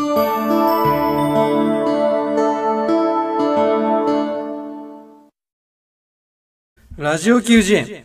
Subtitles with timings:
[0.00, 0.06] ラ
[7.18, 8.04] ジオ球児園。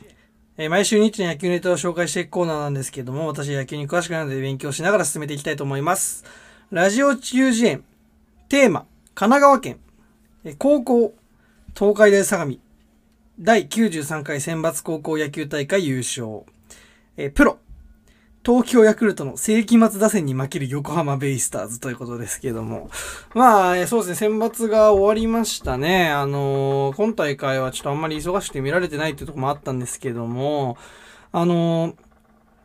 [0.57, 6.25] えー毎週ニッチな野球ネタを紹介していくコーナーなんですけども、私は野球に詳しくないので勉強しながら進めていきたいと思います。
[6.71, 7.83] ラジオ球児園。
[8.49, 9.79] テーマ、神奈川県。
[10.45, 11.13] えー高校、
[11.77, 12.55] 東海大相模。
[13.39, 16.41] 第93回選抜高校野球大会優勝。
[17.17, 17.59] えープロ、
[18.45, 22.89] 東京ヤクルトの世紀末打線に負ける横浜ベイスターズということですけども。
[23.33, 26.09] まあ、そうですね、選抜が終わりましたね。
[26.09, 30.77] あのー今大会はちょっとあんまり忙しくて見られてないっていうとこもあったんですけども、
[31.31, 31.95] あのー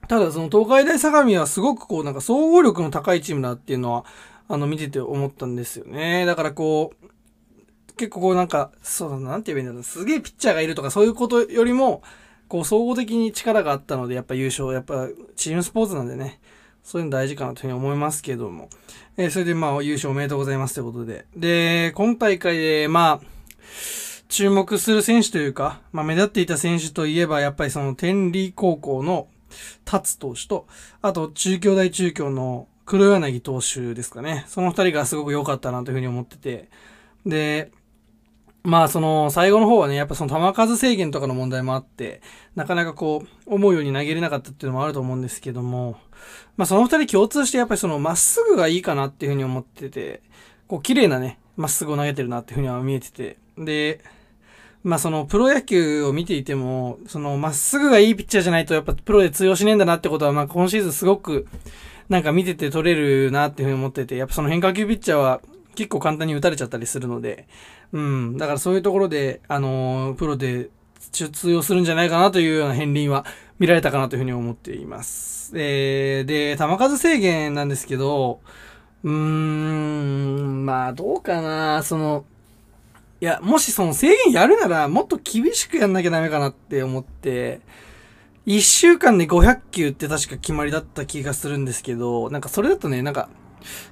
[0.09, 4.05] ただその東海大相模はすごくこうなんか総合力の高いチームだっていうのは、
[4.49, 6.25] あの見てて思ったんですよね。
[6.25, 9.83] だからこう、結構こうなんか、そうだな、なんて言えばいいんだろう。
[9.83, 12.03] すげえピッチャーがいるとかそういうことよりも、
[12.49, 16.41] こう総合的に力があったので、やっぱ優勝、やっぱチームスポーツなんでね、
[16.83, 18.69] そういうの大事かなというふうに思いますけども。
[19.17, 21.27] えーそれでまあ優勝おめでとうございますということで。
[21.37, 23.27] で、今大会でまあ、
[24.29, 29.29] 注目する選手というか、まあ目立っていた選手といえば、やっぱりその天理高校の
[29.85, 30.67] 達投手と、
[31.03, 34.45] あと中京大中京の黒柳投手ですかね。
[34.49, 36.69] その二人がすごく良かったなというふうに思ってて。
[37.27, 37.71] で、
[38.69, 42.21] まあその最後の方はね、やっぱその球数制限とかの問題もあって、
[42.55, 45.99] なかなかこう、思うように投げれなかったっていうのもあると思うんですけども、
[46.59, 50.21] まあその二人共通してやっぱりそのまっすぐがいいかなっていうふうに思ってて、
[50.67, 54.01] こう綺麗なね、まっすぐを投げてるなっていうふうには見えてて、で、
[54.85, 61.47] まあそのプロ野球を見ていても、そのまっすぐがいいピッチャーじゃないとやっぱプロで通用しねえんだなってことは、まあ今シーズンすごく
[62.11, 65.41] なんか見てて取れるなっていうふうに思ってて、やっぱその変化球ピッチャーは
[65.79, 67.47] 結構簡単に打たれちゃったりするので、
[67.93, 70.71] うん、だからそういうところで、あのープロで
[71.13, 73.25] 通用するんじゃないかなというような片鱗は
[73.61, 75.53] 見られたかなというふうに思っています。
[75.57, 78.41] えー、で、球数制限なんですけど、
[79.05, 82.25] うーん、まあどうかな、その、
[83.21, 87.61] いや、もしその制限やるならもっと厳しくやんなきゃダメかなって思って、
[88.47, 93.29] 一週間で500球って確か決まりだった気がするんですけど、なんかそれだとね、なんか、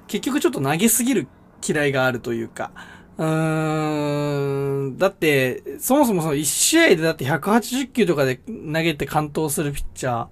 [0.08, 1.28] 結局ちょっと投げすぎる
[1.66, 2.70] 嫌いがあるというか、
[3.18, 8.52] うーん、だって、そもそもその1試合でだって180球とかで投
[8.82, 10.26] げて完投するピッチャ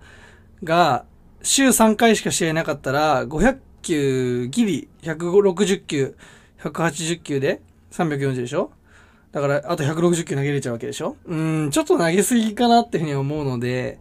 [0.62, 1.04] ーが、
[1.42, 6.16] 週3回しか試合なかったら、500球ギリ、160球、
[6.62, 7.60] 180球で
[7.92, 8.70] 340でしょ？
[9.32, 11.16] だから、あと160球投げれちゃうわけでしょ？
[11.26, 13.98] うん、ちょっと投げすぎかなっていうふうに思うので、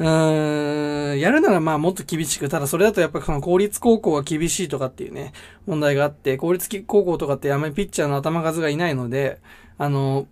[0.00, 5.32] うーん、やるならまあもっと厳しく、ただそれだとやっぱその公立高校が厳しいとかっていうね、
[5.66, 9.40] 問題があって、公立高校とかってあんまりピッチャーの頭数がいないので、
[9.76, 10.26] あの、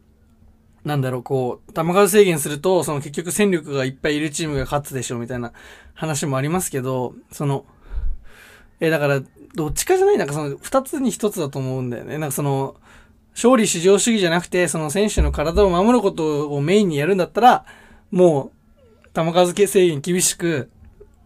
[0.86, 5.52] なんだろう、こう、球数制限すると、その結局戦力がいっぱいいるチームが勝つでしょうみたいな
[5.92, 7.66] 話もありますけど、その、
[8.80, 9.20] え、だから、
[9.54, 12.16] どっちかじゃないなんかその、二つに一つだと思うんだよね。
[12.16, 12.76] なんかその、
[13.34, 17.66] 勝利至上主義じゃなくて、その選手の体を守ることをメインにやるんだったら、
[18.10, 18.57] もう、
[19.24, 20.70] 球数制限厳しく、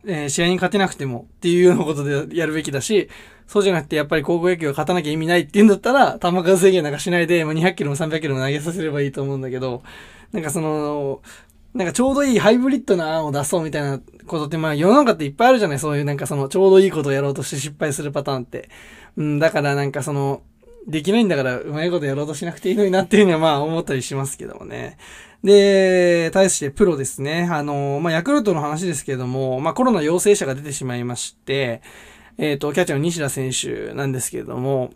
[0.04, 3.08] えー試合に勝てなくてもっていうようなことでやるべきだし、
[3.46, 9.82] そうじゃなくてやっぱり高校野球が勝たなきゃ意味ないって言うんだったら、球数制限なんかしないで、まあ、200キロも300キロも投げさせればいいと思うんだけど、
[10.32, 11.22] なんかその、
[11.74, 15.78] なんかちょうどいいハイブリッドな案を出そうみたいなことって、まあ世の中っていっぱいあるじゃない？
[15.78, 18.68] そういうなんかそのちょうどいいことをやろうとして失敗するパターンって。
[19.16, 20.42] うん、だからなんかその、
[20.86, 24.98] できないんだからうまいことやろうとしなくていいのになっていうのはまあ思ったりしますけどもね。
[25.42, 27.48] で、対してプロですね。
[27.50, 31.82] あの、まあヤクルトの話ですけれども、まあコロナ陽性者が出てしまいまして、
[32.38, 34.92] えっ、と、キャッチャーの西田選手なんですけれども、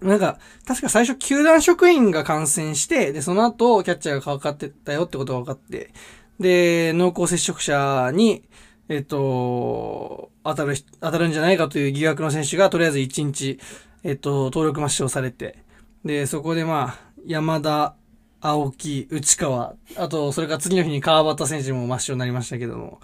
[0.00, 5.92] なんか、確か最初、球団職員が感染して、で、その後、キャッチャーがかかってたよってことが分かって、
[6.38, 8.44] で、濃厚接触者に、
[8.88, 13.58] えっ、と、当たる、当たるんじゃないかという疑惑の選手が、とりあえず1日、
[14.04, 15.58] えっ、と、登録抹消されて、
[16.04, 17.96] で、そこでまあ、山田、
[18.40, 23.00] 青木、内川、あと、それから次の日に川端選手も抹消になりましたけども、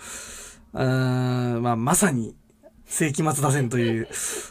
[0.75, 2.35] うーん、まあ、まさに、
[2.87, 4.07] 世紀末打線という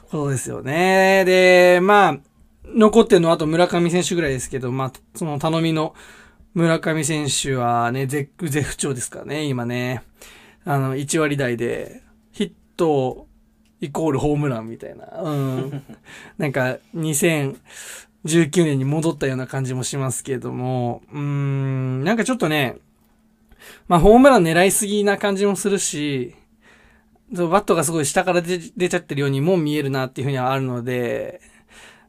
[0.09, 1.23] ことですよね。
[1.25, 2.17] で、まあ、
[2.65, 5.93] 残ってるのはあと村上選手ぐらいですけど、まあ、その頼みの
[6.53, 10.03] 村上選手はね、絶絶不調ですかね、今ね。
[10.65, 12.01] あの、1割台で、
[12.31, 13.27] ヒット
[13.79, 15.21] イコールホームランみたいな。
[15.21, 15.83] うん。
[16.37, 17.57] なんか、2000
[18.25, 22.77] 19年に戻ったような感じもしますけども、うーん、なんかちょっとね、
[23.87, 26.35] まあ、ホームラン狙いすぎな感じもするし、
[27.31, 31.41] バットがすごい下から出ちゃってるようにも見えるなっていうふうにはあるので、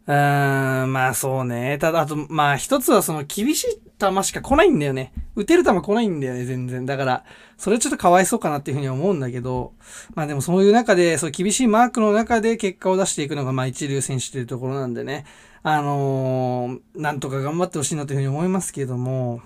[0.07, 1.79] うーん、まあそうね。
[1.79, 5.13] ただ、あと、まあ一つはその厳しい球しか来ないんだよね。
[5.37, 6.85] 打てる球来ないんだよね、全然。
[6.85, 7.25] だから、
[7.57, 9.75] それちょっとかわいそうかなっていうふうには思うんだけど、
[10.15, 15.25] まあでもそういう中で、そう厳しいマークの中で結果を出していくのが、まあ一流選手というところなんでね、
[15.63, 19.41] あのーなんとか頑張ってほしいなというふうに思いますけども、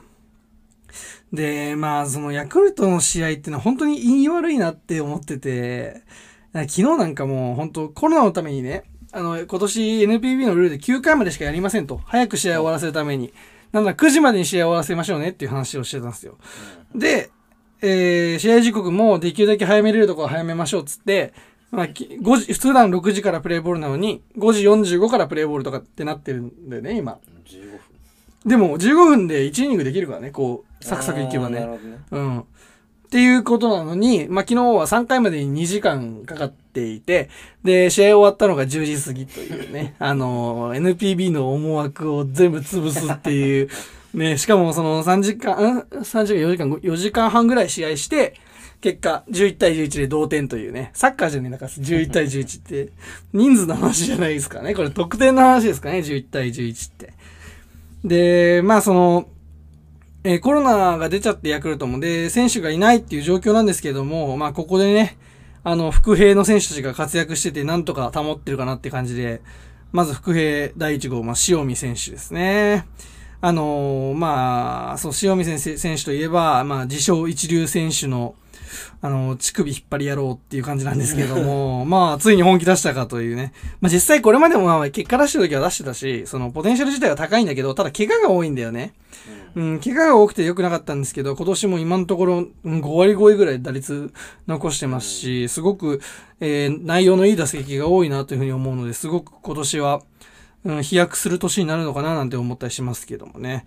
[1.33, 6.03] で、まあそのヤクルトの試合っていうのは本当に言い悪いなって思ってて、
[6.53, 12.01] 昨日なんかもう本当コロナのためにね、あの、今年 NPB のルールで9回までしかやりませんと。
[12.05, 13.33] 早く試合を終わらせるために。
[13.73, 16.39] なんだ、9時までに試合を終わらせましょうねっていう話をしてたんですよ。
[16.95, 17.31] で、
[17.83, 21.35] えー、試合時刻もできるだけ早めれるところは早めましょうっつって、
[21.71, 24.63] まあ、き5時、普段6時からプレイボールなのに、5時
[24.97, 27.19] 45からプレイボールとかってなってるんだよね、今。
[27.47, 27.81] 15分
[28.47, 31.79] でも、15分で1イニングできるからね、こう、サクサクいけばねね
[32.13, 32.45] うん。
[33.07, 37.31] っていうことなのに、まあ、昨日は3回までに2時間かかっていて、
[37.63, 43.69] で、試合終わったのが10時過ぎというね、 あの、NPB の思惑を全部潰すっていう、
[44.13, 48.35] ね、しかもその3時間、ん ?3 時間、4時間、4時間半ぐらい試合して、
[48.81, 52.93] 結果、11対11で同点というね、サッカーじゃねえなか11対11って、
[53.33, 54.75] 人数の話じゃないですかね。
[54.75, 57.15] これ得点の話ですかね、11対11って。
[58.05, 59.29] で、まあその、
[60.25, 65.17] えーコロナが出ちゃってヤクルトも、で、選手がいないっていう状況なんですけども、まあ、ここでね、
[65.63, 69.41] あの、副兵の選手たちが活躍してて、なんとか保ってるかなって感じで、
[69.93, 72.87] まず副兵第1号、まあ、塩見選手ですね。
[73.41, 78.35] あのーまあ、そう、塩見選手選手といえば、まあ、自称一流選手の、
[79.01, 83.53] あの、乳首引っ張り野郎っていう感じなんですけども、 まあ、ついに本気出したかというね。
[83.81, 88.95] まあ、実際これまでもまあ、結果出してる時は出してたし、その、ポテンシャル自体は高いんだけど、ただ怪我が多いんだよね。
[89.57, 94.13] うん、怪我が多くて良くなかったんですけど、今年も今のところうん5割超えぐらい打率
[94.47, 96.01] 残してますし、すごく、
[96.41, 100.03] えー内容のいい打席が多いなというふうに思うので、すごく今年は、
[100.65, 103.65] うん、飛躍する年になるのかななんて思ったりしますけどもね。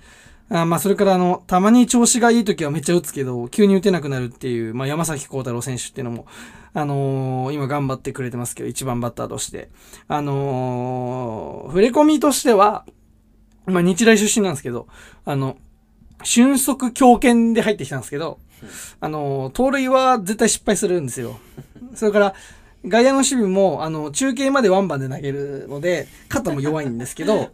[0.51, 6.25] あまあ、それからあの、たまに調子がいい時はめっちゃ打つけど、急に打てなくなるっていう、まあ、山崎幸太郎選手っていうのも、
[6.74, 9.69] あのー今頑張ってくれてますけど、一番バッターとして。
[10.07, 12.86] あのー触れ込みとしては、
[13.66, 14.88] まあ、日大出身なんですけど、
[15.25, 15.57] あの、
[16.24, 18.40] 俊足強肩で入ってきたんですけど、
[19.00, 21.40] あの、盗塁は絶対失敗するんですよ。
[21.95, 22.34] それから、
[22.86, 27.52] 外野の守備も、あの、中継までワンバンで投げるので、肩も弱いんですけど、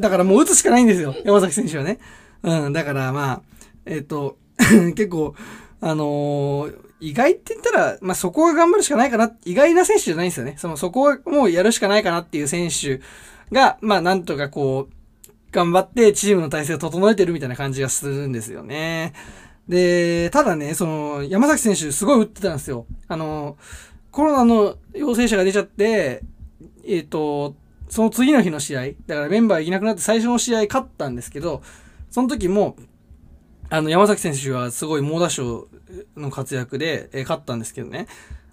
[0.00, 1.98] だからもう打つしかないんですよ、山崎選手はね。
[2.46, 3.42] うん、だからまあ、
[3.84, 4.38] えっ、と、
[4.94, 5.34] 結構、
[5.80, 10.54] あのー意外って言ったら、まあ、そこは頑張るしかないかな、意外な選手じゃないんですよね。
[10.56, 13.02] その、そこはもうやるしかないかなっていう選手
[13.52, 19.12] が、まあ、なんとかこう、頑張ってチームの体制を整えてるみたいな感じがするんですよね。
[19.68, 22.86] で、ただね、その、山崎選手すごい打ってたんですよ。
[23.08, 23.58] あの、
[24.10, 26.22] コロナの陽性者が出ちゃって、
[26.86, 27.54] えっ、と、
[27.88, 31.62] その次の日の試合、だからメンバーいなくなって最初の試合勝ったんですけど、
[32.16, 32.76] その時も、
[33.68, 35.68] あの、山崎選手はすごい猛打賞
[36.16, 38.06] の活躍で、えー勝ったんですけどね。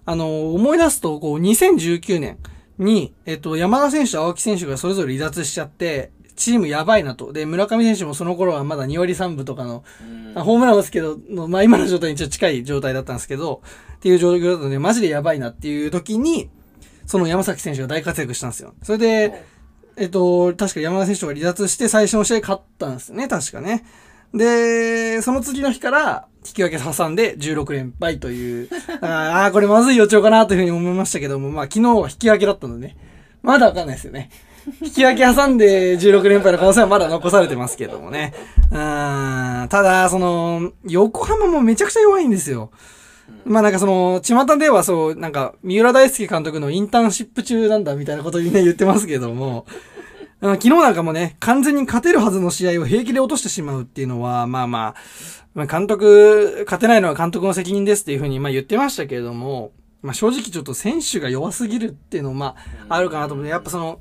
[0.04, 2.36] あの、思い出すと、こう、2019年
[2.76, 7.32] に、えっ、と、山田選手と青木選手がそれぞれ離脱しちゃって、チームやばいなと。
[7.32, 9.82] で、村上選手もその頃はまだ2割3分とかの、
[10.34, 13.62] ホームランはですけど、のまあ今の状態にちょっと近い状態だったんですけど、
[13.96, 16.50] っていう状況だったので、マジでやばいなっていう時に、
[17.06, 18.74] その山崎選手が大活躍したんですよ。
[18.82, 19.53] それで、
[19.96, 23.84] えっと、確か山田選手が離脱して最初の試合勝ったんですね、確かね。
[24.34, 28.68] で、その次の日から引き分け挟んで16連敗という、
[29.00, 32.96] ああ、これまずい予兆かなというふうに思いましたけども、まあ昨日は引き分けだったのでね、
[33.42, 34.30] まだわかんないですよね。
[34.80, 38.32] 引き分け挟んで16連敗の可能性はまだ残されてますけどもね。
[38.70, 42.70] うん、ただ、その、横浜もめちゃくちゃ弱いんですよ。
[43.44, 49.66] まあなんかその、巷ではそう、なんか、三浦大輔監督のインターンシップ中なんだみたいなことにね、言ってますけども、
[50.40, 54.94] あの昨日なんかもね、完全に勝てるはずの試合を平気で落としてしまうっていうのは、まあまあ、
[55.54, 62.56] まあ監督、勝てないのは監督の責任ですっていうふうにまあ言ってましたけれども、まあ正直ちょっと選手が弱すぎるっていうのもま
[62.88, 64.00] ああるかなと思って、やっぱその、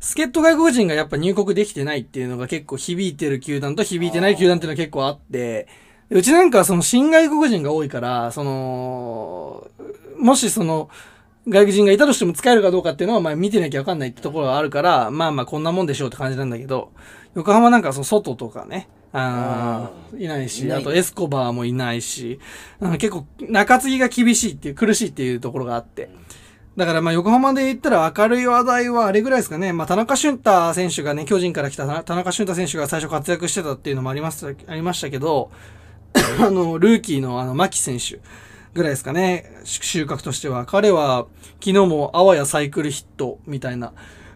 [0.00, 5.66] 助っ人外国人がやっぱ入国できてないっていうのが結構響いてる球団と響いてない球団っていうのは結構あって、
[6.12, 9.66] うちなんかはその新外国人が多いから、その、
[10.18, 10.88] もしその、
[11.48, 16.92] 外国人がいたとしても使えるかどうかっていうのは、まあ見てなきゃわかんないってところがあるから、まあまあこんなもんでしょうって感じなんだけど、
[17.34, 22.38] 横浜なんかその外とかね、あーいないし、いないあとエスコバーもいないし、
[22.80, 26.10] あの結構中継ぎが厳しいっていう、苦しいっていうところがあって。
[26.76, 29.72] だからまあ横浜で言ったら明るい話題はあれぐらいですかね。
[29.72, 35.50] まあ田中俊太選手がね、巨人から来た田田中俊太選手が最初活躍してたっていうのもあります、ありましたけど、
[36.40, 38.20] あの、ルーキーのあの、牧選手
[38.74, 39.60] ぐらいですかね。
[39.64, 40.66] 収穫としては。
[40.66, 41.26] 彼は
[41.60, 43.92] 昨日もあわやサイクルヒットみたいな、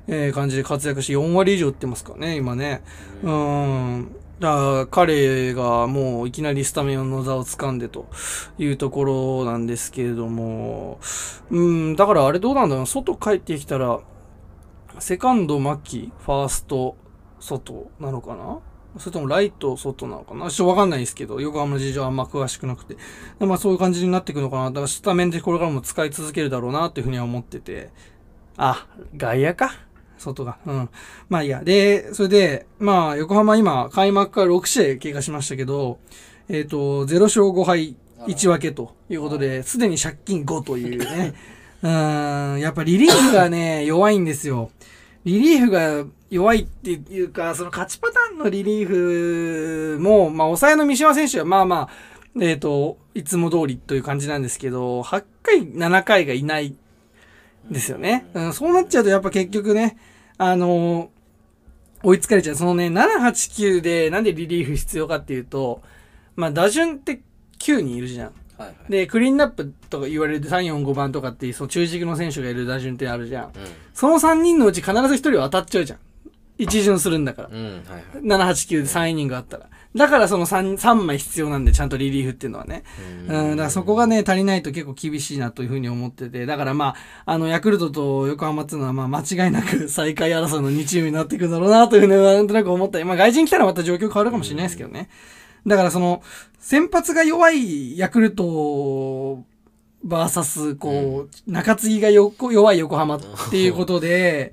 [0.09, 2.83] えー感じで活躍して4割以上打ってますからね、今ね。
[3.23, 4.17] うーん。
[4.39, 8.07] だ彼がもういきなりスタメンの座を掴んでと
[8.59, 11.01] いうところなんですけれども、
[11.51, 14.01] うん、だからあれどうなんだろう、外帰ってきたら、
[14.99, 16.97] セカンド牧、ファースト
[17.41, 18.59] 外なのかな？
[18.99, 20.51] それともライト外なのかな？
[20.51, 22.97] ちょっとわかんないですけど、横浜の事情はあんま詳しくなくて。
[23.39, 24.71] まあそういう感じになっていくのかな？
[24.71, 27.91] だからスタメンでこれからも使い続けるだろうなっていうふうには思ってて。
[28.57, 28.87] あ、
[29.17, 29.73] 外野か？
[30.19, 30.59] 外が。
[30.65, 30.89] うん。
[31.29, 31.63] まあいいや。
[31.63, 35.99] で、それで、まあ横浜今開幕から6試合経過しましたけど、
[36.49, 41.35] えっ、ー、と、0勝5敗1分けということで、すでに借金5というね。
[41.83, 44.71] うん、やっぱリリーフがね、弱いんですよ。
[45.27, 51.89] リリーフが弱いっていうか、その勝ちパターンのリリーフも、まあ、抑えの三島選手はまあまあ、
[52.41, 56.77] えっ、ー、と、いつも通りという感じなんですけど、8回、7回がいない
[57.69, 58.27] ですよね。
[58.35, 59.97] うん、そうなっちゃうとやっぱ結局ね、
[60.39, 61.11] あの、
[62.05, 62.55] 追いつかれちゃう。
[62.55, 65.83] そのね、7、8、9でなんでリリーフ必要かっていうと、
[66.37, 67.21] まあ打順って
[67.59, 68.33] 9人いるじゃん。
[68.59, 73.45] はいはい、で、クリーンナップとか言われる3、4、5番とかっていう、その中軸の選手がいる打順ってあるじゃん。
[73.45, 73.51] うん、
[73.95, 75.99] その3人のうち必ず1人は当たっちゃうじゃん。
[76.59, 77.49] 一巡するんだから。
[77.53, 77.83] うんはいはい、
[78.23, 79.67] 7、8、9で3イニングあったら。
[79.95, 82.83] だからその 3, 3枚必要なんで、ちゃんとリリーフっていうのはね。
[83.29, 86.45] うん、だからそこがね、足りないと結構厳しいなというふうに思ってて。
[86.45, 86.95] だからま
[87.25, 93.05] あ、あの、ヤクルトと横浜っていうのはまあ間違いなく最下位争いの2チームになっていくんだろうなというふうになんとなく思ったり。
[93.05, 95.09] まあ外人来たらまた状況変わるかもしれないですけどね。
[95.67, 96.23] だからその、
[96.59, 99.45] 先発が弱いヤクルト
[100.07, 103.21] バーサス、こう、中継ぎが弱い横浜っ
[103.51, 104.53] ていうことで、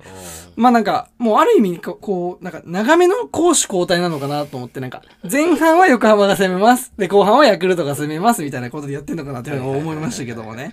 [0.56, 6.92] まあなんか、もうある意味、こう、なんか、長めの攻守交代なのかなと思って、なんか、前半は横浜が攻めます。
[6.96, 10.72] で、後半はヤクルトが攻めます、みたいなことでやってんのかなって思いましたけどもね。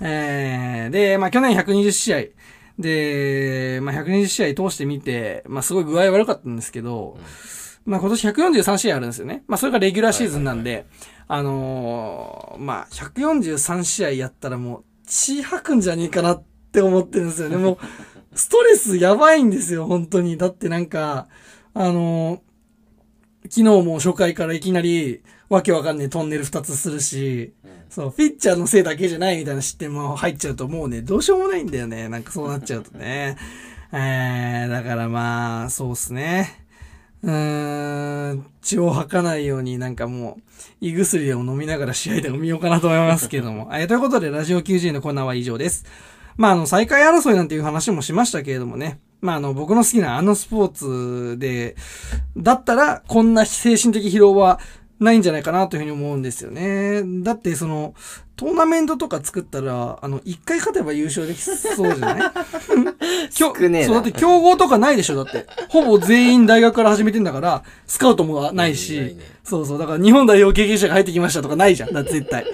[0.00, 2.18] えー、で、まあ去年120試合。
[2.78, 7.18] で、まあ120試合通してみて、まあすごい具合悪かったんですけど、
[7.84, 9.44] まあ今年143試合あるんですよね。
[9.46, 10.86] まあそれがレギュラーシーズンなんで、
[11.28, 17.56] あのー、まあ143試合やったらもう血吐くんじゃねえかなって思ってるんですよね。
[17.58, 17.78] もう、
[18.34, 20.36] ストレスやばいんですよ、本当に。
[20.36, 21.28] だってなんか、
[21.74, 22.40] あのー、
[23.44, 27.52] 昨日も初回からいきなり、わけわかんねえトンネル2つするし、
[27.90, 32.08] そう、ピッチャーのせいだけじゃないみたいな失点も入っちゃうともうね、どうしようもないんだよね。
[32.08, 33.36] なんかそうなっちゃうとね。
[33.92, 36.61] えー、だからまあ、そうっすね。
[37.22, 40.42] うーん、血を吐かないようになんかもう、
[40.80, 43.70] 胃薬でも飲みながら試合でも見ようかなと思いますけども。
[43.74, 45.84] え、ということで、ラジオ90のコーナーは以上です。
[46.36, 48.98] まあ、あの、再開争いなんていう話もしましたけれどもね。
[49.20, 51.76] まあ、あの、僕の好きなあのスポーツで、
[52.36, 54.58] だったら、こんな精神的疲労は
[55.02, 57.02] ないんじゃないかなというふうに思うんですよね。
[57.22, 57.94] だって、その、
[58.36, 62.32] トーナメントとか作ったら、あの、一回勝てば優勝できそうじゃない？
[63.30, 65.46] 少ねそう、だって競合とかないでしょ、だって。
[65.68, 72.44] ほぼ全員大学から始めてんだから、スカウトもないし、ないね、そうそう、だから日本代表経験者が入ってきましたとかないじゃん、だって絶対。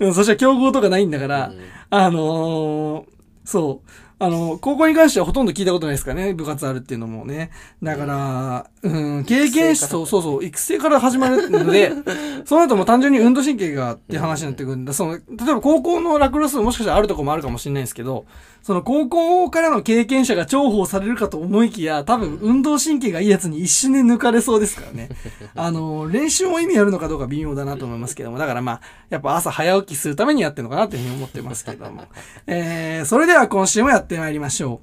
[0.00, 1.58] うん、そしたら競合とかないんだから、うん、
[1.90, 3.04] あのー、
[3.44, 3.90] そう。
[4.24, 7.50] あの、高校に関してはほとんど聞いたことないですからね、部活あるっていうのもね。
[7.82, 11.92] だから、うん、経験者と、そうそう、育成から始まるので、
[12.44, 14.92] その後も単純に運動神経がって話になってくるんだ。
[14.92, 18.24] その、例えば高校のラクロスもしかしたらあるとこもあるかもしれないですけど、
[18.64, 25.10] その高校からの経験者が重宝されるかと思いきや、多分運動神経がいいやつに一瞬で抜かれそうですからね。
[25.54, 32.04] あの、練習も意味あるのかどうか微妙だなと思いますけども、だからまあ、やっぱ朝早起きするためにやってるのかなっていうふうに思ってますけども。
[32.46, 34.80] えー、それでは今週もやってまいりましょ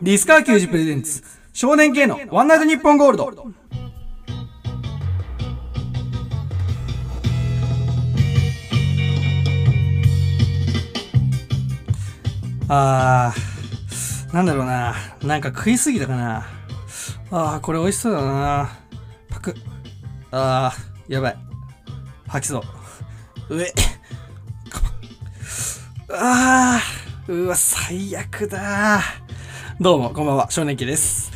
[0.00, 0.04] う。
[0.04, 1.22] ディスカー球児プレゼンツ、
[1.52, 3.32] 少年系のワンナイトニッポンゴールド。
[12.68, 14.96] あー、なんだろうな。
[15.22, 16.46] なんか食いすぎたかな。
[17.30, 18.78] あー、これ美味しそうだな。
[19.28, 19.54] パク。
[20.32, 21.36] あー、やばい。
[22.26, 22.64] 吐きそ
[23.48, 23.56] う。
[23.56, 23.72] 上。
[26.12, 29.00] あー、うわ、最悪だ
[29.80, 30.48] どうも、こんばんは。
[30.48, 31.32] 少年期です。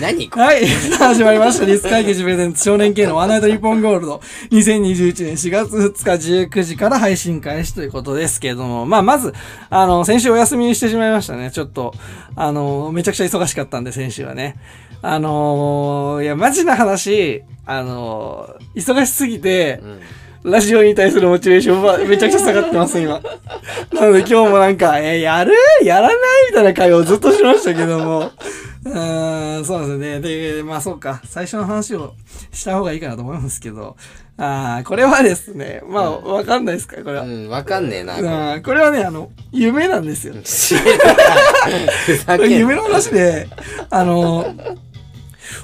[0.00, 0.66] 何はい。
[0.66, 1.66] 始まりました。
[1.66, 4.22] ディスカイケジプレゼンツ少年系のワンナイトニッポンゴールド。
[4.50, 8.86] 2021年4月2日19時から配信開始ということですけれども。
[8.86, 9.34] まあ、まず、
[9.68, 11.50] あの、先週お休みにしてしまいましたね。
[11.50, 11.92] ちょっと、
[12.34, 14.56] あの、めちゃくちゃ忙しかったんで、先週はね。
[15.02, 20.00] あのいや、マジな話、あの忙しすぎて、うん、
[20.44, 23.20] ラジオに対するモチベーションはめちゃくちゃ下がってます、今。
[23.92, 25.52] なので今日もなんか、えー、やる？
[25.84, 26.16] やらない？
[26.50, 28.32] みたいな会をずっとしましたけども。
[28.84, 28.90] う
[29.60, 30.20] ん、そうですね。
[30.20, 31.20] で、まあそうか。
[31.24, 32.14] 最初の話を
[32.52, 33.96] した方がいいかなと思いますけど。
[34.36, 37.22] ああ、これはですね、まあ、わかんないですか、これは。
[37.22, 38.54] うん、わかんねえな。
[38.54, 40.34] あこれはね、あの、夢なんですよ。
[42.48, 43.46] 夢の話で、
[43.90, 44.52] あの、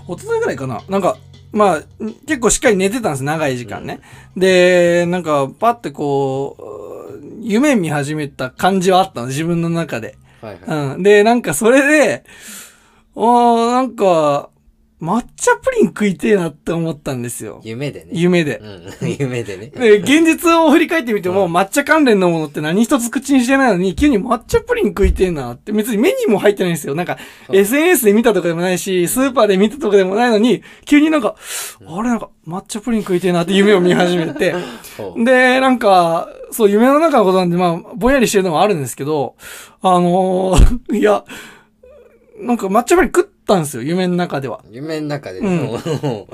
[0.06, 0.80] おとといぐらいかな。
[0.88, 1.16] なんか、
[1.52, 1.82] まあ、
[2.26, 4.00] 結構しっかり寝てたんです、長い時間ね。
[4.36, 10.16] で、なんか、パってこう、夢見始めた感じはあったの、自分の中で。
[10.40, 10.94] はいはい。
[10.94, 11.02] うん。
[11.02, 12.24] で、なんかそれで、
[13.16, 14.50] あーなんか、
[15.00, 17.60] 抹茶プリン食いてえなって思ったんですよ。
[17.62, 18.10] 夢でね。
[18.12, 18.58] 夢で。
[18.58, 18.82] うん。
[19.18, 19.66] 夢でね。
[19.68, 26.96] で、現実を振り返ってみても、う抹茶関連のものって何一つ口にしてないのに、急に抹茶プリン食いてえなって、別に目にも入ってないんですよ。
[26.96, 27.16] なんか、
[27.52, 31.36] SNS で見たとかでもないし、スーパーで見たとかでもないのに、急になんか、
[31.86, 34.56] あれなんか、抹茶プリン食いてえなって夢を見始めて、
[35.24, 39.36] で、なんか、そう、夢の中のことなんで、まあ、ぼんやりしてるのもあるんですけど、
[39.80, 41.24] あのーいや、
[42.40, 44.60] なんか抹茶プリン食ったんですよ、夢の中では。
[44.70, 45.40] 夢の中で。
[45.40, 45.78] うん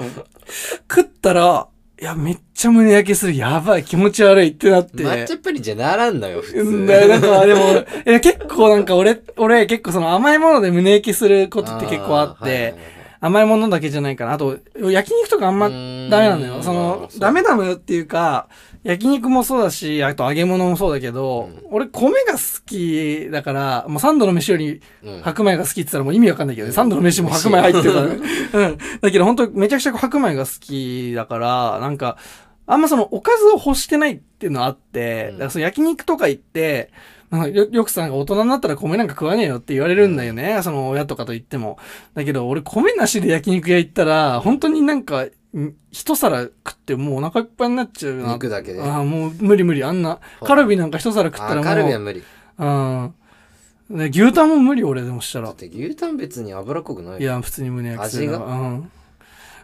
[0.91, 1.67] 食ったら、
[2.01, 3.37] いや、めっちゃ胸焼けする。
[3.37, 5.03] やばい、気持ち悪いってなって。
[5.05, 6.93] 抹茶プリンじゃならんのよ、普うん通。
[6.93, 12.75] だよなんか、でも、いや、結構なんか俺、俺結構その甘いもので胸焼けすることって結構あって、ーはいはいはい
[13.21, 14.35] 甘いものだけじゃないかな。
[14.35, 16.63] あと、焼肉とかあんまダメなのよ。
[16.63, 18.49] その、ダメなのよっていうか、
[18.85, 26.75] 焼肉もそうだし、あと揚げ物もそうだけど、俺米が好きだから、もう三度の飯よりうん白米が好きって言ったらもう意味わかんないけどね。
[26.75, 28.17] 三度の飯も白米入ってるからね。
[28.53, 28.79] うん。
[29.01, 32.19] だけど本当めちゃくちゃ白米が好きだから、なんか、
[32.67, 36.91] あんまそのおかずを欲してないっていうのあって、うんだからその焼肉とか行って、
[37.31, 40.61] なんかよよくさ、なんか大人になったら米なんか食わねえよって言われるんだよね。
[40.63, 41.79] その親とかと言っても。
[42.15, 45.31] だけど俺米なしで焼肉屋行ったら、本当になんか、ん
[45.93, 48.33] 一皿食ってもうお腹いっぱいになっちゃうな。
[48.35, 48.83] 肉だけで？
[48.83, 49.85] ああ、もう無理無理。
[49.85, 51.65] あんな、カルビなんか一皿食ったらもう。
[51.65, 52.23] あカルビは無理。
[52.59, 53.15] うん。
[53.91, 55.57] で牛タンも無理俺でもしたらだっ。
[55.57, 58.47] て牛タン別に脂っこくないいや、普通に胸焼きするな味が？
[58.47, 58.91] うん。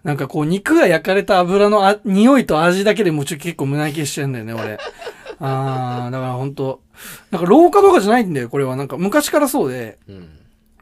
[0.04, 4.78] なんかこう、肉が焼かれた油のあ匂いと味だけでもうちょ結構胸焼けしちゃうんだよね、俺。
[5.40, 6.82] あー、だからほんと、
[7.30, 8.76] なんか老化とかじゃないんだよ、これは。
[8.76, 10.28] なんか昔からそうで、うん。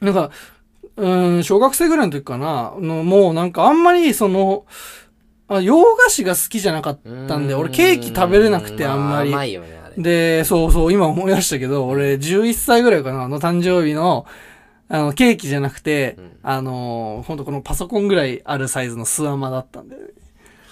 [0.00, 0.30] なんか、
[0.98, 4.66] うーん、小学生ぐらいの時かな、のもうなんかあんまりその、
[5.46, 9.32] あ洋菓子が好きじゃなかったんで、俺ケーキ食べれなくてあんまり。
[9.32, 10.02] 甘いよね、あれ。
[10.02, 14.26] で、そうそう、今思い出したけど、俺11歳ぐらいかな、あの誕生日の、
[14.88, 20.08] あの、ケーキじゃなくて、うんあのー、ほんとこのパソコンぐらいあるサイズのスワマだったんだよね。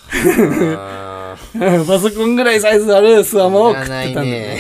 [1.87, 4.31] パソコンぐらいサイズあるスワマを食ってたんだね。
[4.31, 4.59] ね。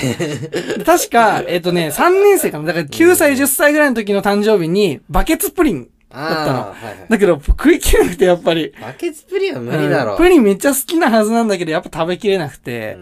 [0.84, 2.66] 確か、えっ、とね、3年生かな。
[2.66, 5.88] だから9歳、10歳ぐらいの時の誕生日に、バケツプリン。
[6.08, 8.72] だったのはいはいだけど、食い切れなくて、やっぱり。
[8.80, 10.18] バケツプリンは無理だろうん。
[10.18, 12.96] プリンめっちゃ好きなはずなんだけど、やっぱ食べきれなくて。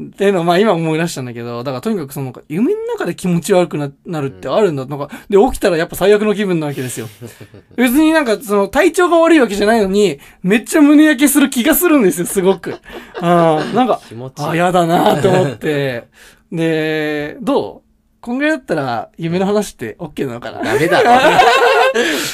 [0.00, 4.86] っていうのを、まあ今思い出したんだけど、だからとにかくその、夢の中で気持ち悪くななるってあるんだ。
[4.86, 7.08] なんか、で、起きたらやっぱ最悪の気分なわけですよ。
[7.76, 12.74] 別になんか、その、体調が悪いわけじゃないのに、めっちゃ胸焼けする気がするんですよ、すごく。
[13.20, 14.00] ああ、なんか、
[14.38, 16.08] あ、やだなと思って。
[16.50, 17.80] で、どう？
[18.20, 20.62] こんぐらいだったら、夢の話って OK なのかな？
[20.62, 21.10] ダメだろ。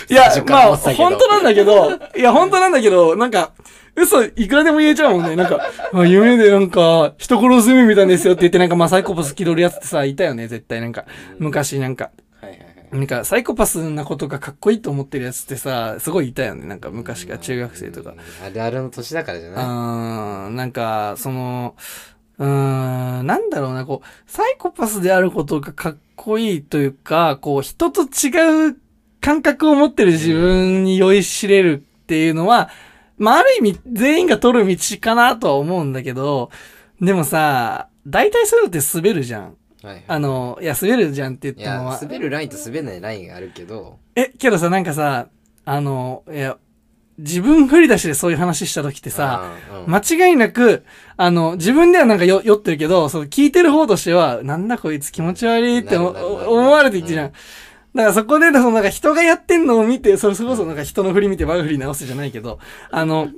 [0.09, 3.53] いやまあ、本当なんだけど、いや、本当なんだけど、なんか、
[3.97, 5.37] 嘘いくらでも言えちゃうもんね。
[5.37, 5.61] なんか、
[5.93, 10.81] あ夢でなんか、人殺す夢見たんですよって言って、なんか、まあ、サイコパス気取るやつってさ、いたよね、絶対。
[10.81, 11.05] なんか、
[11.39, 12.99] 昔なんか、はいはいはい。
[12.99, 16.67] なんか、サイコパスなことがかっこいいと思ってるやつってさ、すごいいたよね。
[16.67, 18.13] なんか、昔から中学生とか。
[18.13, 18.47] うん。
[18.47, 19.65] あるあるの年だからじゃない？
[19.65, 21.75] あーなんか、その、
[22.39, 28.77] うーん、なんだろうな、こう、サイコパスであることがかっこいいというか、こう、人と違う
[29.21, 32.71] 感覚を持ってる自分に酔いしれるっていうのは、
[33.19, 36.51] まあ、ある意味、全員が取る道かなとは思うんだけど、
[37.01, 39.43] でもさ、大体そういうのって滑るじゃん。
[39.43, 40.05] はいはい。
[40.07, 45.29] あの、いや、滑るじゃんって言っても、、滑るラインと滑らないラインがあるけど、え、けどさ、なんかさ、
[45.65, 46.59] あの、いや、
[47.19, 49.53] 自分振り出しでそういう話した時ってさ、
[49.87, 50.85] うん間違いなく、
[51.17, 57.27] あの、自分ではなんかよ酔ってるけど、その聞いてる方としては、なんだこいつ気持ち悪いって思われていってじゃん。
[57.27, 57.33] うん
[57.95, 62.59] だからそこで、そのなんか人がやってんのを見て、それこそなんか人の振り見て我が振り直すじゃないけど、
[62.91, 63.31] あの、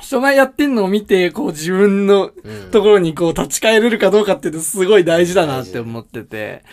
[0.00, 6.64] 人がやってんのを見て、こう自分のうんところにこう立ち返れるかどうかってすごい大事だなって思ってて。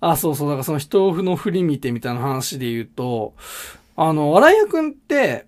[0.00, 0.48] あ、そうそう。
[0.48, 3.34] だからその人の振り見てみたいな話で言うと、
[3.96, 5.46] あの、笑い屋くんって、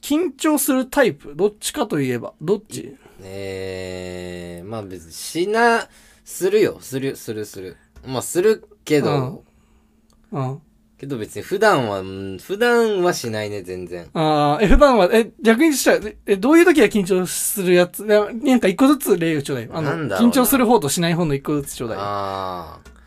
[0.00, 1.34] 緊張するタイプ？
[1.34, 2.32] どっちかといえば？
[2.40, 2.96] どっち？
[3.22, 5.88] えー、まあ別にしな、
[6.24, 6.78] するよ。
[6.80, 7.76] する、する、する。
[8.06, 9.42] まあするけど、
[10.32, 10.62] うん。
[10.98, 14.08] けど別に普段は、うん普段はしないね、全然。
[14.12, 19.68] ああ、え、普段は、え、逆にしたら、ええ、どういう時は緊張するやつななんか一個ずつ例をちょうだい。
[19.72, 21.98] あの、なんだろうな緊張する方としない方の一個ずつちょうだい。
[21.98, 23.00] ああ。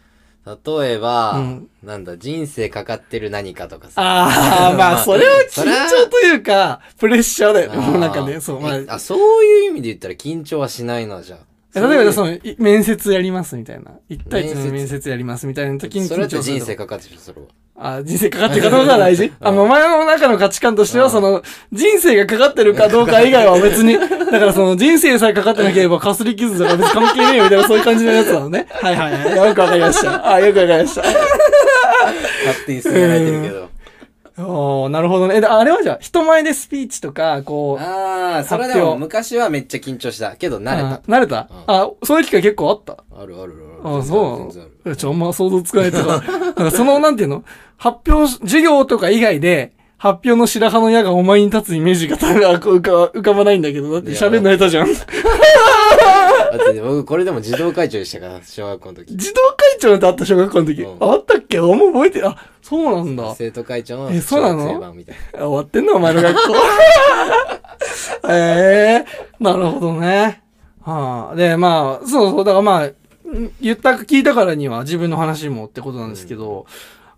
[0.46, 4.02] 例えば、うんなんだ、人生かかってる何かとかさ。
[4.02, 7.78] ああ、 まあ、まあそれは緊張というか、プレッシャーだよね。
[7.78, 11.40] あーもうなんかね、そう、まあ、えあ、そういう意味で言ったら緊張はしないな、じゃあ。
[11.76, 13.92] え例えば、その、面接やりますみたいな。
[14.08, 16.42] 一対一の面接やりますみたいな時にそれだって。
[16.42, 17.48] 人生かかってる、それは。
[17.76, 28.68] あ、人生かかってるかどうかが大事 あの、お前の中の価値観としては、うんその、人生がかかってるかどうか以外は別に、 だからその、人生さえかかってなければ、かすり傷とか別に関係ねえよみたいな、そういう感じのやつなのね。
[28.70, 29.48] はいはいはい。
[29.48, 30.30] よくわかりました。
[30.32, 31.02] あ、よくわかりました。
[31.02, 33.63] 勝手に進められてるけど。
[34.38, 35.36] おーなるほどね。
[35.36, 40.36] え、であれはじゃあ、人前でスピーチとか、こう、ああ、それでも昔はめっちゃ緊張した。
[40.36, 41.12] けど慣れあた。
[41.12, 42.94] 慣れた、あ、そういう機会結構あった？
[43.16, 43.98] あるあるある。
[44.00, 44.52] あ、そ
[44.86, 46.22] うあちょ、あんま想像つかないとか。
[46.56, 47.44] かその、なんていうの？
[47.78, 54.88] 発表し、授業とか以外で、発表の白羽の矢がお前に立つイメージが浮か浮かばないんだけど、だって喋るの下手じゃん。
[56.58, 59.16] だって僕これでも児童会長でしたから、小学校の時。
[59.16, 60.82] 児童会長なんてあった小学校の時？
[60.84, 61.58] うんあったっけ？
[61.60, 63.36] あんま覚えて、あ、そうなんだ。
[63.36, 64.60] 生徒会長のえそうなの？
[64.60, 66.54] 小学生版みたいあ終わってんな、お前の学校。
[68.30, 69.06] ええ
[69.40, 70.42] なるほどね。
[70.82, 72.94] はあ、で、まあ、そうそう、だからまあ、ん
[73.62, 76.66] 言った、聞いたからには自分の話もってことなんですけど、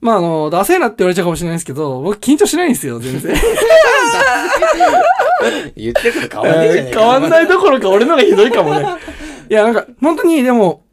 [0.05, 3.33] まああの、ダセーなって言われちゃうかもしれないですけど、僕緊張しないんですよ、全然。
[3.33, 3.39] な。
[5.75, 6.99] 言ってる変わんねえじゃねえか。
[6.99, 8.85] 変わんないどころか俺のがひどいかもね。
[9.49, 10.83] いや、なんか、本当にでも、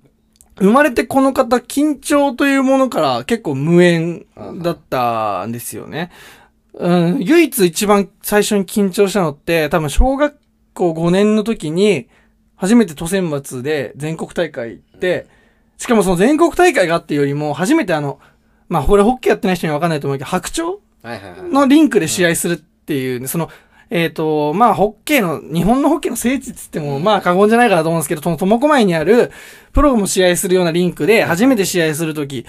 [0.58, 4.24] 生まれてこの方、緊張というものから結構無縁
[4.62, 6.10] だったんですよね。
[6.72, 10.34] うん、唯一一番最初に緊張したのって、多分小学
[10.72, 12.08] 校5年の時に、
[12.56, 15.26] 初めて都選抜で全国大会行って、
[15.76, 18.18] しかもその全国大会があってよりも、初めてあの、
[18.72, 20.78] まあ、これホッケーやってない人にはわかんないと思うけど、白鳥。
[21.50, 23.50] のリンクで試合するっていうね、その、
[23.90, 29.30] えっ、と、まあ、ホッケーの、日本のホッケーの聖地っつっても、まあ、過言じゃないかなと思うんですけど、その苫小牧にある、
[29.72, 32.46] プロも試合するようなリンクで、初めて試合するとき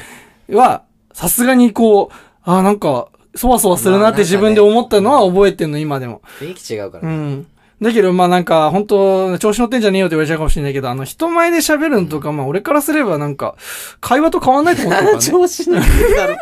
[0.50, 6.22] は、さすがにこう、ああ、なんか、そわそわするなって自分で思ったのは覚えてんの、今でも。
[6.40, 7.14] 雰囲気違うからね。
[7.14, 7.48] うん。
[7.84, 13.56] だけど、まあなんか、本当調子乗ってんじゃねえよって言われちゃうかもしれないけど、あの、人前で喋るのとか、まあ俺からすればなんか、
[14.00, 15.24] 会話と変わんないと思ってるからね。
[15.24, 16.36] 調子乗ってるだろ。
[16.36, 16.42] か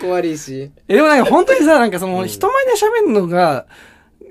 [0.00, 0.70] こ悪いし。
[0.88, 3.66] え、でもなんか本当にさ、なんかその、うん人前で喋るのが、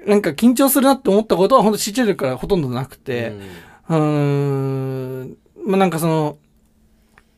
[0.05, 3.33] なんか緊張するなって思ったことは本当ちっちゃい時からほとんどなくて、
[3.89, 6.37] うーん、まあなんかその、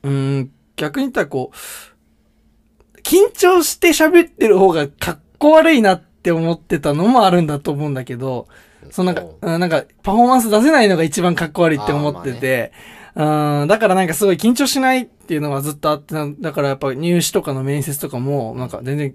[0.04, 8.48] うーん、逆に言ったらこう、緊張して喋ってる方がかっこ悪いなって思ってたのもあるんだと思うんだけど、
[8.92, 9.60] そのなんか、うん。
[9.60, 12.72] なんか、パフォーマンス出せないのが一番かっこ悪いって思ってて、
[13.16, 19.14] うん、だからなんかすごい緊張しないっていうのがずっとあって、なだからやっぱ入試とかの面接とかも、なんか全然、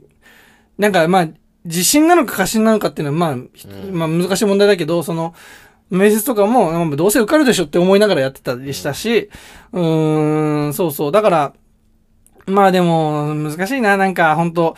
[0.78, 1.28] なんかまあ、
[1.64, 3.46] 自信なのか過信なのかっていうのはまあ、
[3.92, 5.34] まあ難しい問題だけど、その、
[5.90, 9.30] 面接とかも、まあどうせ受かるでしょって思いながらやってたりしたし、
[9.72, 11.12] うーん、そうそう。
[11.12, 11.52] だから、
[12.46, 14.76] まあでも、難しいな、なんか、本当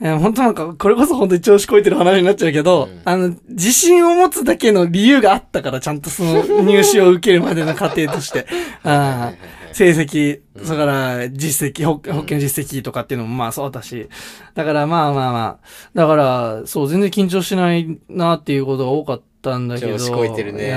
[0.00, 8.46] えー本当なんか、これこそ本当に調子こいてる話になっちゃうけど、うんあの、自信を持つだけの理由があったから、ちゃんとその 入試を受けるまでの過程として。
[8.84, 14.08] あー成績、それから実績、保保険実績とかっていうのもまあそうだし。
[14.54, 15.66] だからまあまあまあ。
[15.94, 19.98] だから、そう、全然緊張しないなっていうことが多かったんだけど。
[19.98, 20.74] 調子こいてるね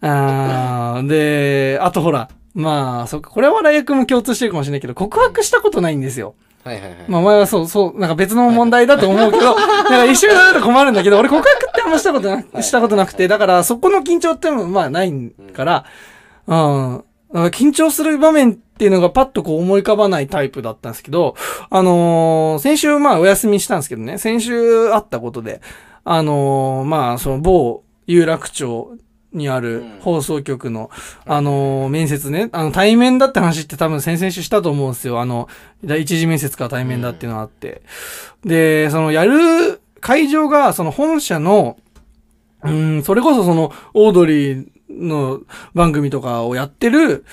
[0.00, 6.34] あーで、あとほら、まあ、そっか、これは大学も共通してるかもしれないけど、告白したことないんですよ。
[6.66, 6.98] はいはいはい。
[7.06, 15.12] まあ、お前はそう、そう、なんか別の問題だと思うけど、 なんか一緒になると困るんだけど、俺告白ってあんましたことな、したことなくて、だからそこの緊張ってもまあない
[15.52, 15.84] から、
[16.48, 17.04] うん。
[17.32, 21.36] だから緊張する場面っていうのがパッとこう思い浮かばないタイプだったんですけど、
[21.70, 25.60] あのー先週まあお休みしたんですけどね、先週あったことで、
[26.04, 28.90] あのーまあその某有楽町
[29.36, 29.98] にあるうん。
[30.00, 30.90] 放送局の、
[31.24, 35.20] あのー面接ね、あの対面だって話って多分先々週したと思うんですよ。
[35.20, 35.48] あの、
[35.84, 37.82] 第一次面接から対面だっていうのがあって。
[38.44, 41.76] で、そのやる会場がその本社の、
[42.62, 45.40] うん、それこそその、オードリーの
[45.74, 47.24] 番組とかをやってる、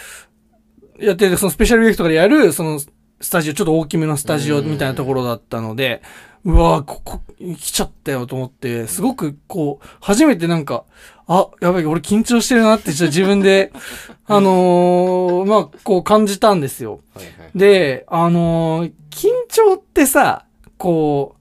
[1.00, 6.02] やってる、そのスペシャルウィークとかでやる、その、スタジオ、ちょっと大きめのスタジオみたいなところだったので、
[6.46, 10.84] うわぁ、ここ、来ちゃったよと思って、すごくこう、初めてなんか、
[11.28, 13.72] あ、やばい、俺緊張してるなって、ちょっと自分で、
[14.28, 17.00] あのーまあ、こう感じたんですよ。
[17.16, 17.58] はいはい。
[17.58, 20.46] で、あのー緊張ってさ、
[20.78, 21.36] こ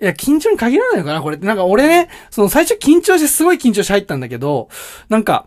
[0.00, 1.46] う、いや、緊張に限らないのかなこれって。
[1.46, 4.68] なんか俺ね、その最初緊張してすごい緊張して入ったんだけど、
[5.08, 5.46] なんか、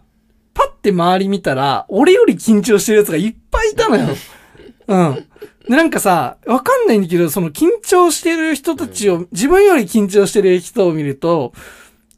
[0.53, 4.07] パッて周り見たら、俺より緊張してる奴がいっぱいいたのよ。
[4.87, 5.27] うん。
[5.67, 11.53] で、なんかさ、わかんないんだけど、その緊張してる人たちを、自分より緊張してる人を見ると、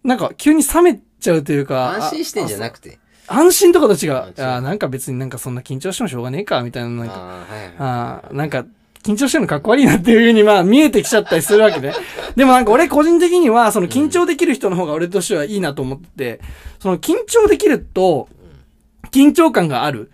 [0.08, 2.98] なんか急に冷めちゃうというか、安心してんじゃなくて。
[3.28, 4.14] 安心とかと違う。
[4.14, 7.74] あ違うあーなんか別になんかそんな緊張してもしょうがねえか、みたいな、なんか、ああ、はいはい。
[7.78, 8.66] あーなんか、
[9.04, 11.94] 緊張してるのかっこ悪いなっていう風にまあ見えてきちゃったりするわけね。
[12.38, 16.42] でもなんか俺個人的にはその緊張できる人の方が俺としてはいいなと思ってて、
[16.80, 18.30] その緊張できると、
[19.12, 20.10] 緊張感がある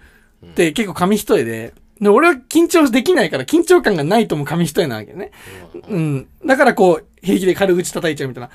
[0.46, 5.32] って結構紙一重で、で、俺は緊張できないから、緊張感がないとも紙一重なわけね。
[5.88, 6.28] うん。
[6.46, 8.50] だからこう、平気で軽口叩いちゃうみたいな。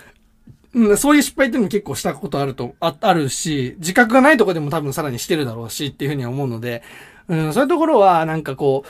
[0.75, 6.83] うん、そういう失敗っていうのも結構したことあると、あ、あるし、自覚がないとこでも多分さらにしてるだろうしっていうふうには思うので、
[7.29, 8.85] うん、そういうところはなんかこ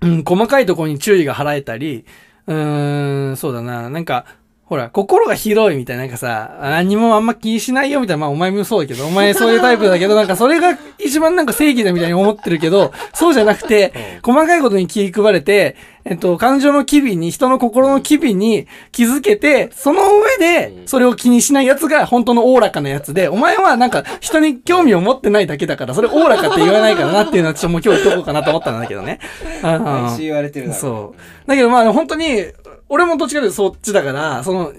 [0.00, 2.04] う、うん、細かいところに注意が払えたり、
[2.46, 4.26] うーん、そうだな、なんか、
[4.66, 29.18] ほら、心が広いみたいな、なんかさ、何もあんま気にしないよみたいな、まあお前もそうだけど、お前そういうタイプだけど、なんかそれが一番なんか正義だみたいに思ってるけど、そうじゃなくて、細かいことに気配れて、えっと、感情の機微に、人の心の機微に気づけて、その上で、それを気にしないやつが本当のおおらかなやつで、お前はなんか人に興味を持ってないだけだから、それおおらかって言わないからなっていうのはちょっともう今日言っとこうかなと思ったんだけどね。
[29.62, 30.74] うん毎週言われてるな。
[30.74, 31.48] そう。
[31.48, 32.44] だけどまあ本当に、
[32.90, 34.72] 俺もどっちかというとそっちだから、その、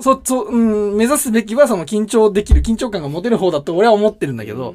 [0.00, 4.74] そ、そ、うん、目指すべきはその緊張できる、緊張感が持てる方だと俺は思ってるんだけど、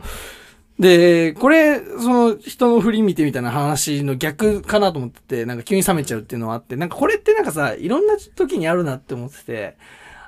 [0.80, 9.78] で、これ、その人の振り見てみたいな話の逆かなと思ってて、なんか急に冷めちゃうっていうのはあって、なんかこれってなんかさ、いろんな時にあるなって思ってて、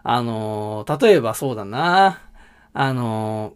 [0.03, 2.21] あのー、例えばそうだな、
[2.73, 3.53] あの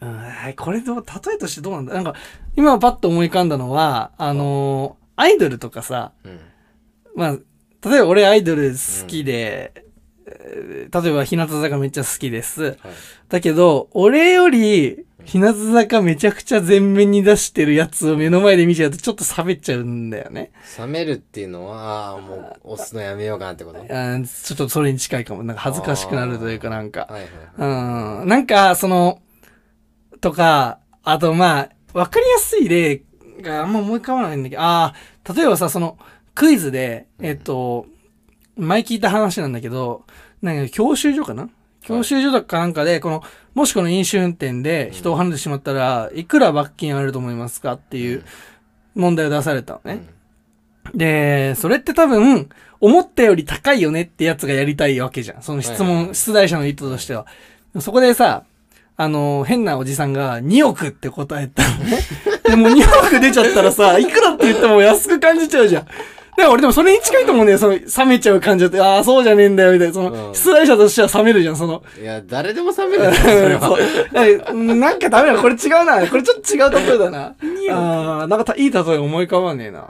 [0.00, 2.14] ー、うんはいこれどう、例えとしてどうなんだなんか、
[2.56, 6.40] 今パッと思い浮かんだのは、あのー、アイドルとかさ、うん。
[7.14, 7.32] まあ、
[7.88, 9.90] 例えば俺アイドル好きで、えー
[11.02, 12.62] 例えば日向坂めっちゃ好きです。
[12.62, 12.76] はい。
[13.28, 20.50] だけど、俺より、日向坂めちゃくちゃ前面に出してるやつを目の前で見ちゃうとちょっと冷めちゃうんだよね。
[20.78, 23.78] 冷めるっていうのは、もう押すのやめようかなってこと？
[23.78, 25.44] はいあーちょっとそれに近いかも。
[25.44, 27.06] なんか恥ずかしくなるというかなんか。
[27.08, 27.30] はいはい。
[28.22, 28.28] うん。
[28.28, 29.20] なんか、その、
[30.20, 33.02] とか、あとまあ、わかりやすい例
[33.40, 35.98] があんま思い浮かばないんだけど、ああ、例えばさ、その、
[36.34, 37.86] クイズで、えっと、
[38.56, 40.04] 前聞いた話なんだけど、
[40.42, 41.48] なんか教習所かな？
[41.82, 43.22] 教習所とかなんかで、この、
[43.54, 48.24] もしこの飲酒運転で人をはねてしまったら、いくら罰金あると思いますかっていう
[48.94, 50.02] 問題を出されたのね。
[50.94, 52.48] で、それって多分、
[52.80, 55.42] 思ったより高いよねってやつがやりたいわけじゃん。
[55.42, 57.26] その質問、出題者の意図としては。
[57.80, 58.44] そこでさ、
[58.96, 61.98] あの、変なおじさんが2億って答えたのね。
[62.44, 65.86] でも2億出ちゃったらさ、いくらって言っても安く感じちゃうじゃん。
[66.40, 67.58] でも俺でもそれに近いと思うんだよ。
[67.58, 69.94] その、冷めちゃう感じだって、ああ、そうじゃねえんだよ、みたいな。
[69.94, 71.82] その、うん出題者としては冷めるじゃん、その。
[72.00, 74.52] いや、誰でも冷めるよ それは。
[74.54, 75.38] なんかダメだ。
[75.38, 76.06] これ違うな。
[76.06, 77.34] これちょっと違う例えだな。
[77.70, 79.88] ああ、なんかたいい例え思い浮かばねえな。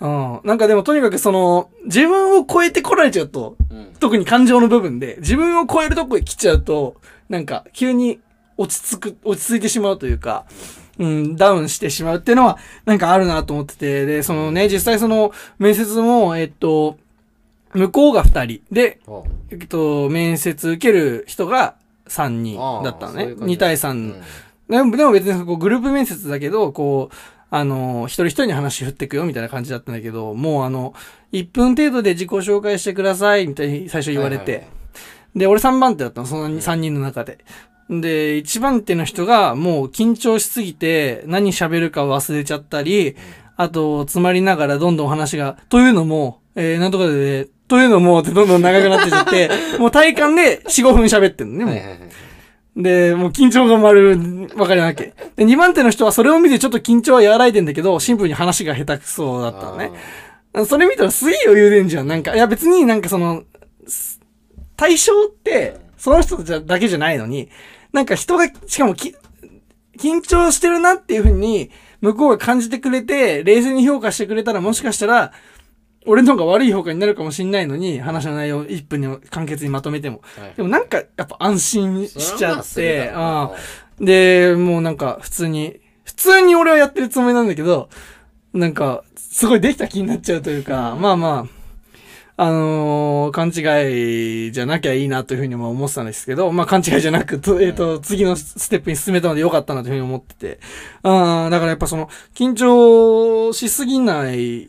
[0.00, 0.40] うん。
[0.44, 3.88] なんかでもとにかくその、自分を超えてこられちゃうと、うん。
[3.98, 6.96] 特に感情の部分で、自分を超えるとこへ来ちゃうと、
[7.28, 8.20] なんか急に
[8.58, 10.56] 落ち着く、落ち着いてしまうというか、うん、
[10.98, 16.98] ダウンしてしまうっていうのは、なんかあるなと思ってて、で、そのね、実際その、面接も、えっと、
[17.74, 21.74] 向こうが2人で、おえっと、面接受ける人が
[22.08, 23.22] 3人だったのね。
[23.22, 24.22] そういう感じ2対3。
[24.68, 27.14] でもでも別にこうグループ面接だけど、こう、
[27.50, 30.94] あの、一人一人に話振ってくよみたいな感じだったんだけど、もうあの、
[31.32, 34.42] 1分程度で自己紹介してくださいみたいに最初言われて。
[34.42, 34.76] はいはいはい
[35.36, 37.38] で、俺3番手だったの、その3人の中で。
[37.88, 43.16] で、1番手の人がもう緊張しすぎて何喋るか忘れちゃったり、
[43.56, 52.00] あと、詰まりながらどんどん話が、というのも、えー、なんとかで、というのもってどんどん長くなってちゃって、 もう体感で4、5分喋ってんのね、もうはいはいはい。
[52.76, 55.04] で、もう緊張が丸、わかりなきゃ。
[55.04, 59.90] で、2番手の人はそれを見てちょっと緊張は和らいでんだけど、シンプルに話が下手くそだったのね。
[60.66, 62.08] それ見たらすげえ余裕でんじゃん。
[62.08, 63.44] なんか、いや別になんかその、
[63.86, 64.20] す
[64.76, 67.48] 対象って、その人だけじゃないのに、
[67.96, 69.14] なんか人が、しかもき、
[69.98, 71.70] 緊張してるなっていうふうに、
[72.02, 75.32] 向こうが感じてくれて、冷静に評価してくれたら、もしかしたら、
[76.04, 80.20] 俺の方が悪い評価になるかもしんないのに、話の内容1分に簡潔にまとめても。
[80.36, 83.52] はいでもなんか、やっぱ安心しちゃって、あ
[83.98, 84.04] うん。
[84.04, 87.88] で、もうなんか普通に、普通に俺はやってるつもりなんだけど、
[88.52, 91.55] なんか、すごいできた気になっちゃうというか、まあまあ、
[92.38, 100.60] あのー勘違いじゃなきゃいいなというふうにも思ってたんですけど、まあ勘違いじゃなく、とえっ、と、次のステップに進めたのでよかったなというふうに思ってて、
[101.02, 104.68] あーだからやっぱその、緊張しすぎない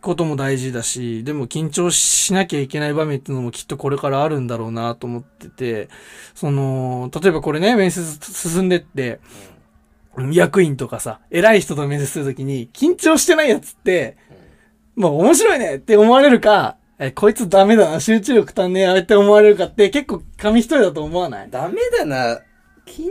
[0.00, 5.88] ことも大事だし、でも緊張しなきゃいけない場面っていうのもきっとこれからあるんだろうなと思ってて、
[6.34, 9.20] その、例えばこれね、面接進んでって、
[10.32, 14.16] 役員とかさ、偉い人と面接するときに、緊張してないやつって、
[14.94, 21.48] もう面白いねって思われるか、え、こいつダメだな、集中力足んねえやって思われるかって結構紙一重だと思わない？
[21.48, 22.40] いダメだな。
[22.86, 23.10] 緊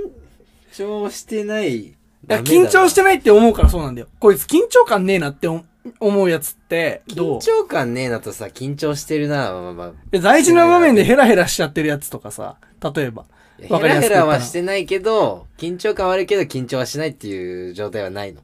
[0.73, 1.93] 張してない。
[2.27, 4.07] や、緊張してないって思うからそうなんだよ。
[4.19, 5.63] こいつ緊張感ねえなって思
[5.99, 7.37] 思うやつって、どう？
[7.37, 9.51] 緊張感ねえなとさ、緊張してるな。
[9.53, 12.57] まあまあ大事な場面でヘラヘラしちゃってるやつとかさ、
[12.95, 13.25] 例えば。
[13.61, 18.41] ヘラヘラはしてないけど、緊張感はあるけど緊張はしないっていう状態はないの。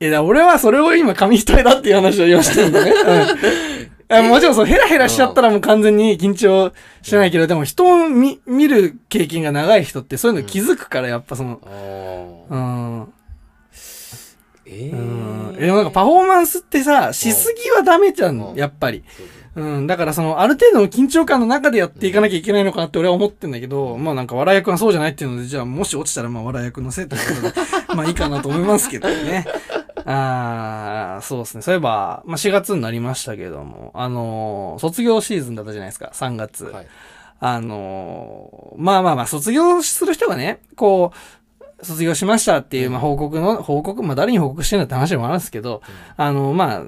[0.00, 2.90] いや、俺はそれを今紙一重だっていう話を今してるんだね。
[3.06, 4.01] うん。
[4.20, 6.72] もちろんそう、ヘラヘラしちゃったらもう完全に緊張
[7.02, 11.60] しないけど、でも人を見、見る経験が長い人ってそういうの気づくから、やっぱその、
[12.50, 13.12] あうん。
[14.66, 15.50] えうん。
[15.52, 19.04] ー、でもなんかパフォーマンスってさ、しすぎはダメじゃん、うんやっぱり。
[19.16, 19.86] そううん。
[19.86, 29.46] だからその、ある程度の緊張感の中でやっていかなきゃいけないのかなって俺は思ってんだけど、まあなんか笑い役はそうじゃないっていうので、じゃあもし落ちたらまあ笑い役のせいということで、まあいいかなと思いますけどね。
[30.10, 31.62] ああ、そうですね。
[31.62, 36.64] そういえば、まあ4月になりましたけども、あのー卒業シーズンだったじゃないですか、3月。
[36.64, 36.86] はい。
[37.40, 41.12] あのーまあまあまあ、卒業する人がね、こ
[41.80, 45.82] う、卒業しましたっていう、まあ報告の、報告、まあ誰に報告してんだって話でもあるんですけど、
[46.16, 46.82] あの、まあ、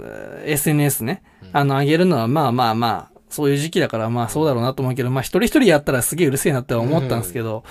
[0.45, 1.23] SNS ね、
[1.53, 7.65] あの、上げるのはまあまあまあ、そういう時期だからまあそうだろうなと思うけど、まあ一人一人やったらすげえうるせえなっては思ったんですけど、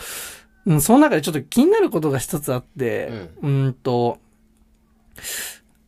[0.65, 4.17] うん、その中でちょっと気になることが一つあって、うーんと、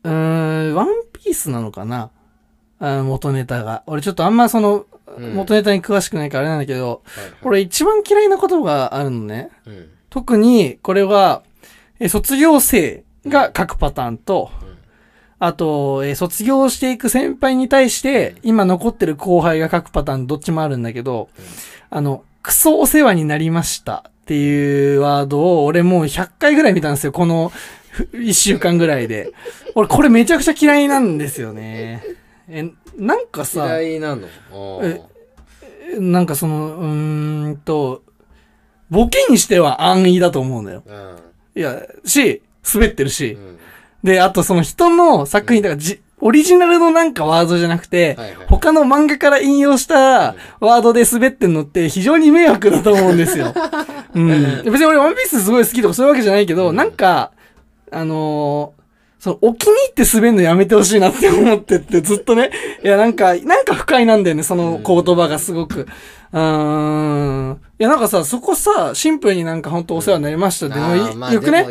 [0.04, 2.12] うーん、ワンピースなのかな？
[2.80, 3.84] あ元ネタが。
[3.88, 4.86] 俺ちょっとあんまその、
[5.18, 9.50] うん元ネタに詳しくないからあれなんだけど、はいはい俺一番嫌いな言葉があるのね。
[9.66, 9.90] うん。
[10.10, 11.44] 特に、これは、
[12.00, 14.76] え卒業生が書くパターンと、うん
[15.38, 21.28] あと、え卒業していく先輩に対して、今残ってる後輩が書くパターンどっちもあるんだけど、
[21.90, 27.12] あの、クソお世話になりましたっていうワードを俺もう100回ぐらい見たんですよ。
[27.12, 27.52] この
[28.14, 29.32] 1週間ぐらいで。
[29.76, 32.04] 俺これめちゃくちゃ嫌いなんですよね。
[32.48, 34.28] え、なんかさ、嫌いなの？
[36.00, 38.04] なんかその、うーんと、
[38.90, 40.84] ボケにしては安易だと思うんだよ。
[40.86, 41.60] うん。
[41.60, 42.42] いや、し、
[42.74, 43.34] 滑ってるし。
[43.34, 43.58] うん。
[44.04, 53.54] で、あとその人の作品、だからじ、オリジナルのなんかワードじゃなくて、はいはい他の漫画から引用したワードで滑ってんのって非常に迷惑だと思うんですよ。
[54.16, 54.64] うん。
[54.64, 57.32] 別に俺ワンピースすごい好きとかそういうわけじゃないけど、うんなんか、
[57.92, 58.86] あのー
[59.18, 62.52] その、お気に入って滑るのやめてほしいなって思ってって、ずっとね。
[62.84, 65.88] いや、なんか、なんか不快なんだよね、その言葉がすごく。
[66.32, 67.62] うーん。
[67.80, 71.66] いや、なんかさ、そこさ、シンプルになんか本当お世話になりましたって、もういあーまあよくね？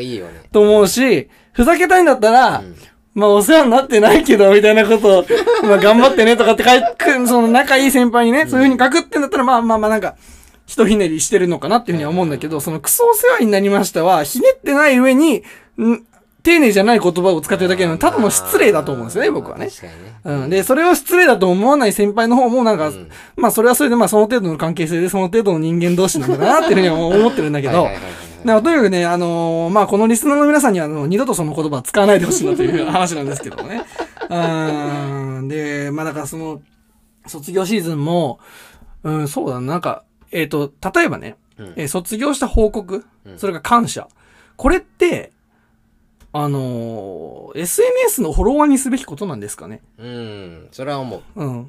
[0.51, 2.75] と思うし、ふざけたいんだったら、うん
[3.15, 5.25] まあお世話になってないけど、みたいなことを、
[5.63, 10.17] まあ頑張ってねとかって書く、その仲いい先輩にね、そういう風に書くってんだったら、まあまあまあなんか、
[10.67, 15.43] ひとひねりしてるのかなっていうふうには思うんだけど、そのクソお世話になりましたは、ひねってない上に、
[15.79, 16.07] ん
[16.43, 19.71] 丁寧じゃない言葉を使ってるだけなの、ただの失礼だと思うんですよね、僕はね。
[20.25, 20.51] うん。
[20.51, 33.83] で、それを失礼だと思わない先輩の方もなんか、うんまあそれはそれでまあその程度の関係性でその程度の人間同士なんだなっていうふうには思ってるんだけど、はいはいはいはいだからとにかくね、あのーまあ、このリスナーの皆さんには、あの、二度とその言葉は使わないでほしいなという話なんですけどもね。
[34.29, 35.49] うーん。
[35.49, 36.61] で、まあ、だからその、
[37.27, 38.39] 卒業シーズンも、
[39.03, 44.09] うん、そうだな、なんか、えっ、と、例えばね、うんえー卒業した報告、うんそれが感謝。
[44.57, 45.33] これって、
[46.33, 49.81] あのー SNS のフォロワーにすべきことなんですかね？
[49.99, 50.69] うん。
[50.73, 51.23] それは思う。
[51.37, 51.59] うん。
[51.59, 51.69] うん。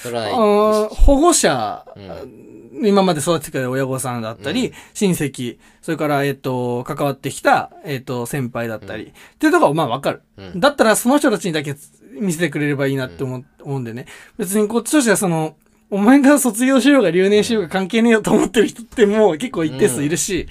[0.00, 10.22] それあはー保護者、う今まで育ててくれる親御さんだったり、うん親戚、それから、えっ、と、関わってきた、えっ、と、先輩だったり、っていうところはまあわかる。
[10.36, 11.74] うんだったらその人たちにだけ
[12.20, 14.06] 見せてくれればいいなって思,、う思うんでね。
[14.38, 15.56] 別にこっちとしてはその、
[15.90, 20.48] お前が卒業しようが留年しようが関係ねえよと思ってる人ってもう結構一定数いるし、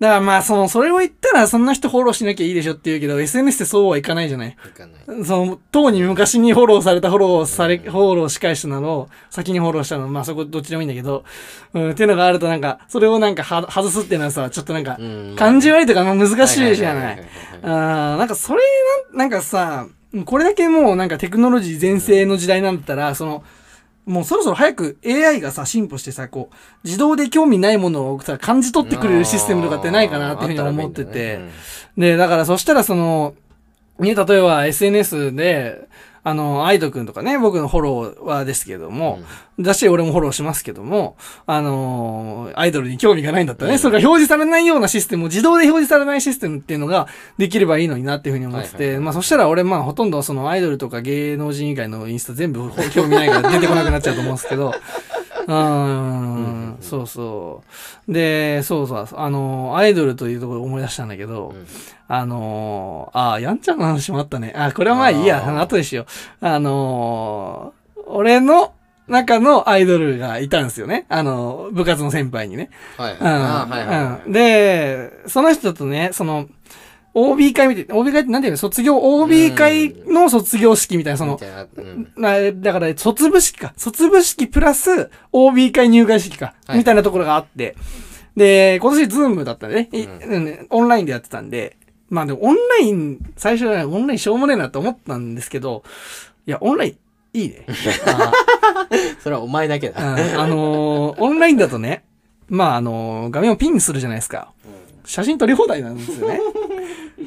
[0.00, 4.50] だからまあその、それを言ったらそんな人フォローしなきゃいいでしょって言うけど、SNS ってそうはいかないじゃない。
[4.50, 5.24] いかない。
[5.24, 11.24] その、当に昔にフォローされたフォローされ、フォローし返したのを、先にフォローしたの、まあそこどっちでもいいんだけど、
[11.74, 17.16] うん、っていうのがあるとなんか、それをなんかは外すっていうのはさ、ちょっとなんかう、ん感じ悪いとかまあ難しいじゃない。
[17.16, 17.22] は
[17.62, 18.60] あーなんかそれ
[19.12, 19.86] な、なんかさ、
[20.24, 23.44] これだけもうなんかテクノロジー全盛の時代なんだったら、その、
[24.06, 31.40] もうそろそろ早く AI がさ、進歩してさ、こう、自動で興味ないものをさ、感じ取ってくれるシステムとかってないかなっていうふうに思ってて、
[31.96, 33.34] で、だからそしたらその、
[33.98, 35.88] ね、例えば SNS で、
[36.26, 39.20] あの、アイドくんとかね、僕のフォロワーですけども、
[39.60, 43.78] だし、俺もフォローしますけども、あのーアイドルに興味がないんだったらね、うん。
[43.78, 49.04] それが表示されないようなシステムを自動で表示されないシステムっていうのができればいいのになっていうふうに思ってて、はいはいはい。
[49.04, 54.72] まあそしたら俺まあほとんどそのアイドルとか芸能人以外のインスタ全部興味ないから出てこなくなっちゃうと思うんですけど、
[55.46, 57.62] うん、そうそ
[58.08, 58.12] う。
[58.12, 61.08] で、そうそう、あの、アイドルというところを思い出したん。
[61.08, 61.66] だけど、うん。
[62.08, 63.58] あの、あ、やん。
[63.58, 63.78] ちゃん。
[63.78, 64.52] の話もあったね。
[64.56, 66.06] あ、これはまあいいや、あ後でしよ
[66.42, 66.46] う。
[66.46, 67.74] あの、
[68.06, 68.72] 俺の
[69.08, 70.64] 中のアイドルがいたん。
[70.64, 71.06] ですよね。
[71.08, 72.70] あの、部活の先輩にね。
[72.96, 73.26] はいうん。
[73.26, 74.32] あはいはいはいうん。
[74.32, 76.48] で、その人とね、その、
[77.14, 78.56] OB 会見て、OB 会ってなんていうの？
[78.58, 83.72] 卒業、OB 会の卒業式みたいな、そのみ、たいなうんなだから、卒部式か。
[83.76, 86.54] 卒部式プラス OB 会入会式か。
[86.66, 87.76] はいみたいなところがあって。
[88.36, 90.08] で、今年ズームだったんでね、いう
[90.40, 91.76] んうんオンラインでやってたんで、
[92.10, 95.84] まあでもオンライン、最初はオンラインしょうもねえなと思ったんですけど、
[96.46, 96.88] いや、オンライ
[97.34, 97.64] ンいいね。
[98.06, 98.32] あ
[99.22, 100.00] それはお前だけだ。
[100.00, 102.02] うんあのーオンラインだとね、
[102.48, 104.52] まああのー画面をピンにするじゃないですか。
[105.04, 106.40] 写真撮り放題なんですよね。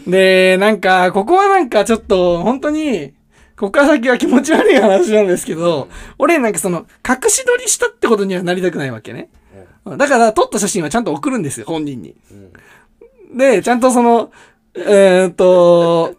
[0.08, 3.14] で、なんか、ここはなんかちょっと、本当に、
[3.58, 5.90] ここから先は気持ち悪い話なんですけど、
[6.20, 9.30] 俺なんかその、隠し撮りしたってことにはなりたくないわけね。
[9.86, 12.16] だから、撮った写真はちゃんと送るんですよ、本人に。
[12.32, 12.52] うん
[13.34, 14.32] で、ちゃんとその、
[14.76, 16.16] えーっと、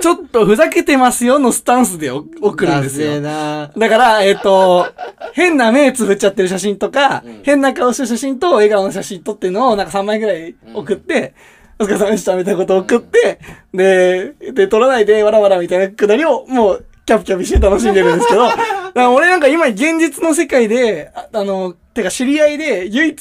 [0.00, 3.20] ちょっとふざけてますよのスタンスでお送るんですよ。
[3.20, 4.86] なだから、えっ、と、
[5.34, 11.34] 変な目つぶっちゃってる写真とか、うん変な顔した写真と笑顔の写真撮ってるのをなんか3枚ぐらい送って、
[11.78, 13.38] お疲れ様でしたみたいなことを送って、
[13.72, 18.48] で、で、撮らないでわらわらみたいなくだりをもうキャピキャピして楽しんでるんですけど、
[19.14, 23.18] 俺なんか今現実の世界で、ああの、てか知り合いで唯一、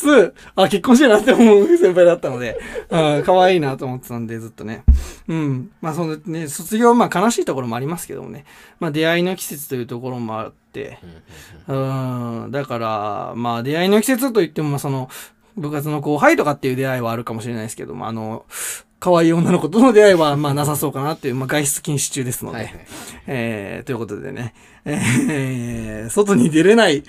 [0.56, 4.84] あ、結婚してるなって思う先輩だったので、うん、可愛いなと思ってたんで、ずっとね。
[5.28, 5.72] うん。
[5.82, 8.46] まあそのね、卒業、まあ悲しいところもありますけどもね。
[8.80, 10.98] まあ出会いの季節というところもあって、
[11.68, 15.10] うん、だから、まあ出会いの季節といっても、まあその、
[15.58, 18.46] 部活の後輩とかっていう出会いはあるかもしれないですけども、あの、
[19.00, 22.86] 可愛い女の子との出会いは、まあなさそうかなっていう、まあ外出禁止中ですので、はいはい。
[23.28, 24.54] えー、ということでね、
[24.86, 27.02] えー、外に出れないう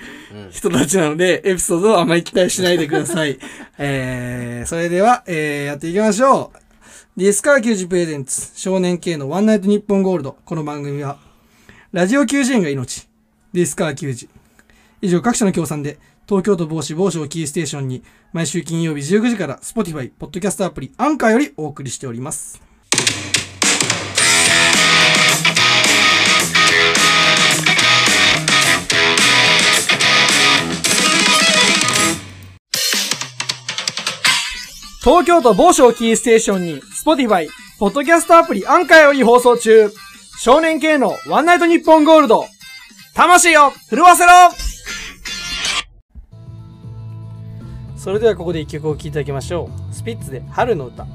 [0.49, 3.39] ん人たちなので、エピソードをあまり期待しないでください。
[3.79, 6.59] えー、それでは、えー、やっていきましょう。
[7.17, 10.37] ディスカー球児プレゼンツ、少年系のワンナイトニッポンゴールド。
[10.45, 11.19] この番組は、
[11.93, 13.09] ラジオ球児園が命、
[13.55, 14.29] ディスカー球児。
[15.01, 18.03] 以上、各社の協賛で、東京都某市某所をキーステーションに、
[18.33, 22.61] 毎週金曜日19時から Spotify、ポッドキャストアプリ、アンカーよりお送りしております。
[35.05, 37.47] 東京都某所をキーステーションに、Spotify、
[37.79, 39.93] ポッドキャストアプリアンカーより放送中。
[40.41, 42.47] 少年系のワンナイトニッポンゴールド。
[43.15, 44.76] 魂を震わせろ
[48.07, 49.93] それではここで一曲お聴きいただきましょう。
[49.93, 51.09] スピッツで春の歌。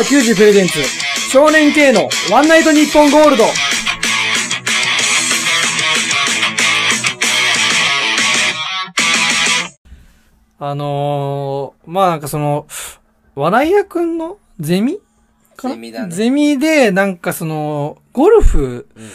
[0.00, 0.78] ディスカー90プレゼンツ、
[1.30, 3.44] 少年系のワンナイトニッポンゴールド。
[10.58, 12.66] あのー、まあなんかその、
[13.34, 14.98] 笑い屋くんのゼミ
[15.58, 16.14] ゼミだね。
[16.14, 19.10] ゼミで、なんかその、ゴルフうん。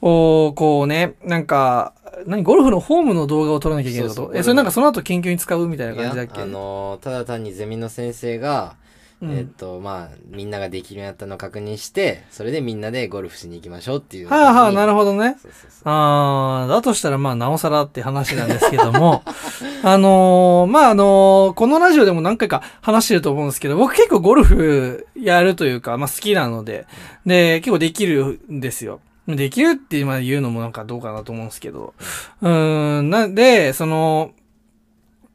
[0.00, 1.92] を、こうね、なんか、
[2.26, 2.42] 何？
[2.42, 4.20] ゴルフのフォームの動画を撮らなきゃいけないこと。
[4.22, 6.42] そうそうえ、それなんかその後研究に使うみたいない感やじだっけ？
[6.42, 8.74] あのーただ単にゼミの先生が、
[9.20, 15.36] うんえっとまあみんなができるようになったのを確認してそれでみんなでゴルフしに行きましょうっていうはあはあ、なるほほどね。
[15.42, 19.22] そうそうそうああ、だとしたらまあなおさらって話なんですけども、
[19.82, 26.86] あのーまああのーこのラジオでも何回か話してると思うんですけど、僕結構ゴルフやるというか、まあ好きなので、
[27.26, 29.00] で、結構できるんですよ。
[29.26, 31.94] できるってまあ言うのもなんかどうかなと思うんですけど、
[32.40, 34.30] うーん、なんで、その、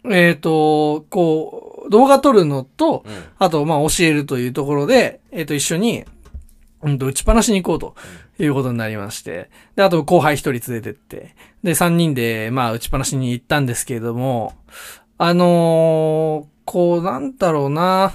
[0.09, 3.23] えっ、と、こう、動画撮るのと、うん。
[3.39, 6.05] あと、まあ、教えるというところで、えっ、と、一緒に、
[6.81, 7.79] うんと、打ちっぱなしに行こう
[8.37, 14.53] ということになりまして、で、あと、後輩一人連れてって、で、三人で、まあ、打ちっぱなしに行ったんですけれども、
[15.17, 18.13] あのーこう、なんだろうな、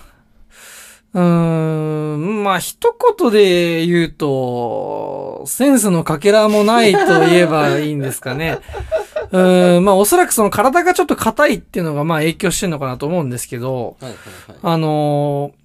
[1.15, 8.59] うーん、まあ、一言で言うと、センスのかけらもないと言えばいいんですかね。
[9.33, 14.59] うーん、まあ、おそらくその体がちょっと硬いっていうのが、まあ、影響してるのかなと思うんですけど、はいはいはい。
[14.63, 15.59] あのー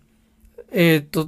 [0.75, 1.27] えーっと、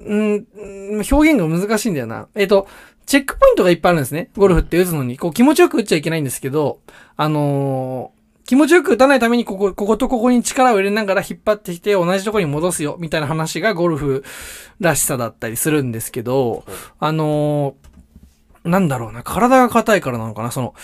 [0.00, 2.26] うん、うん表現が難しいんだよな。
[2.34, 2.66] えーっと、
[3.04, 4.30] チェックポイントがいっぱいあるんですね。
[4.36, 5.18] ゴルフって打つのに。
[5.18, 6.78] こう気持ちよく打っちゃいけないんですけど、
[7.16, 8.17] あのー
[8.48, 14.24] 気持ちよく打たないためにここ、こことここに力を入れながら引っ張ってきて同じところに戻すよ、みたいな話がゴルフ
[14.80, 16.64] らしさだったりするんですけど、
[16.98, 20.74] あのーなんだろうな、体が硬いからなのかな、その、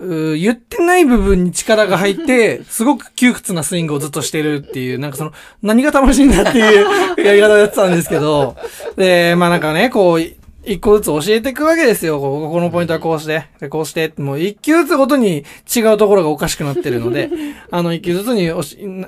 [0.00, 5.32] う言ってない部分に力が入って、 すごく窮屈なスイングをずっとしてるっていう、なんかその、
[5.62, 8.56] 何が楽しいんだっていうやり方をやってたんですけど、
[8.96, 12.20] で、まあなんかね、こう、一個ずつ教えていくわけですよ。
[12.20, 15.44] こうここのポイントはこうして、でこうして、もう一球ずつごとに
[15.74, 17.30] 違うところがおかしくなってるので、
[17.70, 18.48] あの、一球ずつに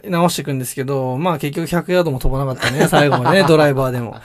[0.08, 4.16] 直していくんですけど、まあ結局100ヤードも飛ばなかったね、最後までね、 ドライバーでも。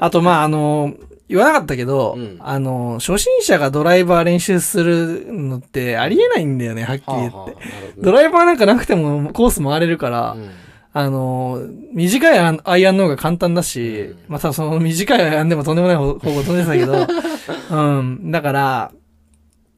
[0.00, 0.92] あと、まああの、
[1.28, 7.36] 言わなかったけど、うんあの、初心者がドライバー練習するのってありえないんだよね、はっきり言って。
[7.36, 7.56] はあはあなる
[7.96, 10.50] ほどドライバーなんかなくてもコース回れるから、うん
[10.94, 11.60] あの、
[11.92, 17.06] 短いアイアンの方が簡単だし、うんまたその短いアイアンでもとんでもない方方向飛んでたけど、
[17.70, 18.92] うん、だから、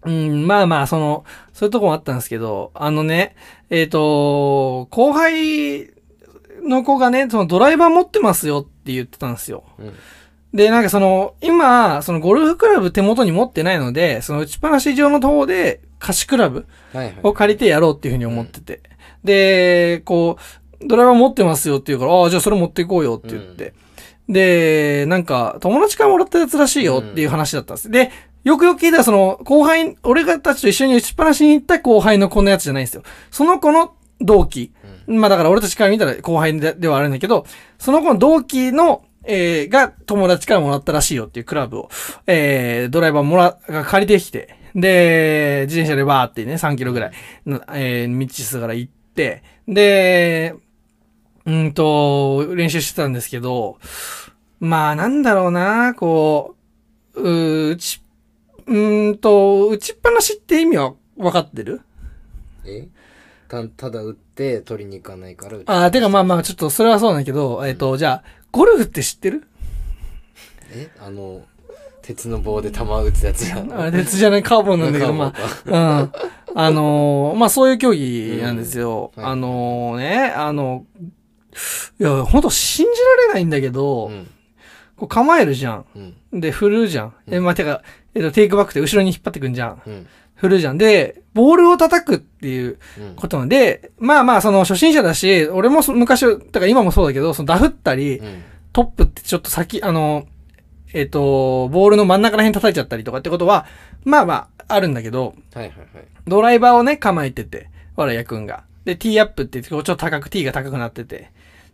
[0.04, 3.36] うん、まあまあ、その、そういうとこもあったんですけど、あのね、
[3.70, 5.90] えっ、と、後輩
[6.62, 9.64] の子がね、そのドライバー持ってますよって言ってたんですよ。
[9.78, 9.92] うん
[10.54, 17.16] で、なんかその、今、そのゴルフクラブ手元に持ってないので、その打ちっぱなし上の方で貸しクラブはいはい。
[17.24, 18.80] を借りてやろうっていうふうに思ってて。
[19.24, 20.42] で、こう、
[20.86, 23.74] ドライバー持ってますよって言うから、ああ、じゃあそれ持っていこうよって言って。
[24.28, 27.90] で、なんか、友達からもらったやつらしいよっていう話だったんです。
[27.90, 28.10] で、
[28.42, 33.02] よくよく聞いたら、その、後輩、俺がたちと一緒に打ちっぱなしに行った後輩の子のやつじゃないんですよ。
[33.30, 34.72] その子の同期。
[35.06, 37.46] まあだから俺たちから見たら後輩でではあるんだけど、
[37.78, 41.90] その子の同期の、えー、が友達からもらったらしいよっていうクラブを、
[42.26, 47.12] えー、ドライバーもら、が借りてきて、で、自転車でバーってね、3キロぐらい
[47.46, 50.54] の、えー、道すがら行って、で、
[51.46, 53.78] うんと、練習してたんですけど、
[54.60, 56.54] まあなんだろうな、こ
[57.14, 58.00] う、うーうち、
[58.66, 61.82] うーんと、打ちっぱなしって意味は分かってる？
[62.64, 62.88] え？
[63.48, 69.46] たただ打って取りに行かないからああ、てかまあまあ、ちょっとそれはそうなんだけど、えっ、と、じゃあ、ゴルフって知ってる？
[70.72, 70.90] え？
[70.98, 71.42] あの
[72.00, 73.72] 鉄の棒で球打つやつじゃん。
[73.72, 76.12] あれ、鉄じゃないカーボンなんだけど、まあ、うん。
[76.56, 79.12] あのーまあそういう競技なんですよ。
[79.16, 79.22] うん。
[79.22, 79.32] はい。
[79.32, 80.84] あのね、あの、
[82.00, 84.26] いや、ほんと信じられないんだけど、うん
[84.96, 85.84] こう構えるじゃん。
[85.96, 85.98] う
[86.36, 87.14] んで、振るじゃん。
[87.26, 87.82] え、まあ、てか、
[88.14, 89.82] えっ、と、テイクバックって後ろに引っ張ってくんじゃん。
[89.86, 90.78] うん振るじゃん。
[90.78, 98.42] で、ボールを叩くっていううんことなんで、まあまあ、その初心者だし、俺もそ昔、だから今もそうだけど、そのダフったり、うん
[98.72, 100.26] トップってちょっと先、あの、
[100.92, 103.66] えっ、と、ボールの真ん中ら辺叩いちゃったりとかってことは、
[104.04, 105.86] まあまあ、あるんだけど、はいはいはい
[106.26, 108.64] ドライバーをね、構えてて、わらやくんが。
[108.84, 111.30] で、ティーアップって言って、こうちょっと高く、ティーが高くなってて、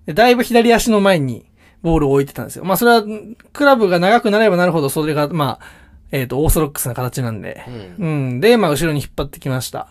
[0.06, 1.46] で、だいぶ左足の前に
[1.82, 2.64] ボールを置いてたんですよ。
[2.64, 3.04] まあ、それは、
[3.52, 5.66] クラブが長くなればなるほど、それが、まあ、
[6.12, 7.62] えっ、と、オーソドックスな形なんで。
[7.98, 8.40] うんうん。
[8.40, 9.88] で、まあ、後ろに引っ張ってきました。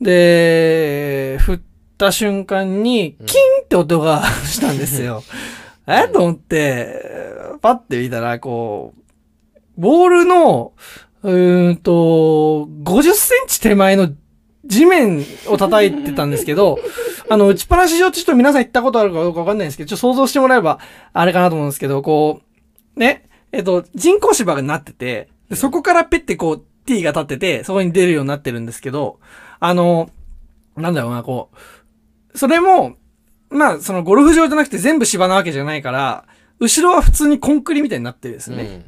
[0.00, 1.60] で、振っ
[1.96, 5.22] た瞬間に、キンって音が したんですよ。
[5.86, 6.08] え？
[6.08, 7.02] と思って、
[7.60, 10.72] パッて見たら、こう、ボールの、
[11.22, 14.10] うーんと、50センチ手前の
[14.64, 16.78] 地面を叩いてたんですけど、
[17.28, 20.78] あの、打ちっぱなし上ちょっと皆さん行ったことあるかどうかわかんないんですけど、ちょっと想像してもらえば、
[21.12, 22.40] あれかなと思うんですけど、こ
[22.96, 29.18] う、ね、えっと、人工芝がなってて、でそこからペッてこう、T が立ってて、そこに出るようになってるんですけど、
[29.60, 30.10] あの、
[30.76, 31.50] なんだろうな、こ
[32.34, 32.96] う、それも、
[33.50, 36.24] まあ、そのゴルフ場じゃなくて全部芝なわけじゃないから、
[36.58, 38.62] 後ろは普通にコンクリみたいになってるんですね。
[38.62, 38.84] うん。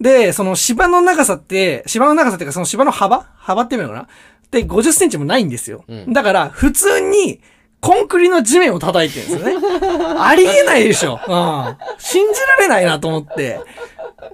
[0.00, 3.30] で、その芝の長さって、芝の長さっていうかその芝の幅？
[3.36, 4.08] 幅って言うのかな？
[4.52, 5.84] で、50センチもないんですよ。
[5.88, 7.40] うんだから、普通に、
[7.80, 9.66] コンクリの地面を叩いてるんですよね。
[10.16, 11.18] ありえないでしょ。
[11.26, 11.76] うん。
[11.98, 13.58] 信じられないなと思って。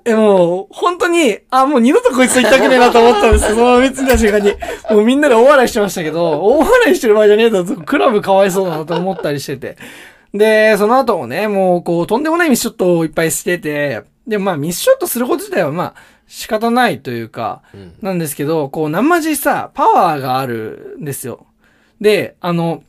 [0.05, 3.57] え、もう、本当に、あ、もう二度とこいつと言いたくねえなと思ったんですよ。
[3.57, 4.55] その別に瞬間に。
[4.91, 9.79] もうみんなで大笑いしてましたけど、大笑いしてる場合じゃねえと、クラブかわいそうだなと思ったりしてて。
[10.35, 15.95] で、その後もね、もう、こう、とんでもないミスショットをいっぱいしてて、でもまあ、ミスショットすること自体はまあ、
[16.29, 21.47] 仕方ないというか、うんなんですけど、こう、生まじさ、パワーがあるんですよ。
[22.01, 22.85] で、あの、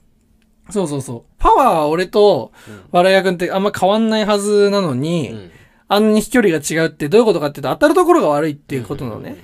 [0.70, 1.34] そうそうそう。
[1.40, 2.52] パワーは俺と、
[2.92, 5.52] わらやくんってあんま変わんないはずなのに、うん
[5.92, 9.38] あんなに飛距離が違うってどういうことかっていうと、当たるところが悪いっていうことなのね。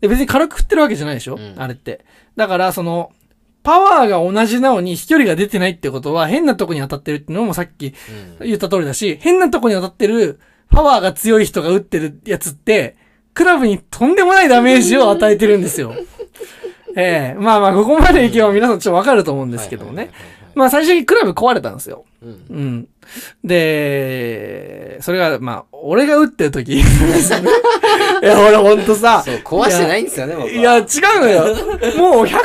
[0.00, 2.04] で、別に軽く振ってるわけじゃないでしょ、うんあれって。
[2.34, 3.12] だから、その、
[3.62, 7.94] パワーが同じなのに飛距離が出てないってことは変なとこに当たってるっていうのもさっき
[8.40, 8.46] うん。
[8.46, 12.96] 言った通りだし、変なとこに当たってるパワーが強い人が打ってるやつって、
[13.36, 15.92] クラブにとんでもないダメージを与えてるんですよ。
[16.96, 20.10] ええまあまあ、ここまでいけば皆さんちょっとわかると思うんですけどもね。
[20.54, 22.06] まあ最初にクラブ壊れたんですよ。
[22.22, 22.30] うん。
[22.48, 22.88] うん。
[23.44, 26.80] で、それが、まあ、俺が打ってる時。
[26.80, 26.82] い
[28.22, 29.22] や、俺ほんとさ。
[29.22, 30.50] そう、壊してないんですよね、僕は。
[30.50, 30.84] いや、違う
[31.20, 31.42] のよ。
[31.98, 32.38] もう100%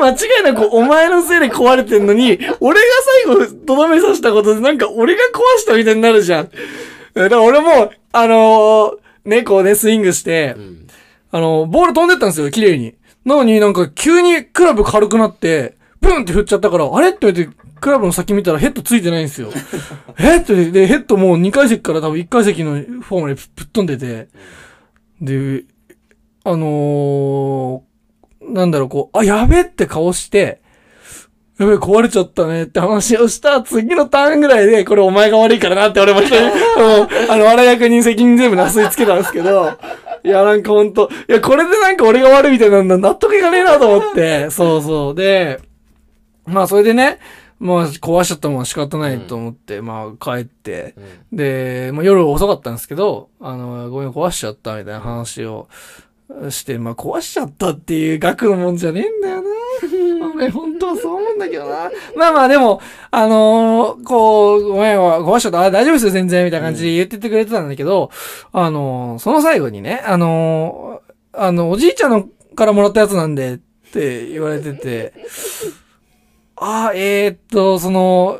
[0.00, 2.86] 間違いなくお前のせいで壊れてんのに、俺が
[3.26, 6.50] 最後、とどめさせたことで、なんか俺が壊したみたいになるじゃん。
[7.14, 10.86] だから俺も、あのーね、こうね、スイングしてう、ん。
[11.30, 12.94] あのーボール飛んでったんですよ、綺麗に。
[13.24, 17.10] なのになんか急にクラブ軽くなって、ブンって振っちゃったから、あれ？
[17.10, 19.50] って言って、クラブの先見たらヘッドついてないんですよ。
[20.18, 20.38] え？
[20.38, 24.28] って、で、ヘッドもう2階席から多分1階席のフォームでぶっ飛んでて、
[25.20, 25.64] で、
[26.44, 30.60] あのー、なんだろう、こう、あ、やべって顔して、
[31.62, 39.72] やべえ、壊れちゃったねって話をした次のターンぐらいで、これお前が悪いからなって俺も一人、 うんあの、笑い役に責任全部なすりつけたんですけど、
[40.24, 45.14] いや、なんかほんと、いや、これでなんか俺が悪いみたいなんだ、納得いかねえなと思って、そうそう。
[45.14, 45.60] で、
[46.46, 47.18] まあそれでね、
[47.60, 50.94] まあ壊しちゃったもん仕方ないと思って、まあ帰って、
[51.30, 51.36] うん。
[51.38, 55.68] で、まあ、夜遅かったんですけど、あの、ごめん、壊しちゃったみたいな話を
[56.50, 59.42] して、まあ、壊しちゃったっていう額のもんじゃねえんだよ
[60.20, 60.21] な。
[60.34, 61.90] 俺、本当はそう思うんだけどな。
[62.16, 62.80] まあまあ、でも、
[63.10, 65.60] あのーこう、ごめん、壊しちゃった。
[65.62, 68.10] あ、大丈夫ですよ、全然、みたいな感じで言っててくれてたんだけど、
[68.52, 73.58] あのーその最後にね、あのーあの、おじいちゃんのからもらったやつなんで、っ
[73.92, 75.12] て言われてて、
[76.56, 78.38] あー、えー、っと、その、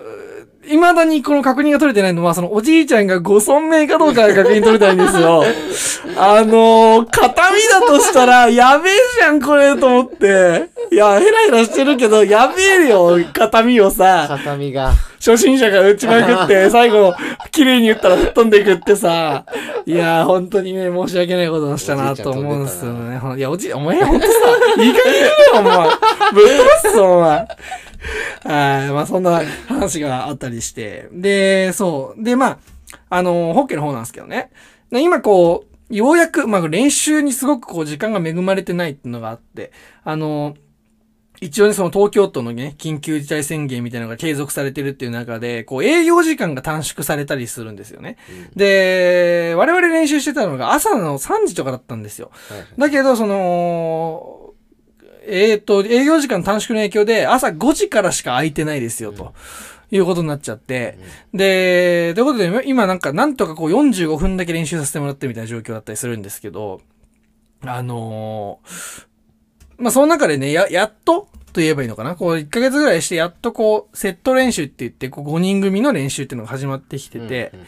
[0.64, 5.42] 未だにこの確認が取れてないのは、そのおじいちゃんがご尊命かどうかが確認取れたいんですよ。
[6.16, 10.68] あのー、形見だとしたら、やべえじゃん、これ、と思って。
[10.92, 14.92] いや、ヘラヘラしてるけど、やべえよ、形見をさ、片身が。
[15.18, 17.14] 初心者が打ちまくって、 最後、
[17.52, 19.44] 綺麗に打ったら吹っ飛んでいくってさ、
[19.86, 23.20] いやー、本当にね、申し訳ないことをしたなと思うんですよね。
[23.36, 24.32] いや、おじい、お前ほんとさ、
[24.78, 25.88] いい加減にしろよ、お前。
[26.32, 27.48] ぶっ飛ばすぞ、お前。
[28.45, 31.09] はい、まあそんな話があったりして。
[31.12, 32.22] で、そう。
[32.22, 32.59] で、まあ、
[33.11, 34.51] あの、ホッケーの方なんですけどね。
[34.90, 39.72] で今こう、ようやく、まあ練習にすごくこう時間が恵まれてないっていうのがあって、
[40.05, 40.55] あの、
[41.43, 48.16] 一応ね、その東京都のね、緊急事態宣言みたいなのが継続されてるっていう中で、こう営業時間が短縮されたりするんですよね。
[48.55, 52.30] で、我々練習してたのが朝の3時とかだったんですよ。
[52.49, 54.41] はいはいだけど、その、
[55.26, 59.34] えっ、と、営業時間短縮の影響で朝5時からしか空いてないですよ、と
[59.90, 60.98] いうことになっちゃって。
[61.32, 66.80] で、ということで、今なんか、なんとかこう45分だけ練習させてもらってるみたいな状況だったりするんですけど、
[67.64, 69.06] あのー
[69.78, 72.16] まあ、その中でね、や、やっとと言えばいいのかな？
[72.16, 77.66] こう、1ヶ月ぐらいして、やっとこう、セット練習って言って、こう、5人組の練習っていうのが始まってきてて、うんうん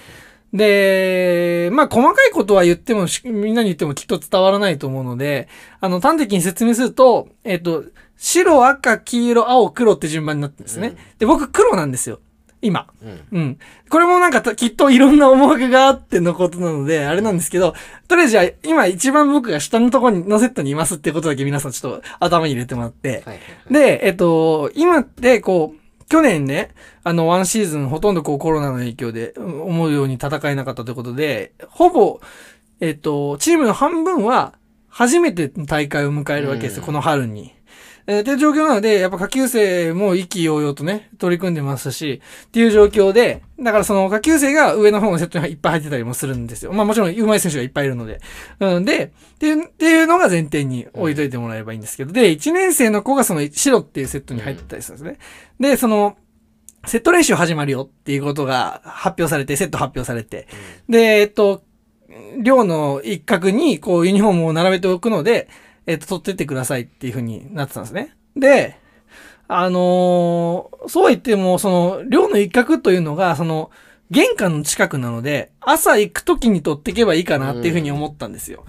[0.54, 5.48] で、まあ、細かいことは言ってもし、みんなに言ってもきっと伝わらないと思うので、
[5.80, 7.84] あの、端的に説明すると、えっ、と、
[8.16, 10.88] 白、赤、黄色、青、黒って順番になってるんですね。
[10.88, 12.20] うんで、僕黒なんですよ。
[12.62, 12.86] 今。
[13.02, 13.58] うんうん。
[13.90, 17.74] これもなんかたきっといろんな思惑があってのことなので、あれなんですけど、
[18.06, 26.70] とりあえずじゃあ、今一番僕が下のところに、のセットにいますってことだけ皆さんちょっと頭に入れてもらって、はいはいで、えっと、今って、こう、去年ね、
[27.02, 32.20] あの、ワンシーズンほとんどこうコロナの影響でうん思うように戦えなかったということで、ほぼ、
[32.80, 34.54] えっと、チームの半分は
[34.88, 37.54] 初めての大会を迎えるわけですよ、うんこの春に。
[38.06, 46.72] えーっていう状況なので、やっぱ下級生も意気揚々とね、取り組んでますし、っていう状況で、だからその下級生が上の方のセットにいっぱい入ってたりもするんですよ。
[46.72, 48.20] まあもちろん上手い選手がいっぱいいるので。
[48.60, 55.18] うんで、っていう、っていうのが前提に置いといてもらえばいいんですけど、で、1年生の子がその白っていうセットに入ってたりするんですね。
[55.58, 56.16] で、その、
[56.86, 60.46] セット練習始まるよっていうことが発表されて、セット発表されて、
[60.88, 61.62] で、えっと、
[62.42, 65.48] 寮の一角に、こう、ユニフォームを並べておくので、
[65.86, 68.16] えっと、取ってってくださいっていう風になってたんですね。
[68.36, 68.76] で、
[69.48, 73.70] あのーそうは言っても、その、寮の一角というのが、その、
[74.10, 78.64] 玄関の近くなので、朝行く時に取っていけばいいかなっていう風に思ったんですよ。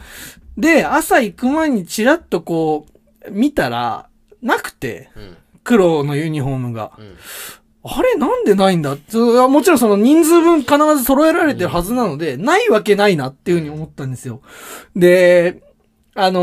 [0.57, 2.85] で、朝行く前にチラッとこ
[3.27, 4.09] う、見たら、
[4.41, 6.91] なくて、うん黒のユニフォームが。
[6.97, 7.15] うん
[7.87, 8.15] あれ？
[8.15, 8.97] なんでないんだ？
[9.47, 14.41] もちろんその人数分必ず揃えられてるはずなので、ないわけないなっていうふうに思ったんですよ。
[14.95, 15.61] で、
[16.17, 16.39] あの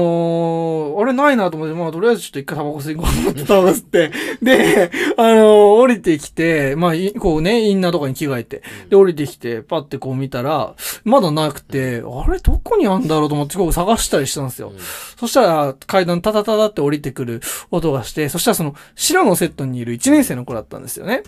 [0.99, 4.13] ー、あれないなと思って、まあ、とりあえずちょっと一回タバコ吸いこうと思って、タバコ吸って、
[4.43, 14.75] で、あのー、降りてきて、まあ、いこうね、インナーとかに着替えて、で、降りてきて、パッてこう見たら、まだなくて、あれ、どこにあんだろうと思って、こう探したりしたんですよ。
[15.19, 21.23] そしたら、階段タタタタって降りてくる音がして、そしたらその、白のセットにいる1年生の子だったんですよね。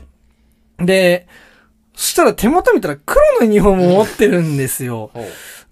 [0.79, 1.27] で、
[1.97, 5.11] そしたら手元見たら黒のユニフォームを持ってるんですよ。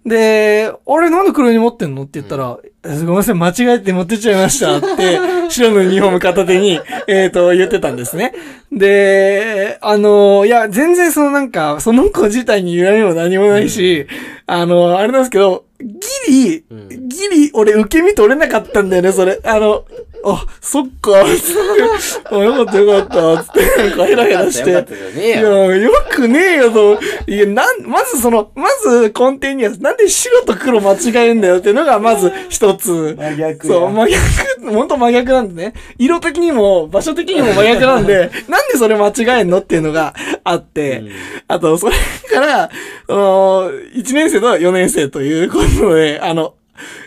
[0.04, 2.02] で、俺なんで黒に持ってんの？
[2.02, 4.78] って言ったら、えごめんなさい、間違えて持ってっちゃいました。
[4.78, 8.34] って、白のユニフォーム片手に、えっ、と、言ってたんですね。
[8.72, 14.08] で、あの、いや、全然そのなんか、その子自体に恨みも何もないし、
[14.46, 16.88] あの、あれなんですけど、ギリ、うん。
[17.08, 19.38] ギリ、俺受け身取れなかったんだよね、それ。
[19.44, 19.84] あの、
[20.24, 24.70] あ、そっか、つって、あ、よかったよかった、つって、なんかヘラヘラして。
[24.70, 27.00] よかったよねいや、よくねえよと。
[27.26, 33.16] いや、なん、まずその、まず根底には、なんで白と黒間違えんだよっていうのが、まず一つ。
[33.18, 35.74] 真逆そう、真逆、ほんと真逆なんでね。
[35.98, 40.14] 色的にも、場所的にも真逆なんで、 なんでそれ間違えんのっていうのが
[40.44, 41.10] あって、うん
[41.48, 41.96] あと、それ
[42.32, 42.70] から、
[43.06, 46.54] その、1年生と4年生ということで、あの、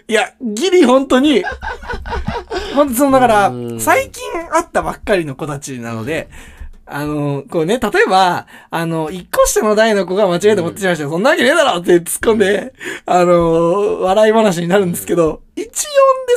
[0.07, 1.43] いや、ギリ本当に、
[2.75, 6.29] 本当その、だからう、ん最近会ったばっかりの子たちなので、
[6.87, 11.09] あの、こうね、例えば、あの、一個下の代の子が間違えて持ってしまいましたよ。
[11.09, 12.03] そんなわけねえだろって突っ
[12.33, 12.73] 込んで、
[13.07, 15.71] あの、笑い話になるんですけど、一音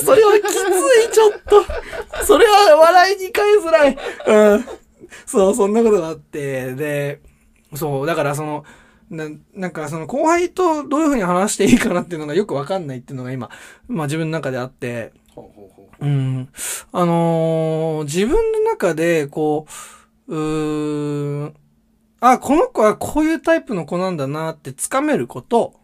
[0.01, 2.25] でそれはきつい、ちょっと。
[2.25, 3.99] それは笑いに返づらい。
[4.27, 4.65] うん。
[5.27, 7.21] そう、そんなことがあって、で、
[7.75, 8.65] そう、だからその、
[9.11, 13.51] ななんかその後輩とどういうふうに話していいかなっていうのがよくわかんないっていうのが今、
[13.89, 16.07] まあ自分の中であって、ほうほうほう。
[16.07, 16.49] ん。
[16.93, 19.67] あのー自分の中で、こ
[20.29, 21.55] う、うーん、
[22.21, 25.75] あ、この子はこういうタイプの子なんだなってつかめること、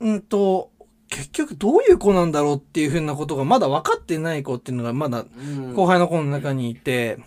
[0.00, 0.70] うんと、
[1.08, 5.26] 結局どういう子なんだろうっていうふうなことがまだ分かってない子っていうのがまだ
[5.74, 7.18] 後輩の子の中にいて、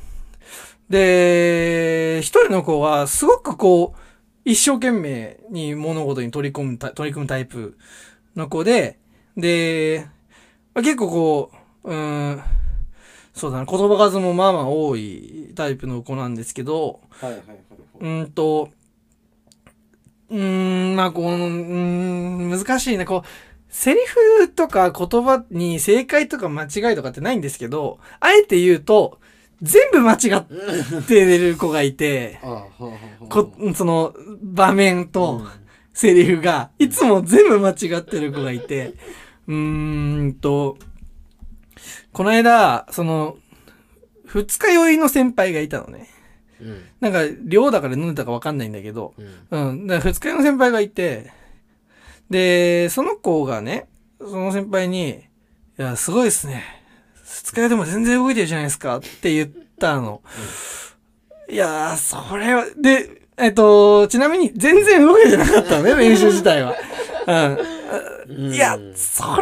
[0.90, 4.00] で、一人の子はすごくこう、
[4.46, 7.78] 一生懸命に物事に取り込むタ、取り組むタイプ
[8.36, 9.00] の子で、
[9.36, 10.08] で、
[10.76, 11.52] まあ結構こ
[11.84, 12.44] う、うーん、
[13.34, 17.58] そうだな、言葉数もまあまあ多いタイプの子なんですけど、はいはいはいはい
[18.00, 18.70] うーんと、
[20.30, 23.06] うーん、まあこう、うーん、難しいね。
[23.06, 23.28] こう、
[23.70, 29.20] セリフとか言葉に正解とか間違いとかってないんですけど、あえて言うと、
[29.62, 32.40] 全部間違ってる子がいて、
[33.30, 35.48] こその場面うとん
[35.94, 38.94] セリフが、いつも全部間違ってる子がいて、
[39.48, 40.78] うーんと、
[42.12, 43.38] この間、その、
[44.26, 46.10] 二日酔いの先輩がいたのね。
[46.62, 49.14] うんなんか、量だから飲んでたかわかんないんだけど、
[49.52, 49.88] うんうん。
[49.88, 51.32] だから二日酔いの先輩がいて、
[52.30, 53.88] で、その子がね、
[54.20, 56.75] その先輩に、いや、すごいですね。
[57.44, 60.22] 二日酔いでも全然動いてるじゃないですかって言ったの。
[61.50, 66.76] いやー、それは、で、えっと、ちなみに全然動いてなかったのね、 練習自体は。
[68.28, 68.54] うん。
[68.54, 69.36] いや、それは、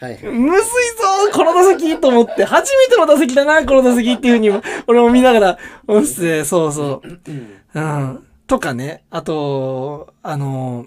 [0.00, 4.50] はいはいむずいぞこの打席と思って、初めての打席だな、この打席っていうふうに、
[4.86, 7.08] 俺も見ながら、思ってて、そうそう。
[7.08, 8.26] うんうん。
[8.46, 9.04] とかね。
[9.10, 10.86] あと、あの、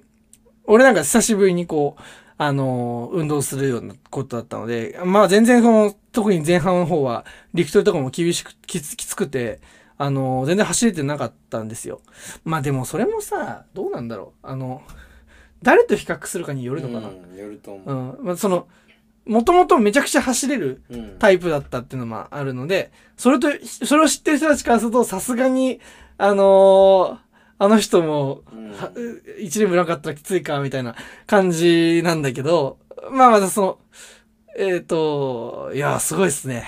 [0.65, 2.01] 俺なんか久しぶりにこう、
[2.37, 9.59] あの、運動するようなことだったので、まあ全然その、特に前半の方は、陸トレとかも厳しく、きつきつくて、
[9.97, 12.01] あの、全然走れてなかったんですよ。
[12.45, 14.47] まあでもそれもさ、どうなんだろう。
[14.47, 14.81] あの、
[15.61, 17.09] 誰と比較するかによるのかな。
[17.09, 18.17] うんよるとう思ん。
[18.21, 18.67] まあその、
[19.25, 20.81] もともとめちゃくちゃ走れる
[21.19, 25.79] タイプだったっていうのもあるので、それと、それを知ってる人たちからすると、さすがに、
[26.17, 27.17] あのー
[27.59, 28.91] あの人も、うんは
[29.39, 30.95] 一年ぶなかったらきついか、みたいな
[31.27, 32.77] 感じなんだけど、
[33.11, 33.79] まあまたその、
[34.57, 36.65] えっ、と、いや、すごいっすね。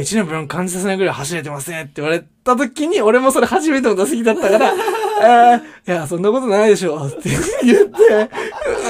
[0.00, 4.72] 一年ぶらん感じさせないぐらい走れてますねって言われた時に、俺もそれ初めての打席だったから、
[5.54, 7.30] えー、いや、そんなことないでしょ、って
[7.64, 8.30] 言って、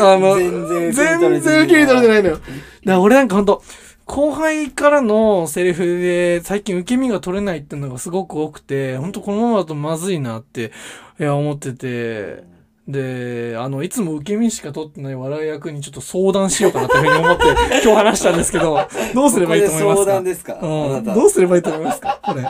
[0.03, 2.37] あの、全然全然受け入れ取れてないのよ。
[2.37, 2.51] だか
[2.85, 3.63] ら俺なんかほんと、
[4.07, 10.73] 後輩からのセリフで最近受け身が取れないっていうのがすごく多くて、ほんとこのままだとまずいなって、
[11.21, 12.43] いや、思ってて、
[12.89, 17.45] で、あの、いつも受け身しか取ってない笑い役にちょっと相談しようかなというふうに思って
[17.85, 18.79] 今日話したんですけど、
[19.15, 20.59] どうすればいいと思いますここで相か談ですか？
[20.63, 21.05] うん。
[21.05, 22.19] どうすればいいと思いますか？
[22.23, 22.49] これ。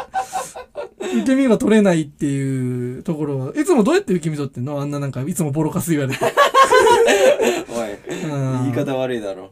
[1.01, 4.81] 受け身が取れないっていうところは、いつもどうやって受け身取ってんの？
[4.81, 6.19] あんななんか、いつもボロカス言われて。
[7.77, 8.73] おいうん。
[8.73, 9.51] 言い方悪いだろ。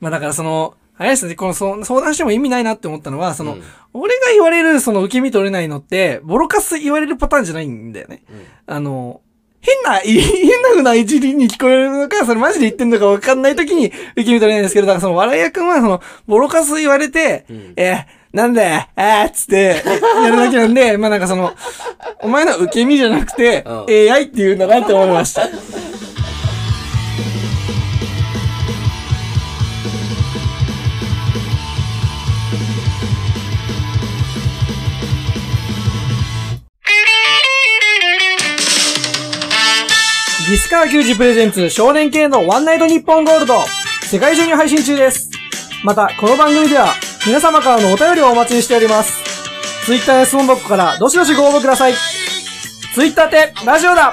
[0.00, 3.62] まあだからその、あれですね、このそ相談しても意味ないなって思ったのは、その、うん。
[3.94, 8.22] 俺が言われるその受け身取れないのって、ボロカス言われるパターンじゃないんだよね。
[8.30, 8.74] うん。
[8.74, 9.20] あの、
[9.62, 18.62] 変な、い 変な風な一輪に聞こえるのか、それマジで言ってんのか分かんない時に受け身取れないんですけど、だからその笑い屋くんはその、ボロカス言われて、んえーなんで、
[18.96, 19.82] えーっつって、
[20.22, 21.52] やるだけなんで、まあなんかその、
[22.22, 25.48] お前の受け身じゃなくて、うん AI って言うんだなって思いました。
[40.70, 43.64] ディスカー球児プレゼンツ少年系のワンナイトニッポンゴールド
[44.04, 45.28] 世界中に配信中です。
[45.82, 46.94] また、この番組では
[47.26, 49.12] 皆様からのお便りをお待ちしております。
[49.84, 51.94] ツイッターや質問箱からどしどしご応募ください。
[52.94, 54.12] ツイッターってラジオだ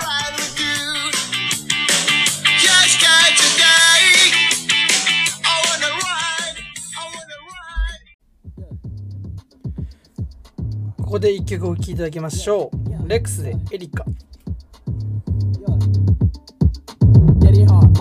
[10.97, 12.71] ここで一曲お聴きいただきましょ
[13.05, 13.07] う。
[13.07, 14.03] レックスでエリカ。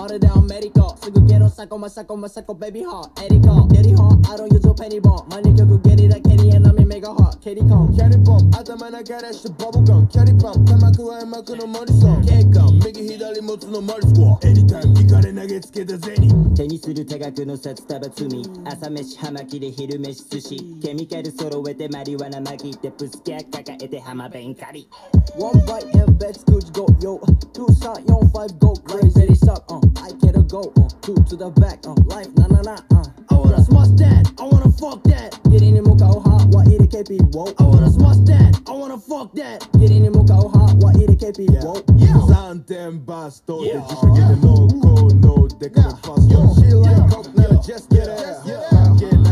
[0.07, 0.95] まるでアメリカ。
[1.01, 24.89] すぐゲロサコマサコマサコベビーハエリコゲリホアロンユズペニボンマニキョクゲリラケリエナメガハーケリコンキャリポン頭投げ出してバブガンキャリパン玉加えまくのモリソン警官右左持つのマリスコアエニタイムイカで投げつけたゼニ手にする多額の札束積み朝飯葉巻で昼飯寿司ケミカル揃えてマリワナ巻きてプスキャ抱えて浜弁借り
[25.35, 27.19] One bite and bet scooch go yo
[27.53, 31.15] Two shot, yo five go crazy Very suck, uh I get a go, uh Two
[31.15, 34.71] to the back, uh Life, na na na, uh I wanna smash that, I wanna
[34.71, 36.37] fuck that Get in も顔は
[36.77, 41.83] わいる KP, whoa I wanna smash that, I wanna fuck that Get in も顔はわいる KP, whoa
[41.83, 49.26] 3点バストで自主的な濃厚のデカのファスト She like coke なら just get it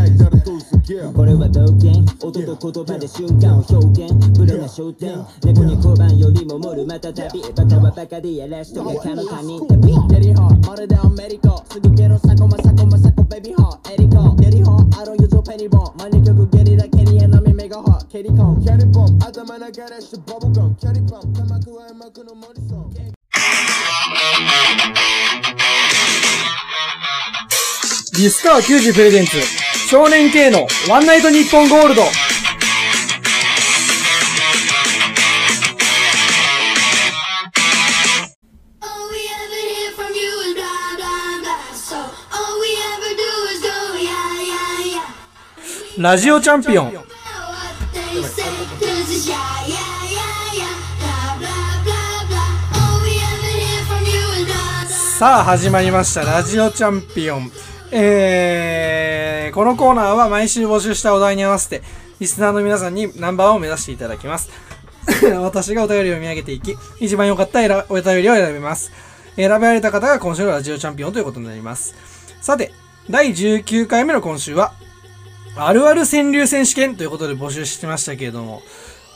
[0.86, 2.06] これは冒険。
[2.22, 4.26] 音と言葉で瞬間を表現。
[4.38, 23.16] ブルな焦点猫に交番よりも盛るまた旅バカはバカでやらしとかかの他人旅 Get it hard, まるでアメリカすぐゲロサコマサコマサコベビーハーエリカ Get it hard, I don't use a penny bomb マニ曲ゲリラケリアナミメガハーケリコンキャリポン頭投げ出してバブガンキャリパン玉加えまくのモリソンデ
[28.18, 29.42] ディスカワ球児プレゼンツ、
[29.90, 32.04] 少年系のワンナイトニッポンゴールド。
[45.98, 46.94] ラジオチャンピオン。
[55.18, 57.52] さあ始まりました、ラジオチャンピオン。
[57.98, 61.82] えー、このコーナーは毎週募集したお題に合わせて
[62.20, 64.50] リスナーの皆さんにナンバーを目指していただきます。
[65.42, 68.92] 私がお便りを見上げていき一番良かったお便りを選びます。
[69.38, 71.96] 選ばれた方が今週のラジオチャンピオンということになります。
[72.42, 72.74] さて
[73.10, 74.74] 第19回目の今週は
[75.56, 78.62] あるある川柳選手権ということで募集してましたけれども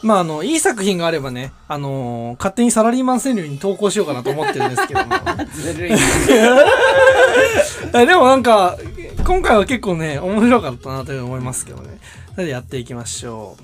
[0.02, 5.16] まあ、あの、いい作品があればね、あのー勝手にサラリーマン川柳に投稿しようかなと思ってるんですけども。
[5.54, 5.92] ずるい。
[7.94, 8.78] え でもなんか、
[9.26, 11.98] 今回は結構ね、面白かったなという思いますけどね。
[12.36, 13.64] それでやっていきましょう。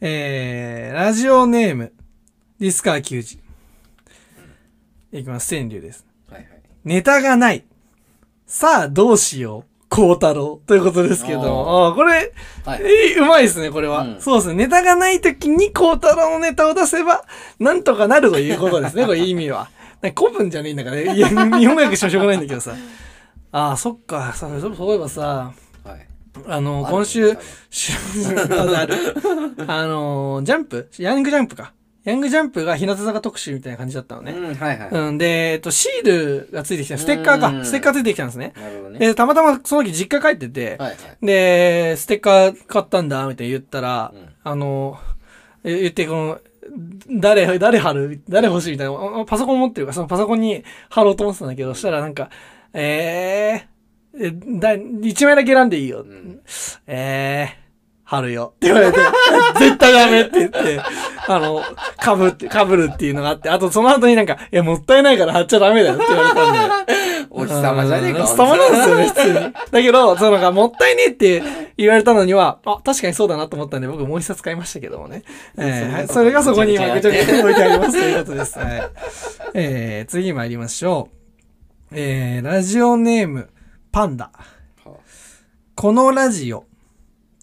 [0.00, 1.92] えー、ラジオネーム、
[2.60, 3.40] ディスカー球児。
[5.12, 6.06] いきます、川柳です。
[6.30, 6.48] はいはい。
[6.84, 7.64] ネタがない。
[8.46, 9.67] さあ、どうしよう。
[9.88, 10.60] 孝太郎。
[10.66, 11.86] ということですけども。
[11.88, 12.32] あーこれ、
[12.64, 14.00] はいえーうまいですね、これは。
[14.02, 14.54] うんそうですね。
[14.54, 17.24] ネタがない時に孝太郎のネタを出せば、
[17.58, 19.68] なんとかなるということですね、 これ意味は。
[20.16, 21.14] 古文じゃねえんだからね。
[21.16, 21.34] いや、日
[21.66, 22.72] 本語訳してもしょうがないんだけどさ。
[23.50, 24.32] ああ、そっか。
[24.34, 25.52] さそうそういえばさ、
[25.84, 26.06] はい。
[26.46, 27.30] あの、今週
[29.66, 30.88] あの、ジャンプ？
[30.98, 31.72] ヤングジャンプか。
[32.08, 34.32] ヤングジャンプが日向坂特集みたいな感じだったのね。
[34.32, 34.88] うん、はいはい。
[34.90, 37.48] うん、で、えっと、シールがついてきた、ステッカーか。
[37.48, 38.54] うんステッカーついてきたんですね。
[38.56, 38.98] なるほどね。
[38.98, 41.26] で、たまたまその時実家帰ってて、はいはい。
[41.26, 44.98] で、ステッカー買ったんだ、みたいな言ったら、うんあの、
[45.64, 46.40] え言って、この、
[47.10, 48.94] 誰、誰貼る誰欲しいみたいな。
[48.94, 52.30] あパソコン持ってるから、そのパソコンに貼ろうと思ってたんだけど、そしたらなんか、
[52.72, 53.78] えー、
[54.18, 54.72] え、だ、
[55.06, 56.04] 一枚だけ選んでいいよ。
[56.04, 56.40] ん
[56.86, 57.67] えー、
[58.08, 58.54] 貼るよ。
[58.56, 58.98] って言われて、
[59.58, 60.80] 絶対ダメって言って、
[61.26, 66.94] あの、被って、被るっていうのがあって、あとその後になんか、いや、もったいないから貼っちゃダメだよって言われたんで。
[67.28, 68.22] お日様じゃねえか。
[68.22, 69.34] お日様なんですよね、普通に。
[69.34, 71.42] だけど、そのなんか、もったいねえって
[71.76, 75.24] 言われたのには、あ、確かにそうだなと思ったんで、僕もう一冊買いましたけどもね。
[75.58, 78.58] えーはいそれがそこに今、ぐちゃぐちゃに置いてありますということです。
[78.58, 78.90] はい。
[79.52, 81.94] えー、次参りましょう。
[81.94, 83.50] えー、ラジオネーム、
[83.92, 84.30] パンダ。
[85.74, 86.64] このラジオ、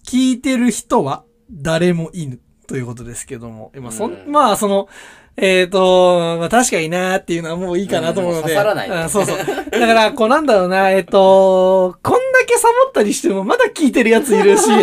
[0.06, 2.40] 聞いてる人は誰もいぬ。
[2.66, 3.70] ということですけども。
[3.76, 4.88] 今、そん、うんまあ、その、
[5.36, 8.54] えっ、と、まあ、確かになーっていうのはもういいかなと思うので。
[8.54, 9.36] うん刺さらないうんそうそう。
[9.70, 14.82] だから、こうなんだろうな、えっ、と、こんだけサボったりしてもまだ聞いてるやついるし、お前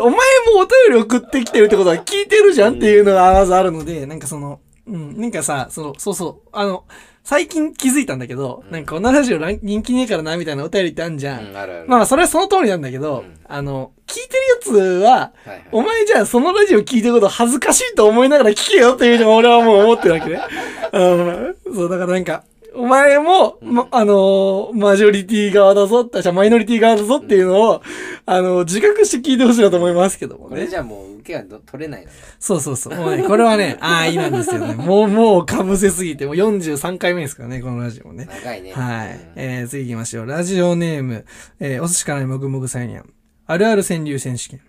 [0.00, 0.16] も
[0.56, 6.84] お便り送ってきてるってことは聞いてるじゃんっていうのがまずあるので、なんかその、うん、なんかさ、その、そうそう、あの、
[7.24, 11.48] 最近気づいたんだけど、なんかこのラジオ人気ねえからなみたいなお便りってあんじゃん。
[11.48, 11.88] うん、あるある。
[11.88, 14.36] まあまあ、それはその通りなんだけど、うんあの、聞いて
[14.72, 20.40] るやつは、はいはいお前じゃあそのラジオ聞いてること恥ずかしいと思いながら聞けよっていうのを俺はもう思ってるわけね。
[20.92, 21.56] うん。
[21.74, 22.44] そう、だからなんか、
[22.74, 27.82] お前も、ま、あのーマジョリティ側だぞじゃあマイノリティ側だぞっていうのを、
[28.26, 30.50] あのー自覚して聞いてほしいなと思いますけどもね。
[30.50, 32.12] これじゃもう受けがど取れないのよ。
[32.38, 32.94] そうそうそう。
[32.94, 34.74] もうね、これはね、 ああ、いいなんですよね。
[34.74, 38.26] もう、もう被せすぎて、もう43回目ですからね、このラジオもね。
[38.26, 38.72] 長いね。
[38.72, 39.32] はいうん。
[39.36, 40.26] えー、次行きましょう。
[40.26, 41.24] ラジオネーム、
[41.58, 43.12] えー、お寿司からないもぐもぐさいにゃん。
[43.46, 44.60] あるある川柳選手権。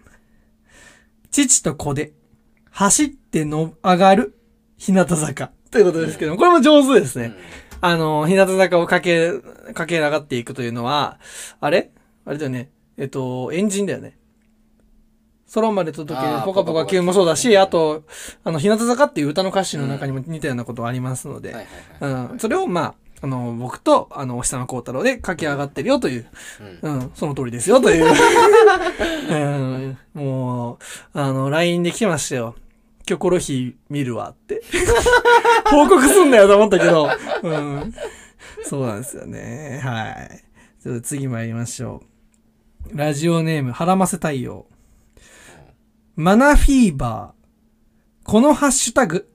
[1.32, 2.14] 父と子で、
[2.72, 4.38] 走っての、上がる、
[4.78, 5.52] 日向坂。
[5.72, 7.34] ということですけども、これも上手ですね。
[7.82, 11.20] あの、日向坂を駆け、駆け上がっていくというのは、
[11.60, 11.92] あれ？
[12.26, 12.70] あれだよね。
[12.98, 14.18] えっと、エンジンだよね。
[15.56, 18.04] 空まで届けるポカポカ級もそうだし、あと、
[18.44, 21.56] あの、日向坂っていう歌の歌詞の中にも似たようなことありますので。
[22.02, 26.28] うん、それをまあ、あの、僕と、あの、お日様孝太郎で駆け上がってるよという、
[26.84, 28.06] うんうん、その通りですよという、
[29.30, 30.78] うん、もう、
[31.14, 32.56] あの、LINE で来てましたよ。
[33.06, 34.62] キョコロヒー見るわって。
[35.72, 37.10] 報告すんだよと思ったけど、
[37.44, 37.94] うん。
[38.64, 39.80] そうなんですよね。
[39.84, 40.10] は
[40.98, 41.02] い。
[41.02, 42.04] 次参りましょ
[42.94, 42.98] う。
[42.98, 44.66] ラジオネーム、はらませ太陽。
[46.16, 48.26] マナフィーバー。
[48.26, 49.28] このハッシュタグ、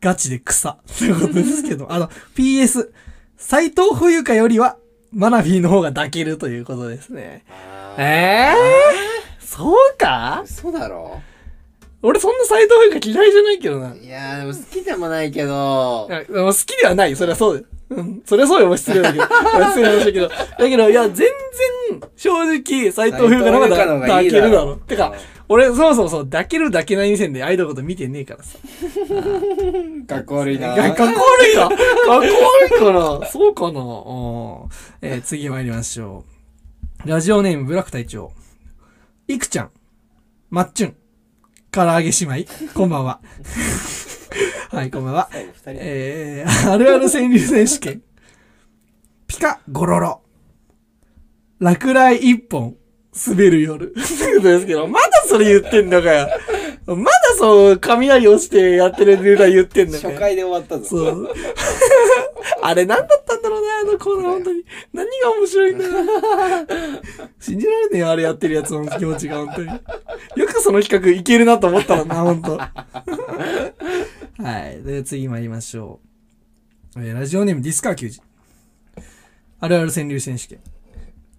[0.00, 0.78] ガチで草。
[0.98, 2.90] ということですけど、あの、PS、
[3.36, 4.76] 斎藤冬香よりは、
[5.12, 7.44] マナフィーの方が抱けるということですね。
[7.48, 10.42] あーえー、そうか？
[10.44, 11.22] 嘘だろ
[12.02, 13.94] 俺そんな斎藤冬香嫌いじゃないけどな。
[13.94, 17.16] いいやー、でも好きでもないけど、やでも好きではないよ。
[17.16, 17.66] それはそうだよ。
[17.90, 18.22] うん。
[18.26, 18.76] それはそうよ。
[18.76, 19.24] 失礼だけど。
[19.24, 20.28] 失礼な話だけど。
[20.28, 21.28] だけど、いや、全然、
[22.16, 24.74] 正直、斎藤冬香の方が抱けるだろ。
[24.76, 25.14] てか、
[25.48, 28.58] 俺、そもそもそう、抱ける抱けない目線でアイドルのこと見てねえからさ。
[30.06, 30.74] かっこ悪いな。
[30.74, 31.76] かっこ悪いかかっこ
[32.16, 34.68] 悪いかなそうかなうん
[35.02, 36.24] えー次参りましょ
[37.04, 37.08] う。
[37.08, 38.32] ラジオネーム、ブラック隊長。
[39.28, 39.70] いくちゃん。
[40.50, 40.96] まっちゅん。
[41.70, 42.72] 唐揚げ姉妹。
[42.74, 43.20] こんばんは。
[44.70, 45.28] はい、こんばんは。
[45.66, 48.02] えー、あるある川柳選手権。
[49.26, 50.22] ピカゴロロ。
[51.60, 52.76] 落雷一本。
[53.26, 53.92] 滑る夜。
[53.92, 56.28] ということですけど、まだそれ言ってんのかよ。
[56.86, 60.14] まだそう、雷落ちてやってるネタ言ってんのかよ。
[60.14, 60.84] 初回で終わったぞ。
[60.84, 61.28] そう。
[62.62, 64.64] あれ何だったんだろうな、あのコーナー、本当に。
[64.92, 66.06] 何が面白いんだろう。
[67.40, 69.68] 信じられねえよ、あれやってるやつの気持ちが、本当に。
[69.68, 69.80] よ
[70.46, 72.58] くその企画いけるなと思ったもんな、本当。
[72.58, 72.68] は
[74.68, 74.82] い。
[74.84, 76.00] で、次参りましょ
[76.96, 77.00] う。
[77.02, 78.20] えーラジオネームディスカー球児。
[79.58, 80.60] あるある川柳選手権。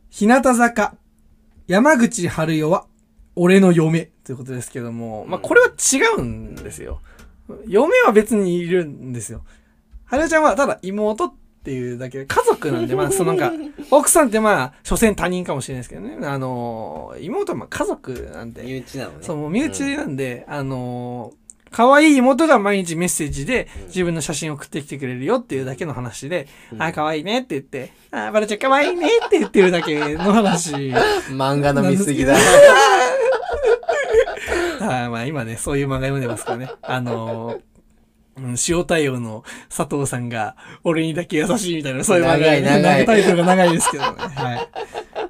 [0.10, 0.96] 日向坂、
[1.68, 2.86] 山口春代は、
[3.36, 4.10] 俺の嫁。
[4.24, 7.02] ということですけども、まあ、これは違うんですよ。
[7.68, 9.44] 嫁は別にいるんですよ。
[10.06, 13.54] はるちゃんはただ妹っていうだけで、家族なんで、 まあ、そのなんか、
[13.92, 16.26] 奥さんってまあ、所詮他人かもしれないですけどね。
[16.26, 19.18] あのー妹はまあ家族なんで、身内なのね。
[19.22, 26.48] そう、もう身内なんで、あのー可愛い妹が毎日メッセージで自分の写真を送ってきてくれるよっていうだけの話で、
[26.80, 30.74] あ、可愛いねって言って、あ、バラちゃん可愛いねって言ってるだけの話。
[31.30, 32.36] 漫画の見すぎだ。
[34.80, 36.72] はい、まあ今ね、そういう漫画読んでますからね。
[36.82, 37.62] あのー
[38.38, 39.44] うん、塩対応の
[39.76, 44.10] 佐藤さんが、俺にだけ優しいみたいな、そういう漫画、長い長いタイトルが長いですけどね。
[44.18, 44.70] はい。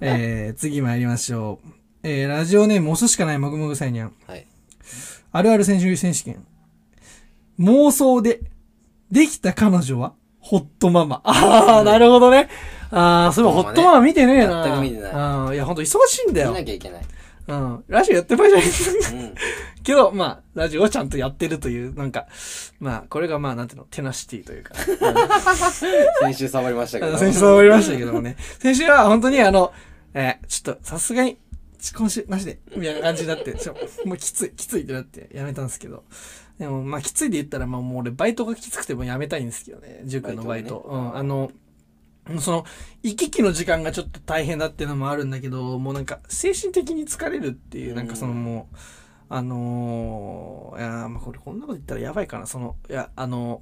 [0.02, 1.70] えー、次参りましょう。
[2.04, 4.14] えー、ラジオネーム、押すしかないもぐもぐさいにゃん。
[4.28, 4.46] はい。
[5.38, 6.44] あるある選手選手権。
[7.60, 8.42] 妄想で、
[9.12, 11.22] できた彼女は、ホットママ。
[11.24, 12.50] ああ、なるほどね。
[12.92, 14.64] ああ、そういえばホットママ見てねえな。
[14.64, 16.64] 全く見てないああ、いや、ほんと忙しいんだよ見な。
[16.66, 17.02] きゃいけない。
[17.48, 17.84] うん。
[17.88, 19.24] ラジオやってる場合じゃない。
[19.24, 19.36] うん。
[19.84, 22.28] けど、まあ、ラジオをちゃんとやってるという、なんか、
[22.80, 24.74] まあ、これがまあ、なんていうの、テナシティというか。
[26.22, 27.16] 先週触りましたけど。
[27.20, 28.36] 先週触りましたけどもね。
[28.60, 29.72] 先週は本当にあの、
[30.14, 31.38] えーちょっと、さすがに、ち
[31.96, 33.76] 今週、なしで、みたいな感じになって、ちょ、
[34.06, 36.04] もうきつい、きついってなってやめたんですけど。
[36.58, 40.02] でも、まあ、きついで言ったら、まあ、もう俺、バイトがきつくてもやめたいんですけどね。
[40.06, 40.76] 塾のバイト。
[40.76, 41.52] バイトねうん、あの、
[42.40, 42.66] その、
[43.04, 48.76] 行き来の時間がちょっと大変だっていうのもあるんだけど、もうなんか、精神的に疲れるっていう、なんかそのもう、
[49.30, 53.62] あのーいやーまあこれこんなこと言ったらやばいかな、その、いや、あの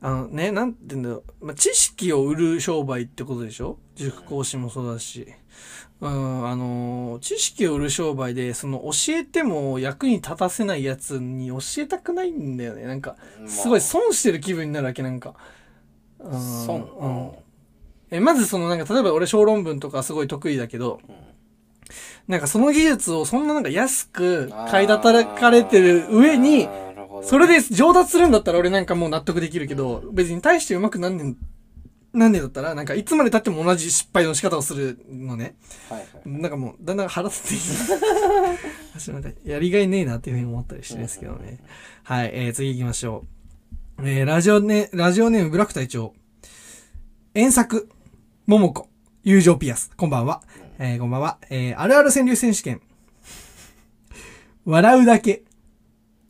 [0.00, 1.46] あのね、なんて言うんだろう。
[1.46, 3.78] まあ、知識を売る商売ってことでしょ？
[3.96, 5.26] 塾講師もそうだし。
[6.00, 12.84] うん、あのー知識を売る商売で、その教えても役に立たせないやつに教えたくないんだよね。
[12.84, 15.34] なんか、すごい損してる気分になるわけ、なんか。
[16.20, 16.40] うん。
[16.40, 17.30] 損うん。
[18.10, 21.00] え、まずそのなんか、例えば俺小論文とかすごい得意だけど、
[22.28, 26.68] なんかその技術をそんななんか安く買い叩かれてる上に、
[27.22, 31.36] それで上達するんだったら俺なんかもう納得できるけど、別に大して上手くなんねん、
[32.18, 35.56] なんねんだったら、なんかいつまで経っても同じ失敗の仕方をするのね。
[35.88, 37.94] はいはいなんかもう、だんだん腹立ってきて、
[38.94, 41.58] 私なんかやりがいねえなっていうふうに思ったりしてるんですけどね。
[42.02, 43.24] はい、えー、次行きましょ
[43.98, 44.08] う。
[44.08, 46.12] えー、ラジオネ、ラジオネームブラック隊長。
[47.34, 47.88] 遠作、
[48.46, 48.88] 桃子、
[49.22, 49.90] 友情ピアス。
[49.96, 50.42] こんばんは。
[50.78, 51.38] えー、こんばんは。
[51.50, 52.80] えー、あるある川柳選手権。
[54.64, 55.44] 笑うだけ。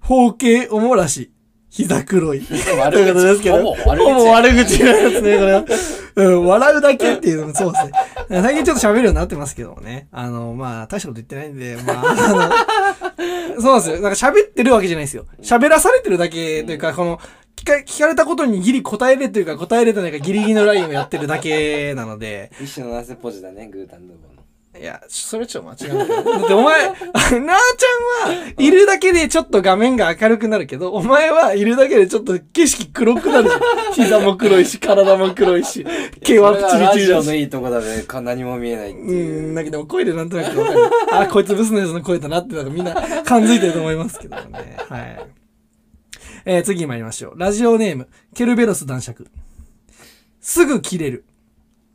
[0.00, 1.32] 包茎おもらし。
[1.70, 2.40] 膝黒い。
[2.40, 3.74] と悪いうことですけど。
[3.74, 5.64] ほぼ悪口のやつね、これは。
[6.16, 8.42] うん、笑うだけっていうのもそうですね。
[8.42, 10.08] 最近ちょっと喋るようになってますけどもね。
[10.10, 14.00] あの、まあ、大したこと言ってないんで、まあ、あの、 そうなんですよ。
[14.00, 15.26] なんか喋ってるわけじゃないですよ。
[15.42, 17.20] 喋らされてるだけというか、この、
[17.56, 24.37] 聞か、聞かれたことにギリ答えれというか答えれてないかギリギリのラインをやってるだけなので、一種のなせポジだね、グータンヌーボーの。
[24.80, 26.24] いや、それちょっと間違うけど。
[26.24, 27.00] だってお前、 なー
[27.32, 33.60] ちゃんはいるだけでちょっと画面が明るくなるけど、お前はいるだけでちょっと景色黒くなるじゃん。
[33.94, 35.84] 膝も黒いし、体も黒いし、
[36.22, 37.06] 毛はプチリチリだし。
[37.06, 38.02] ジオのいいとこだね。
[38.02, 38.94] か何も見えないう。
[38.94, 40.80] ん、だけど声でなんとなくわかる。
[41.12, 44.76] あ、こいつブスのやつの声だなって、なんかみんな感づいてると思いますけどね。
[44.88, 45.26] はい。
[46.44, 47.38] えー、次参りましょう。
[47.38, 49.26] ラジオネーム、ケルベロス男爵。
[50.40, 51.24] すぐ切れる。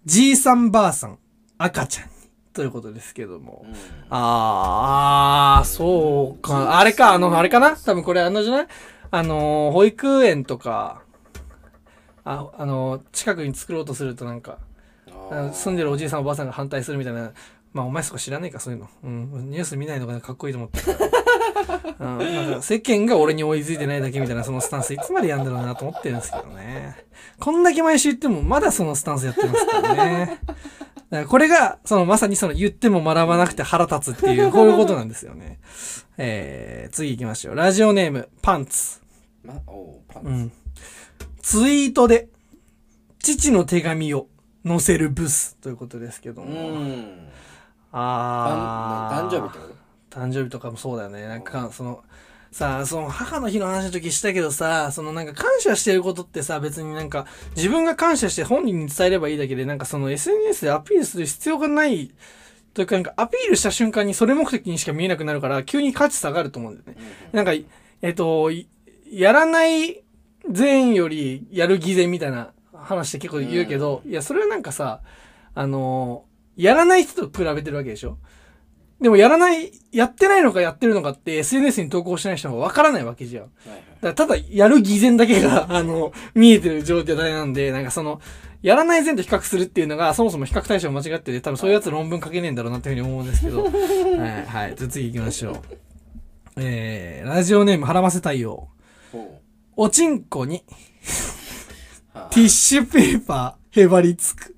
[0.05, 1.17] じいさんばあさん、
[1.57, 2.12] 赤ちゃんに。
[2.53, 3.65] ということですけども。
[4.09, 6.79] あー、あーそうか。
[6.79, 7.75] あれか、あの、あれかな？
[7.75, 8.67] 多分これあのじゃない？
[9.11, 11.01] あのー、保育園とか、
[12.23, 14.59] あ、あのー、近くに作ろうとするとなんか、
[15.51, 17.31] 住んでるおじいさんおばあさんが反対するみたいな。
[17.73, 18.87] まあお前そこ知らねえか、そういうの。
[19.03, 19.49] うん。
[19.49, 20.79] ニュース見ないのがかっこいいと思って。
[21.99, 22.17] うん。
[22.19, 27.03] なんか世間が俺に追いついてないだけみたいなそのスタンスいつまでやんだろうなと思ってるんですけどね。
[27.39, 30.39] こんだけ毎週言ってもまだそのスタンスやってますからね。
[31.27, 35.59] これが、そのまさにその言っても学ばなくて腹立つっていう、 こういうことなんですよね。
[36.17, 37.55] えー、次行きましょう。
[37.55, 39.01] ラジオネーム、パンツ。
[39.43, 40.29] ま、おうパンツ。
[40.29, 40.51] うん。
[41.41, 42.29] ツイートで、
[43.19, 44.27] 父の手紙を
[44.65, 46.51] 載せるブスということですけどうも。
[46.79, 47.29] ん。
[47.91, 49.29] あー。
[49.29, 50.19] 誕生日と？
[50.19, 51.27] 誕生日とかもそうだよね。
[51.27, 52.03] なんか、その、
[52.53, 57.25] さあ、その母の日の話の時したけどさ、そのなんか感謝してることってさ、別になんか
[57.55, 62.11] 自分が感謝して本人に伝えればいいだけで、なんかその SNS でアピールする必要がない、
[62.75, 67.03] というかなんかアピールした瞬間にそれ目的にしか見えなくなるから、急に価値下がると思うんだよね。
[67.31, 67.53] なんか、
[68.03, 68.67] えっと、い
[69.11, 70.03] やらない
[70.47, 75.01] 善よりやる偽善みたいな話って結構言うけど、いや、それはなんかさ、
[75.55, 76.25] あの、
[76.55, 78.19] やらない人と比べてるわけでしょ？
[79.03, 83.43] でもやらない、やってないのかやってるのかって SNS に投稿してない人がわからないわけじゃん。
[83.43, 83.85] だかはいはい。
[84.01, 88.21] らただやる偽善だけが、 あの、見えてる状態なんで、なんかその、
[88.61, 93.65] やらない善と比較するっていうのが、そもそも比較対象間違ってて、多分そういうやつ論文書けねえんだろうなっていうふうに思うんですけど。
[93.67, 93.71] はい、
[94.47, 94.75] はい。
[94.77, 95.55] じゃあ次行きましょう。
[96.55, 98.69] えー、ラジオネーム、はらませ太陽。
[99.75, 100.63] おちんこに、
[102.13, 104.55] はティッシュペーパー、へばりつく。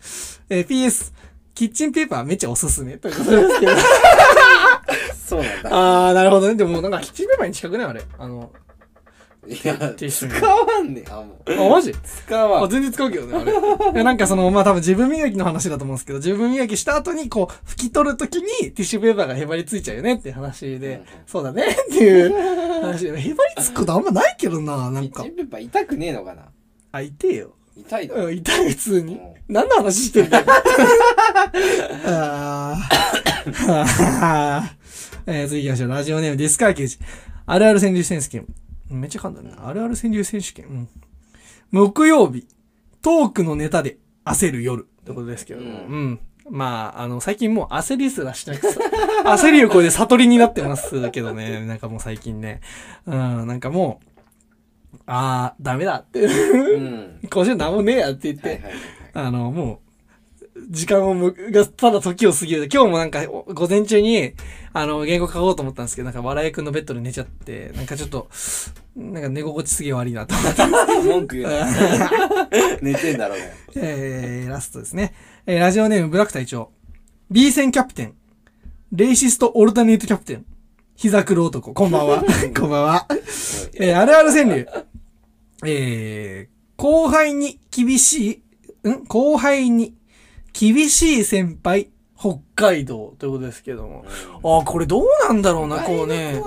[0.50, 1.15] えー PS、
[1.56, 2.98] キッチンペーパーめっちゃおすすめ。
[2.98, 3.72] ということですけど。
[5.26, 5.70] そうなんだ。
[6.08, 6.56] あー、なるほどね。
[6.56, 7.88] でもなんかキッチンペーパーに近くない？
[7.88, 8.04] あれ。
[8.20, 8.52] あの、
[9.48, 11.52] いや、使わんねあ、もう。
[11.52, 11.92] あ、マジ？
[11.92, 12.70] あ、使わん。
[12.70, 13.52] 全然使うけどね、あれ。
[13.52, 13.56] い
[13.96, 25.34] やなんかその、まあ多分自分磨きの話だと思うんですけど、自分磨きした後にこう、拭き取るときにティッシュペーパーがへばりついちゃうよねって話で、そうだねっていう話で、へばりつくことあんまないけどな、なんかキッチ。
[25.34, 26.50] ンペーパー痛くねえのかな？
[26.92, 27.56] あ、痛えよ。
[27.78, 29.20] 痛いだうん、痛い普通にうん。
[29.48, 30.46] 何の話してんだよ。
[32.06, 34.70] あー
[35.28, 35.90] えー、次行きましょう。
[35.90, 37.00] ラジオネームディスカーケージ。
[37.46, 38.46] あるある川柳選手権。
[38.90, 39.68] めっちゃ噛んだな。
[39.68, 40.66] あるある川柳選手権。
[40.66, 40.88] うん。
[41.72, 42.48] 木曜日、
[43.02, 44.88] トークのネタで焦る夜。
[45.02, 45.86] ってことですけども。
[45.88, 46.20] ううん。
[46.50, 48.80] まあ、あの、最近もう焦りすらしなくてさ、
[49.26, 51.66] 焦りを超えて悟りになってますけどね。
[51.66, 52.62] なんかもう最近ね。
[53.08, 54.15] うん、なんかもう、
[55.06, 56.22] あー、ダメだって。
[56.22, 57.20] うん。
[57.30, 58.82] 今週何もねえやって言って、はいはいはいはい。
[59.14, 59.86] あの、もう、
[60.70, 62.70] 時間をむ、が、ただ時を過ぎる。
[62.72, 64.34] 今日もなんか、お午前中に、
[64.74, 68.30] あの、原稿書こうと思ったんですけど、なんか、笑いくんのベッドで寝ちゃって、なんかちょっと、
[68.96, 71.10] なんか寝心地すげえ悪いなと思って。
[71.10, 71.68] 文句言うな。
[72.82, 73.54] 寝てんだろうね。
[73.76, 75.14] えー、ラストですね。
[75.46, 76.72] えー、ラジオネームブラック隊長。
[77.30, 78.14] B 戦キャプテン。
[78.94, 80.46] レイシストオルタネートキャプテン。
[80.96, 81.74] 膝黒男。
[81.74, 82.24] こんばんは。
[82.58, 83.06] こんばんは。
[83.74, 84.68] えー、あるある川柳。
[85.66, 88.42] えー、後輩に厳し
[88.86, 89.04] い、ん？
[89.06, 89.94] 後輩に
[90.54, 94.06] 厳しい先輩、北海道ということですけども。
[94.42, 96.42] ああ、これどうなんだろうな、こうね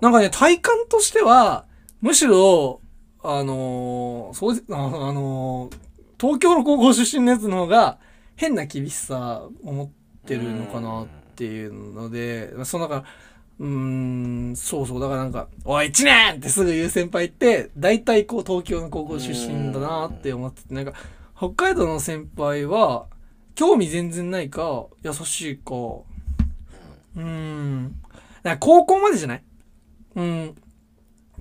[0.00, 1.64] なんかね、体感としては、
[2.00, 2.80] むしろ、
[3.24, 5.76] あのーそうああのー
[6.20, 7.98] 東京の高校出身のやつの方が、
[8.36, 9.88] 変な厳しさを持っ
[10.24, 13.04] てるのかなっていうので、そうだから、
[13.62, 20.94] うーん、そうそう、だからなんか、おい、一年ってすぐ言う先輩って、大体こう東京の高校出身だなって思ってて、なんか、
[21.36, 23.06] 北海道の先輩は、
[23.54, 27.94] 興味全然ないか、優しいか、うーん。
[28.10, 28.20] だか
[28.50, 29.44] ら高校までじゃない
[30.16, 30.54] うん。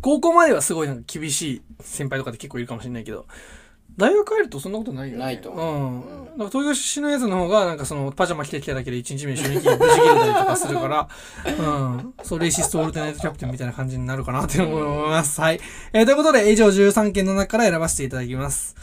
[0.02, 3.26] 高校まではすごいなんか厳しい先輩とかって結構いるかもしれないけど、
[3.98, 5.24] 大学入るとそんなことないよね。
[5.24, 6.02] ないと思うん。
[6.02, 6.14] だか
[6.46, 11.08] ら東京出身のやつの方が、なんかその、パジャマ着てきただけで1日目に初日に無事切れたりとかするから、
[11.60, 11.62] う
[11.98, 12.14] ん。
[12.24, 15.42] そう、レイシストオルテナイトキャプテンみたいな感じになるかなって思います。
[15.42, 15.60] はい。
[15.94, 18.76] えーということで、以上13件の中から選ばせていただきます。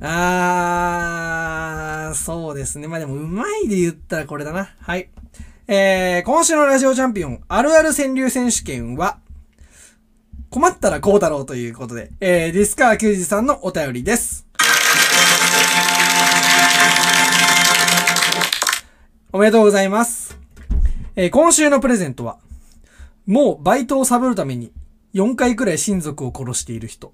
[0.00, 2.88] あー、そうですね。
[2.88, 4.68] まあでも、うまいで言ったらこれだな。
[4.80, 5.08] はい。
[5.68, 9.18] えー、今週のラジオチャンピオン、あるある川柳選手権は、
[10.56, 14.46] 困ったらこうだろうということで、えー、ディスカー球児さんのお便りです。
[19.32, 20.38] おめでとうございます。
[21.14, 22.38] えー今週のプレゼントは、
[23.26, 24.72] もうバイトをサボるために
[25.12, 27.12] 4回くらい親族を殺している人。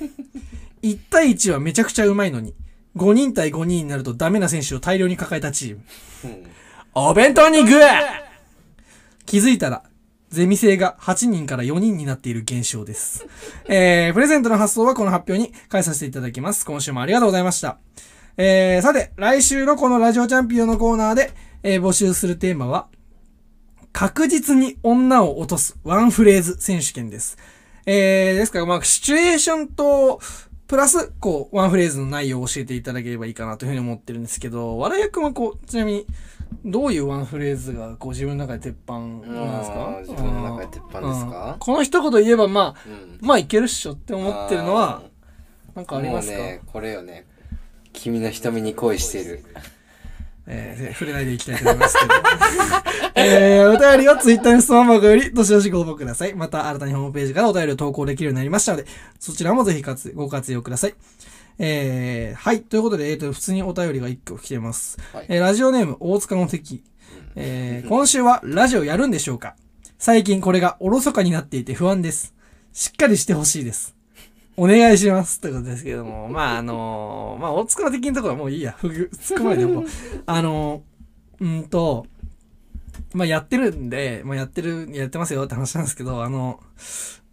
[0.82, 2.54] 1対1はめちゃくちゃうまいのに、
[2.96, 5.82] 5人対5人になるとダメな選手を大量に抱えたチーム。
[6.94, 7.92] お弁当にグー
[9.26, 9.82] 気づいたら、
[10.32, 13.26] ゼミ生が8人から4人になっている現象です。
[13.68, 16.64] えー、プレゼントの発送はこの発表に返させていただきます。
[16.64, 17.78] 今週もありがとうございました。
[18.36, 21.32] えー、さて、来週のこのラジオチャンピオンのコーナーで、
[21.62, 22.88] えー募集するテーマは、
[23.92, 27.36] 確実に女を落とすワンフレーズ選手権です。
[27.84, 30.20] えー、ですから、まあ、シチュエーションと、
[30.66, 36.06] プラス、こう、ワンフレーズの内容を教えていただければいいかなというふうに思ってるんですけど、笑い役はこう、ちなみに、
[36.64, 39.26] どういうワンフレーズが、こう、自分の中で鉄板なんで
[39.64, 39.96] すか？
[40.00, 41.52] 自分の中で鉄板ですか？
[41.52, 45.02] うんこの一言言えば、まあ、うんまあ、いけるっしょって思ってるのは、
[45.74, 47.26] なんかありますか、ね、これよね。
[47.92, 49.44] 君の瞳に恋してる。
[50.46, 52.14] えー、触れないでいきたいと思いますけど。
[53.14, 56.34] えー、お便りはツイッターの質問箱より、どしどしご応募ください。
[56.34, 58.86] また、新たにホームページからお便りを投稿できるようになりましたので、
[59.20, 60.94] そちらもぜひ活ご活用ください。
[61.58, 62.62] えー、はい。
[62.62, 64.98] ということで、えっ、と、普通にお便りが1個来てます。
[65.12, 66.82] はいえーラジオネーム、大塚の敵。
[67.36, 69.56] えー、今週はラジオやるんでしょうか
[69.98, 72.34] 最近これがおろそかになっていて不安です。
[72.72, 73.94] しっかりしてほしいです。
[74.56, 75.40] お願いします。
[75.40, 78.72] ということですけども、 まあ、あのまあ、大塚の敵のところはもういいや。
[78.78, 79.84] ふぐ、突っ込までおこう。
[80.26, 80.82] あの
[81.40, 82.06] うんと、
[83.14, 86.60] まあ、やってるんで、まあ、やってる、やってますよって話なんですけど、あの、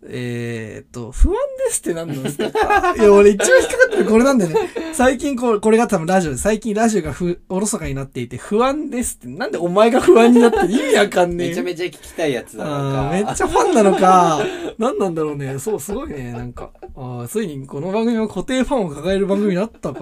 [0.07, 1.35] えー、っと、不安
[1.67, 2.47] ですって何なんですか？
[2.97, 4.69] いや、俺一番引っかかってるこれなんだよね。
[4.93, 11.49] 最近これ、これが多分ラジオで、最近ラジオがふ、おろそかになっていて、不安ですって、なんでお前が不安になってる意味わかんねえ？
[11.49, 13.09] めちゃめちゃ聞きたいやつなのか。
[13.11, 14.41] めっちゃファンなのか。
[14.77, 15.59] 何なんだろうね。
[15.59, 16.31] そう、すごいね。
[16.31, 19.99] なんか、あーついにこの番組は固定ファンを抱える番組になったか。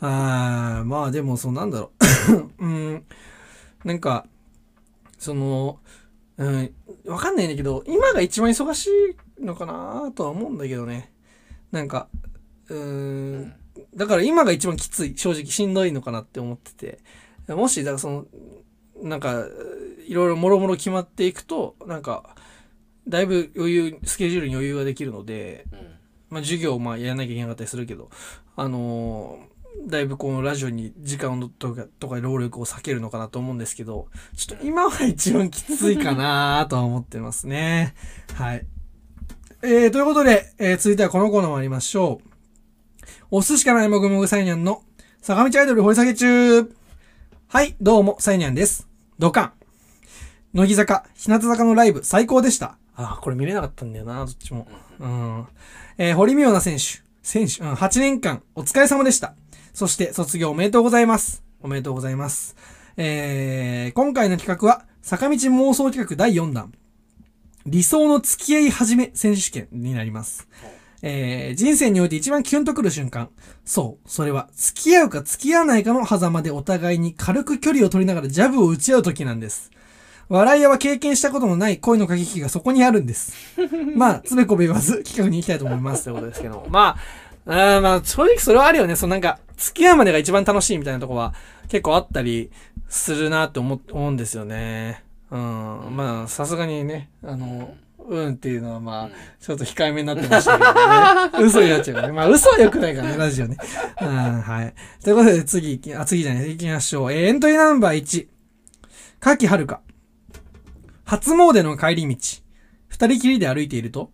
[0.00, 1.90] あーまあでも、そうなんだろ
[2.60, 2.62] う。
[2.64, 3.04] うん。
[3.84, 4.26] なんか、
[5.18, 5.78] その、
[6.36, 6.74] うん、
[7.06, 8.88] わかんないんだけど、今が一番忙し
[9.40, 11.12] いのかなとは思うんだけどね。
[11.70, 12.08] なんか、
[12.68, 13.54] うーん、
[13.94, 16.98] だから今が一番きつい、正直しんどいのかなって思ってて。
[17.52, 18.26] もし、だからその、
[19.02, 19.46] なんか、
[20.06, 22.34] いろいろもろもろ決まっていくと、なんか、
[23.06, 25.78] だいぶ余裕、スケジュールに余裕ができるので、うん。
[26.30, 28.10] まあ授業をまあやらなきゃいけなかったりするけど、
[28.56, 29.53] あのー
[29.86, 37.94] だいぶこのラジオに時間をとか、とか労力を避けるのかなと思うんですけど、ちょっと今は一番きついかなとは思ってますね。
[38.34, 38.66] はい。
[39.62, 42.28] えー、ということで、えー、続いてはこのコーナー参りましょう。
[43.30, 44.82] お寿司かないもぐもぐサイニャンの
[45.20, 46.70] 坂道アイドル掘り下げ中
[47.48, 48.88] はい、どうも、サイニャンです。
[49.18, 49.52] ドカン。
[50.54, 52.76] 乃木坂、日向坂のライブ最高でした。
[52.96, 54.66] あー、これ見れなかったんだよな、どっちも。
[55.00, 55.46] うん。
[55.98, 57.04] えー堀美央奈選手。
[57.22, 59.34] 選手、うん、8年間、お疲れ様でした。
[59.74, 61.42] そして、卒業おめでとうございます。
[61.60, 62.54] おめでとうございます。
[62.96, 66.72] えー、今回の企画は、坂道妄想企画第4弾。
[67.66, 70.46] 理想の付き合い始め選手権になります。
[71.02, 73.30] えー、人生において一番キュンとくる瞬間。
[73.64, 79.72] そう、それは、付き合うか付き合わないかの狭間でお互いに軽く距離を取りながらジャブを打ち合う時なんです。
[80.28, 83.34] 笑い屋は経験したことのない恋の駆け引きがそこにあるんです。
[83.96, 86.66] まあ、つべこべ言わず企画に行きたいと思いますということですけども。
[86.70, 86.96] ま
[87.46, 88.94] あ、あーまあ、正直それはあるよね。
[88.94, 91.34] そのなんか、付き合うまでが一番楽しいみたいなとこは
[91.68, 92.50] 結構あったり
[92.88, 95.04] するなって思思うんですよね。
[95.30, 95.96] うん。
[95.96, 97.74] まあ、さすがにね、あの、
[98.06, 99.10] うんっていうのはまあ、
[99.40, 101.44] ちょっと控えめになってましたけどね。
[101.48, 102.12] 嘘になっちゃうからね。
[102.12, 103.56] まあ嘘は良くないからね、ラジオね。
[104.00, 104.74] うん、はい。
[105.02, 107.12] ということで次あ、次じゃない、行きましょう。
[107.12, 108.28] えーエントリーナンバー1。
[109.20, 109.80] かきはるか。
[111.04, 112.16] 初詣の帰り道。
[112.88, 114.10] 二人きりで歩いていると、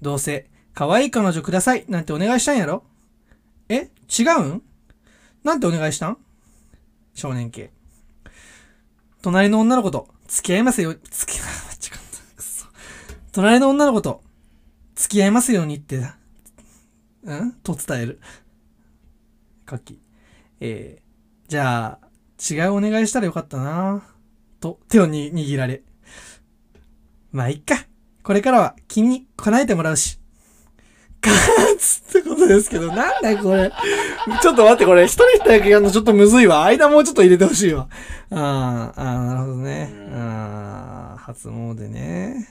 [0.00, 2.84] どうせ、可愛い彼女くださいなんてお願いしたんやろ
[3.68, 4.62] え違うん？
[5.44, 6.18] なんてお願いしたん？
[7.14, 7.70] 少年系。
[9.22, 12.34] 隣の女の子と付き合いますよ、付き合い、間違った。
[12.36, 12.66] くそ。
[13.32, 14.22] 隣の女の子と
[14.94, 16.02] 付き合いますようにって、
[17.24, 17.52] うん？
[17.62, 18.20] と伝える。
[19.66, 20.00] かき。
[20.60, 22.08] えー、じゃあ、
[22.50, 24.02] 違うお願いしたらよかったな
[24.60, 25.82] と、手をに握られ。
[27.32, 27.86] まあ、いっか。
[28.22, 30.17] これからは君に叶えてもらうし。
[31.20, 33.72] ガーツってことですけど、なんだこれ。
[34.40, 36.64] ちょっと待って、これ、一人一人だけやるのちょっとむずいわ。
[36.64, 37.88] 間もうちょっと入れてほしいわ。
[38.30, 39.90] あーあー、なるほどね。
[40.12, 42.48] あー初詣ね。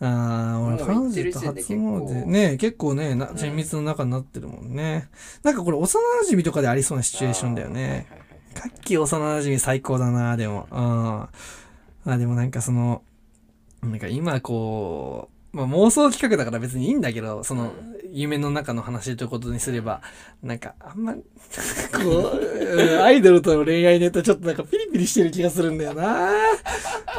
[0.00, 2.26] ああ、俺、もう彼行ってる女と初詣。
[2.26, 5.08] ね結構ね、な、親密の中になってるもんね。
[5.42, 8.06] なんかこれ、幼馴染とかでありそうなシチュエーションだよね。
[8.54, 10.66] カッキー幼馴染最高だな、でも。
[10.70, 12.12] うん。
[12.12, 13.02] あ、でもなんかその、
[13.82, 17.72] なんか今こう、まあ妄想企画だから別にいいんだけど、その、
[18.12, 20.02] 夢の中の話ということにすれば、
[20.42, 21.20] なんかあんま、 こ
[22.02, 26.30] ううん、 アイドルとの恋愛ネタちょっとなんかピリピリしてる気がするんだよな。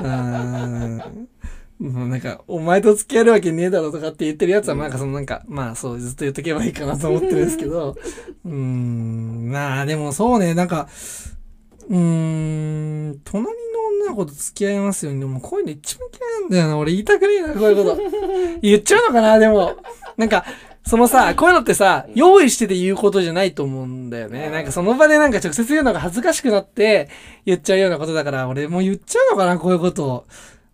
[0.01, 1.27] うん。
[1.81, 7.97] もうなんか、お前と付き合えるわけねえだろとかって言ってるやつは、なんかそのなんか、まあそう、ずっと言っとけばいいかなと思ってるんですけど、
[8.45, 10.87] うーん、まあでもそうね、なんか、
[11.89, 13.70] うーん、隣の
[14.01, 16.77] 女の子と付き合いますように、でもこういうの一番嫌いなんだよな。
[16.77, 17.97] 俺言いたくねえな、こういうこと。
[18.61, 19.75] 言っちゃうのかな、でも。
[20.17, 20.45] なんか、
[20.85, 24.49] そのさ、こういうのってさ、用意してて言うことじゃないと思うんだよね。
[24.49, 27.09] なんかその場でなんか直接言うのが恥ずかしくなって
[27.45, 30.25] 言っちゃうようなことだから、俺もう言っちゃうのかな、こういうことを。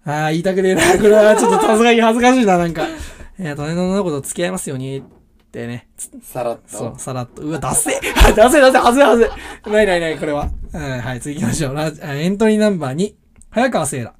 [0.05, 0.81] ああ、言いたくねえな。
[0.97, 2.87] これはちょっとさすがに恥ずかしいな、なんか。
[3.39, 5.03] いや、隣の女の子と付き合いますように、
[5.57, 5.87] ってね。
[6.21, 6.77] さらっと。
[6.77, 7.41] そう、さらっと。
[7.41, 9.29] うわ、出せ出せ出せ、はずいはず
[9.65, 9.71] い。
[9.71, 10.51] ないないない、これは。
[10.71, 11.73] うん、はい、次行きましょう。
[11.73, 13.15] ラジあエントリーナンバー2。
[13.49, 14.13] 早川聖羅。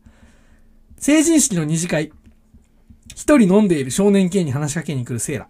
[0.98, 2.12] 成人式の二次会。
[3.16, 5.48] 一人飲んでいる少年系に話しかけに来る聖羅。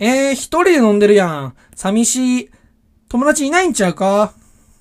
[0.00, 1.54] えー、一人で飲んでるやん。
[1.74, 2.50] 寂しい。
[3.08, 4.32] 友達いないんちゃうか？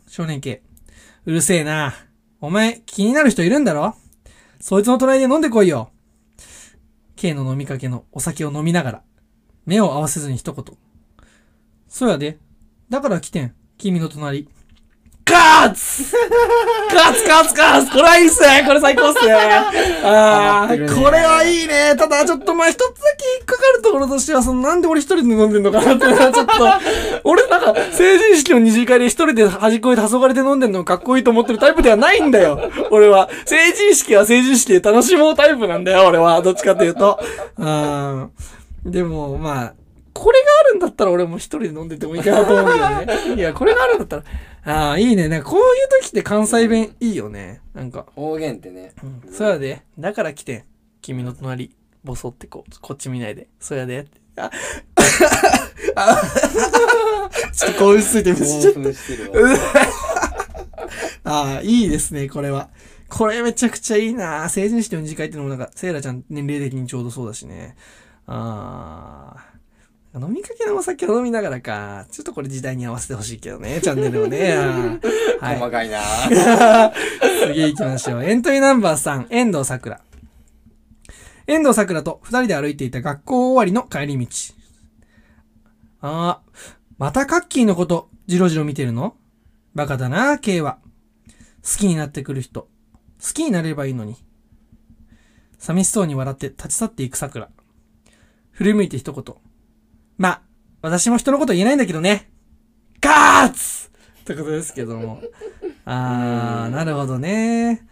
[0.07, 0.63] 少年系。
[1.25, 1.93] うるせえな。
[2.41, 3.95] お前、気になる人いるんだろ？
[4.59, 5.91] そいつの隣で飲んでこいよ。
[7.15, 9.03] K の飲みかけのお酒を飲みながら、
[9.65, 10.65] 目を合わせずに一言。
[11.87, 12.37] そうやで。
[12.89, 13.53] だから来てん。
[13.77, 14.47] 君の隣。
[15.25, 16.03] カーツ
[16.93, 19.33] カーツカーツカーツこれはいいっすねこれ最高っすね
[20.05, 22.85] あー、ハマってるねこれはいいねただちょっとまあ一つだ
[23.17, 26.53] け引っかかるところとしては、そのなんで俺一人で飲んでんのかなっては ちょっと、
[27.23, 32.59] 俺なんか成人式の二次会で一人で端っこで黄昏で飲んでんのかっこいいと思ってるタイプではないんだよ
[32.91, 33.27] 俺は。
[33.45, 36.41] 成人式は成人式で楽しもうタイプなんだよ俺は。
[36.43, 37.19] どっちかというと。
[37.57, 38.29] うん。
[38.85, 39.75] でも、まあ、
[40.13, 43.35] これがあるんだったら俺も一人で飲んでてもいいかなと思うんだよね。
[43.35, 44.23] いや、これがあるんだったら、
[44.63, 45.27] ああ、いいね。
[45.27, 45.65] なんかこういう
[46.01, 47.61] 時って関西弁いいよね。
[47.73, 48.93] なんか、方言ってね。
[49.29, 49.81] そうやで。
[49.99, 50.63] だから来てん。
[51.01, 53.47] 君の隣、ボソってこう、こっち見ないで。
[53.59, 54.05] そうやで。
[54.37, 54.49] あ、
[55.95, 56.21] あ
[57.53, 58.73] ちょっと興奮しすぎてむしちゃっ。
[58.73, 58.79] た。
[61.31, 62.69] ああ、いいですね、これは。
[63.09, 67.75] これめちゃくちゃいいな成人式の二次会ってのもなんか、セイラちゃん年齢的にちょうどそうだしね。
[68.27, 69.55] ああ。
[70.17, 72.05] 飲みかけのお酒を飲みながらか。
[72.09, 74.55] ちょっとこれ時代に合わせてほしいけどね、チャンネルをね。
[75.41, 75.59] はい。
[75.59, 75.99] 細かいな
[77.47, 78.23] 次行きましょう。
[78.23, 79.99] エントリーナンバー3、遠藤桜。
[81.47, 84.27] 遠藤桜と二人で歩いていた学校終わりの帰り道。
[86.01, 86.41] ああ、
[86.97, 89.15] またカッキーのこと、じろじろ見てるの？
[89.75, 90.77] バカだな、K は。
[91.61, 92.61] 好きになってくる人。
[92.61, 94.15] 好きになればいいのに。
[95.59, 97.49] 寂しそうに笑って立ち去っていく桜。
[98.55, 99.35] 振り向いて一言。
[100.17, 100.41] まあ、
[100.81, 102.31] 私も人のこと言えないんだけどね。
[103.01, 103.89] ガーツ
[104.21, 105.21] ってことですけども。
[105.83, 107.85] あー、なるほどね。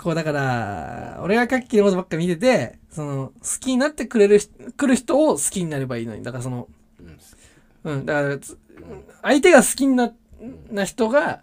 [0.00, 6.22] こうだから、俺がカッキーのことばっか見てて、その、好きになってくれる人、来る人を好きになればいいのに。
[6.22, 6.68] だからその、
[7.84, 8.58] うん、だからつ、
[9.20, 10.14] 相手が好きにな、
[10.70, 11.42] な人が、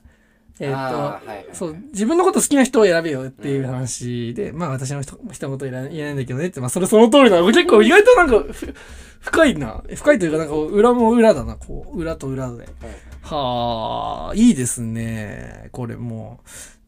[0.60, 7.42] えっ、あーはいはいはいと、そう、自分のこと好きな人を選べよっていう話で、まあ私の人人のこと言えない言えないんだけどねって、まあそれその通りだ。
[7.42, 8.74] 結構意外となんか、ふ
[9.20, 9.84] 深いな。
[9.96, 11.56] 深いというかなんか裏も裏だな。
[11.56, 12.68] こう、裏と裏で。
[13.22, 15.70] はあ、いいですね。
[15.72, 16.42] これも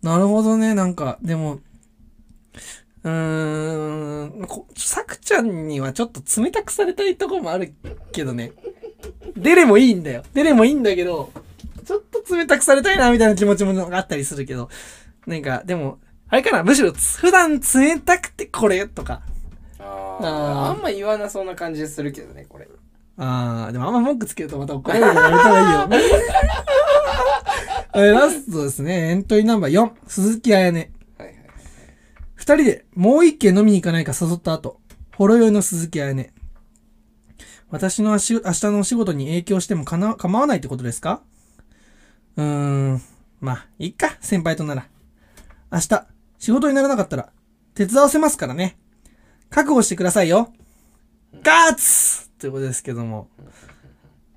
[0.04, 0.06] う。
[0.06, 0.76] なるほどね。
[0.76, 1.60] なんか、でも、
[3.04, 7.74] うーん、こさくちゃんにはちょっと冷たくされたいとこもある
[8.12, 8.52] けどね。
[9.38, 10.24] デレもいいんだよ。
[10.34, 11.32] デレもいいんだけど、
[11.86, 14.70] ちょっと冷たくされたいなみたいな気持ちもあったりするけど、
[15.28, 16.64] なんか、でも、あれかな？
[16.64, 19.22] むしろつ、普段冷たくてこれとか。
[19.80, 22.68] ああーああんま言わなそうな感じするけどねこれ
[23.18, 25.90] あー、でもあんま文句つけるとまた怒られるのやめた方がいいよ。
[27.94, 29.12] え ーラストですね。
[29.12, 30.76] エントリーナンバー4、鈴木彩音。
[30.76, 30.88] はい
[31.20, 31.36] はい
[32.36, 34.80] 二人でもう一軒飲みに行かないか誘った後、
[35.16, 36.28] ほろ酔いの鈴木彩音。
[37.70, 41.22] 私の明日明日のお仕事に影響してもかな構わないってことですか？
[42.38, 42.44] うー
[42.96, 43.02] ん。
[43.42, 44.88] まあ、いいか、先輩となら。
[45.72, 46.08] 明日、
[46.40, 47.30] 仕事にならなかったら、
[47.74, 48.78] 手伝わせますからね。
[49.50, 50.52] 覚悟してくださいよ。
[51.44, 53.28] ガッツということですけども。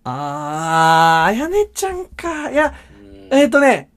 [0.04, 2.50] あー、あやねちゃんか。
[2.50, 2.74] いや、
[3.30, 3.90] えっ、ー、とね、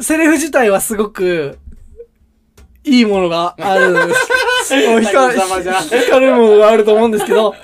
[0.00, 1.58] セリフ自体はすごく、
[2.84, 3.92] いいものがある。
[4.88, 7.54] もう光る、様じゃん光るものがあると思うんですけど、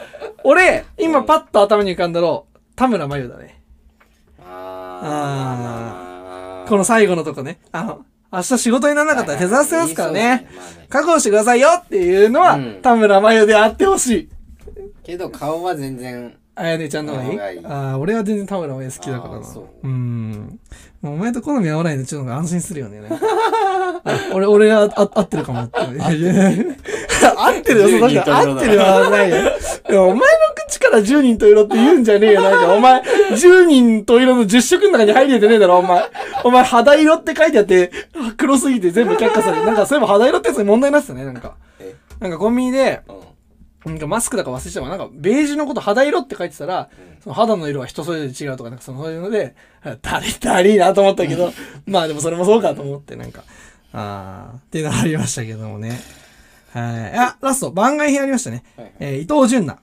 [0.42, 2.46] 俺、今パッと頭に浮かんだの、
[2.76, 3.62] 田村真由だね。
[5.06, 7.58] あこの最後のとこね。
[7.72, 10.48] あの、明日仕事にならなかったら手伝わせますからね。
[10.88, 14.28] 覚悟してくださいよっていうのは、うん田村真由であってほしい。
[15.02, 19.46] けど顔は全然あやねちゃんの方がいいああ、俺は全然田村真由好きだからな。
[19.82, 20.60] うん。
[21.02, 23.02] お前と好み合わないのちょっと安心するよね。
[24.32, 25.78] 俺、俺があ合ってるかもって。
[25.82, 29.36] 合ってるよ、その人合ってるはないよ。
[30.04, 30.20] お前の
[31.02, 32.42] 口から10人と色って言うんじゃねえよ。
[32.42, 36.04] なんか、お前、10人と色の10色の中に入れてねえだろ、お前。
[36.44, 37.90] お前、肌色って書いてあって、
[38.36, 41.56] 黒すぎて全部却下されて、なんかそういえば肌色ってやつに問題になってたね、なんか。
[41.80, 41.94] え？
[42.20, 43.24] なんかコンビニで、うん
[43.84, 46.88] なんかマスクだか忘れちゃうわなんか、ベージュのこと肌色って書いてたら、
[47.22, 49.54] その肌の色は人それぞれ違うとか、なんかそのそういうので、
[50.00, 51.52] だりだりなと思ったけど、
[51.86, 53.42] まあでもそれもそうかと思って、なんか、
[53.92, 56.00] あー、っていうのがありましたけどもね。
[56.72, 57.18] はい。
[57.18, 58.64] あ、ラスト、番外編ありましたね。
[58.76, 59.78] はいはいえー伊藤淳奈。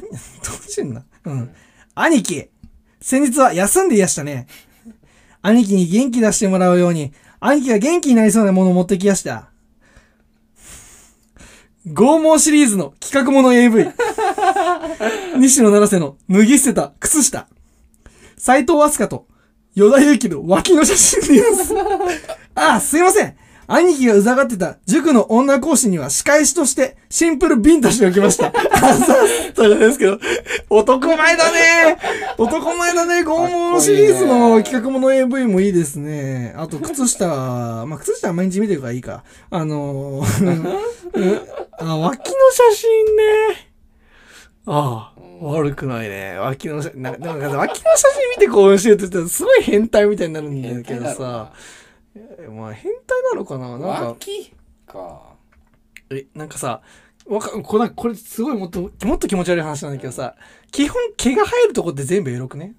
[0.00, 1.50] 何伊藤淳奈うん。
[1.94, 2.48] 兄貴、
[3.00, 4.46] 先日は休んでいやしたね。
[5.42, 9.50] 兄貴に元気出してもらうように、兄貴が元気になりそうなものを持ってきやした。
[11.86, 13.86] 拷問シリーズの企画もの AV。
[15.38, 17.48] 西野七瀬の脱ぎ捨てた靴下。
[18.36, 19.26] 斎藤飛鳥と
[19.74, 21.74] 与田祐希の脇の写真です。
[22.54, 23.36] ああ、すいません。
[23.70, 28.46] 兄貴がうざがってた塾の女講師には仕返しとしてシンプルビンとしておきました。
[28.72, 30.18] あ、そう、そうですけど、
[30.70, 31.98] 男前だね
[32.38, 36.54] 男前だね拷問シリーズの企画もの AV もいいですね。
[36.56, 39.22] あと、靴下、まあ、靴下は毎日見てるからいいか。
[39.50, 41.40] あのー、うん
[41.78, 42.34] あ、脇の
[42.72, 43.68] 写真ね。
[44.64, 46.38] ああ、悪くないね。
[46.38, 51.52] 脇の写真、なんか、脇の写真見て興奮してるって言ったらすごい変態みたいになるんだけどさ。
[52.40, 53.70] えまあ変態なのかな？
[53.70, 54.52] なんか、脇
[54.86, 55.22] か。
[56.10, 56.82] え、なんかさ、
[57.26, 60.34] わか、これ、これすごいもっと、もっと気持ち悪い話なんだけどさ、
[60.70, 62.74] 基本毛が生えるとこって全部エロくね？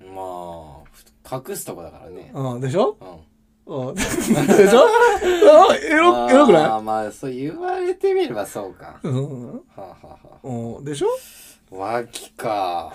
[0.00, 0.82] ま
[1.30, 2.30] あ隠すとこだからね。
[2.34, 2.96] うん、でしょ？
[3.66, 3.88] うん。
[3.88, 3.94] うん。
[3.96, 4.86] でしょ？
[5.70, 9.00] あエロ、エロくあなーまあそう言われてみればそうか。
[9.04, 9.52] いうん。
[9.54, 11.08] はあ、はあはあ、うん、でしょ？
[11.70, 12.92] 脇か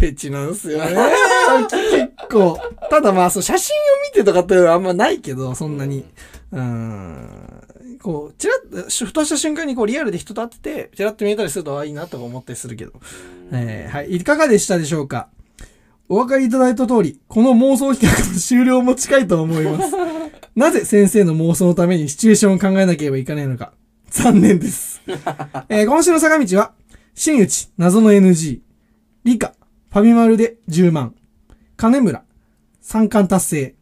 [0.00, 0.86] フェチなんすよね。
[1.70, 2.58] 結構。
[2.88, 3.78] ただまあ、そう、写真を
[4.10, 6.04] 見てとかっていうのはあんまないけど、そんなに。
[6.52, 7.28] うん。
[8.02, 12.92] こう、ちらっと、ふとした瞬間にこう、リアルで人と会ってて、ちらっと見えたりすると、あいいなとか思ったりするけど。
[13.52, 14.16] えーはい。
[14.16, 15.28] いかがでしたでしょうか？
[16.08, 19.92] お分かりいただいた通り、この妄想企画の終了も近いと思います。
[20.56, 23.72] なぜ先生の妄想のためにシチュエーションを考えなければいけないのか。
[24.10, 25.00] 残念です。
[25.68, 26.72] えー今週の坂道は、
[27.14, 28.60] 新内、謎の NG、
[29.24, 29.52] 理科、
[29.90, 31.16] ファミマルで10万、
[31.76, 32.22] 金村、
[32.80, 33.74] 三冠達成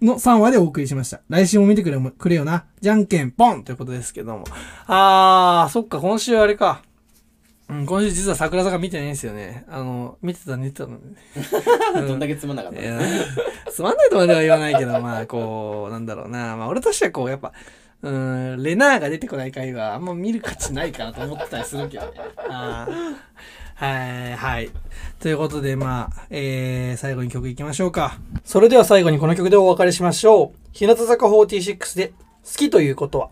[0.00, 1.22] の3話でお送りしました。
[1.28, 2.66] 来週も見てくれもくれよな。
[2.80, 4.44] じゃんけんポンということですけども。
[4.86, 6.82] あー、そっか、今週あれか。
[7.68, 9.64] うん、今週実は桜坂見てないんですよね。
[9.68, 11.00] あの、見てた、寝てたの。
[12.06, 16.56] どんだけつまんなかったつまんないとまでは言わないけど、まあ、こう、なんだろうな。
[16.56, 17.52] まあ、俺としてはこう、やっぱ、
[18.02, 22.12] うーん、レナーが出てこない回はあんま見る価値ないかなと思ってたりするけどね。
[22.48, 23.36] あー
[23.76, 24.70] はい、はい。
[25.20, 28.18] ということで、まあ、えー、最後に曲いきましょうか。
[28.42, 30.58] それでは最後にこの曲でお別れしましょう。
[30.72, 32.14] 日向坂46で、好
[32.56, 33.28] きということは？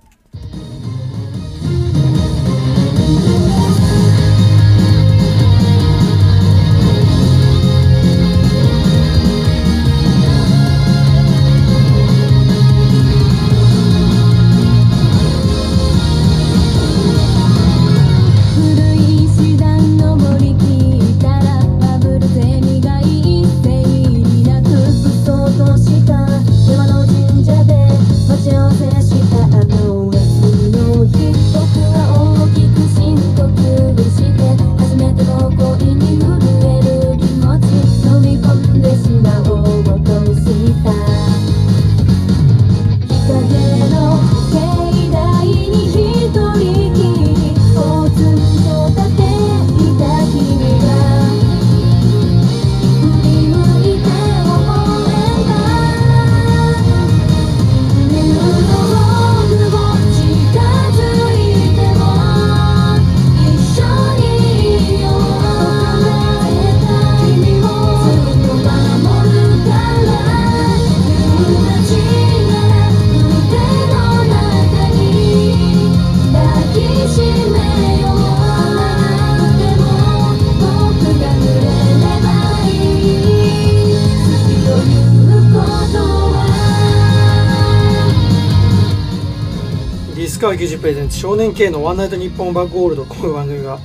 [90.84, 93.78] プレゼンツ少年系のワンナイトニッポンバックゴールドこの番組は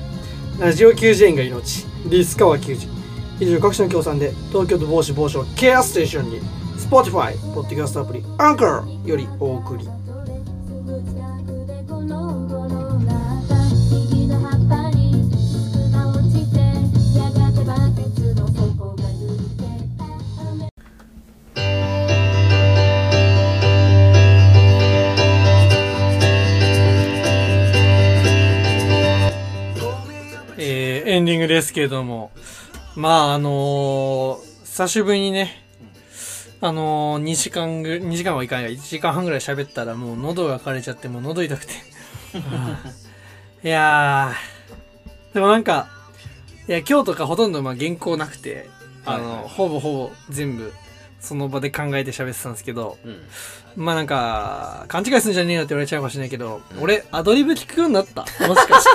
[0.60, 1.86] ラジオ球児園が命。
[2.10, 2.90] リスカワ球児
[3.40, 6.42] 以上各種の協賛で東京都防止防止をケアステーションに。
[6.78, 9.88] Spotify ポッドキャストアプリアンカーよりお送り。
[31.70, 32.32] ですけれども
[32.96, 35.62] まああのー久しぶりにね
[36.62, 41.74] あのー、2時間ぐ2時間はいかない1時間半ぐらい喋ったらもう喉が枯れちゃってもう喉痛くて。
[43.64, 45.90] いやーでもなんか
[46.68, 48.70] いや今日とかほとんどまあ原稿なくて
[49.06, 49.50] あの、はいはい。
[49.50, 50.74] ほぼほぼ全部
[51.20, 53.18] その場で考えて喋ってたんですけどうん。
[53.76, 58.88] まあなんか勘違いするんじゃねえよって言われちゃうかもしれないけど、俺アドリブ聞くようになったもしかし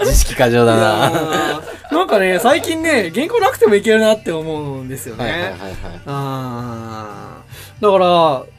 [0.00, 1.60] て知識過剰だな。
[1.90, 5.24] なんかね、最近ね、原稿なくてもいけるなって思うんですよね。
[5.24, 6.00] はいはいはいはい。
[6.06, 8.06] あーだから、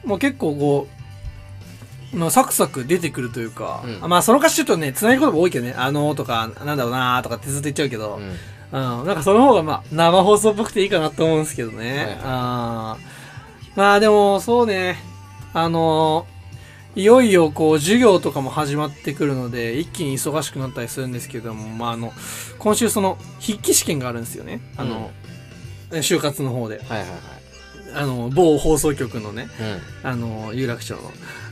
[0.04, 0.88] もう結構こ
[2.12, 8.36] う、まあ、サクサク出てくるというか、うんまあその歌詞ちょっとね、つなぎ言葉多いけどね、あのーとか、なんだろうなーとかってずっと言っちゃうけど、うん。
[8.74, 11.88] うん、なんかその方がまあ生放送っぽくていいかなと思うんですけどね。
[11.88, 13.14] はいはいあー
[13.76, 14.98] まあでもそうね、
[15.52, 16.34] あのー
[16.96, 22.12] いよいよこう授業とかも始まってくるので一気に忙しくなったりするんですけども、まああの、
[22.60, 24.60] 今週その筆記試験があるんですよね。
[24.76, 25.10] あの、
[25.90, 26.78] 就活の方で。
[26.78, 27.18] はいはいはい。
[27.96, 29.48] あの、某放送局のね、
[30.04, 30.08] うん。
[30.08, 31.00] あの、有楽町の。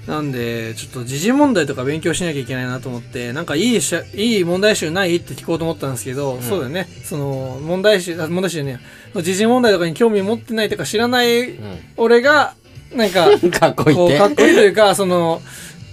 [0.06, 6.88] なんで、ちょっと時事問題とか勉強しなきゃいけないなと思って、なんかいいしゃ、いい問題集ないって聞こうと思ったんですけど、そうだよね。
[7.04, 8.80] その、問題集、あ問題集ね
[9.14, 11.54] 時事問題とかに興味持ってないとか知らない
[11.96, 12.54] 俺が、
[12.94, 13.50] なんか、うん。
[13.50, 14.18] かっこいい。
[14.18, 15.40] かっこいいというか、その、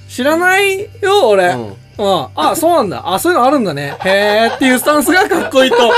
[0.10, 1.48] 知らないよ、俺。
[1.49, 2.28] うんうん。
[2.34, 3.04] あ、そうなんだ。
[3.06, 3.98] あ、そういうのあるんだね。
[4.06, 5.92] へーっていうスタンスがかっこいいと思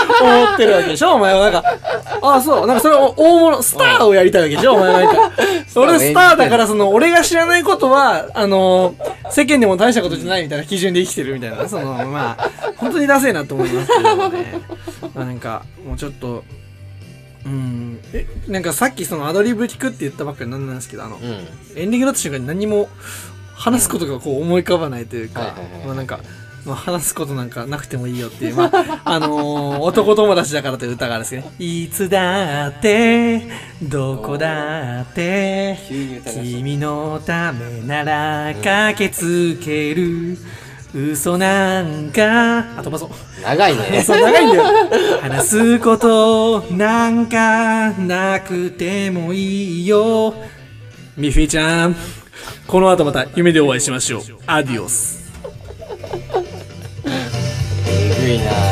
[0.55, 1.77] ってるわけでしょお前はなんか。
[2.23, 2.67] あ、そう。
[2.67, 5.31] なんかそれを大物、スターをやりたいわけでしょお前はなんか。
[5.75, 8.95] 俺スターだから、その、俺が知らないことは、あの
[9.29, 11.69] 世間でも大したことじゃないみたいな基準で生きてるみたいな。
[11.69, 14.61] その、まあ、本当にダセえなと思いますけどね。
[15.13, 16.43] まあなんか、もうちょっと、
[17.45, 17.99] うん。
[18.13, 21.23] え、なんかさっきそのアドリブ聞くって言ったばっかりなんなんですけど、あの、うん。
[21.75, 22.89] エンディングだった瞬間に何も
[23.61, 25.55] 話すことがこう思い浮かばないというか
[25.85, 26.19] まあなんか、
[26.65, 31.45] まあ、話すことなんかなくてもいいよっていう、まあ、 あのー男友達だからという歌があるんですね。
[31.59, 33.43] いつだって、
[33.81, 35.77] どこだって、
[36.43, 40.37] 君のためなら駆けつける。
[40.93, 43.09] 嘘なんか、あ、飛ばそう。
[43.41, 44.03] 長いね。
[44.05, 44.63] そう、長いんだよ。
[45.21, 50.33] 話すことなんかなくてもいいよ。
[51.15, 51.95] ミッフィーちゃん、
[52.67, 54.21] この後また夢でお会いしましょう。
[54.47, 55.31] アディオス。
[57.87, 58.70] えぐいな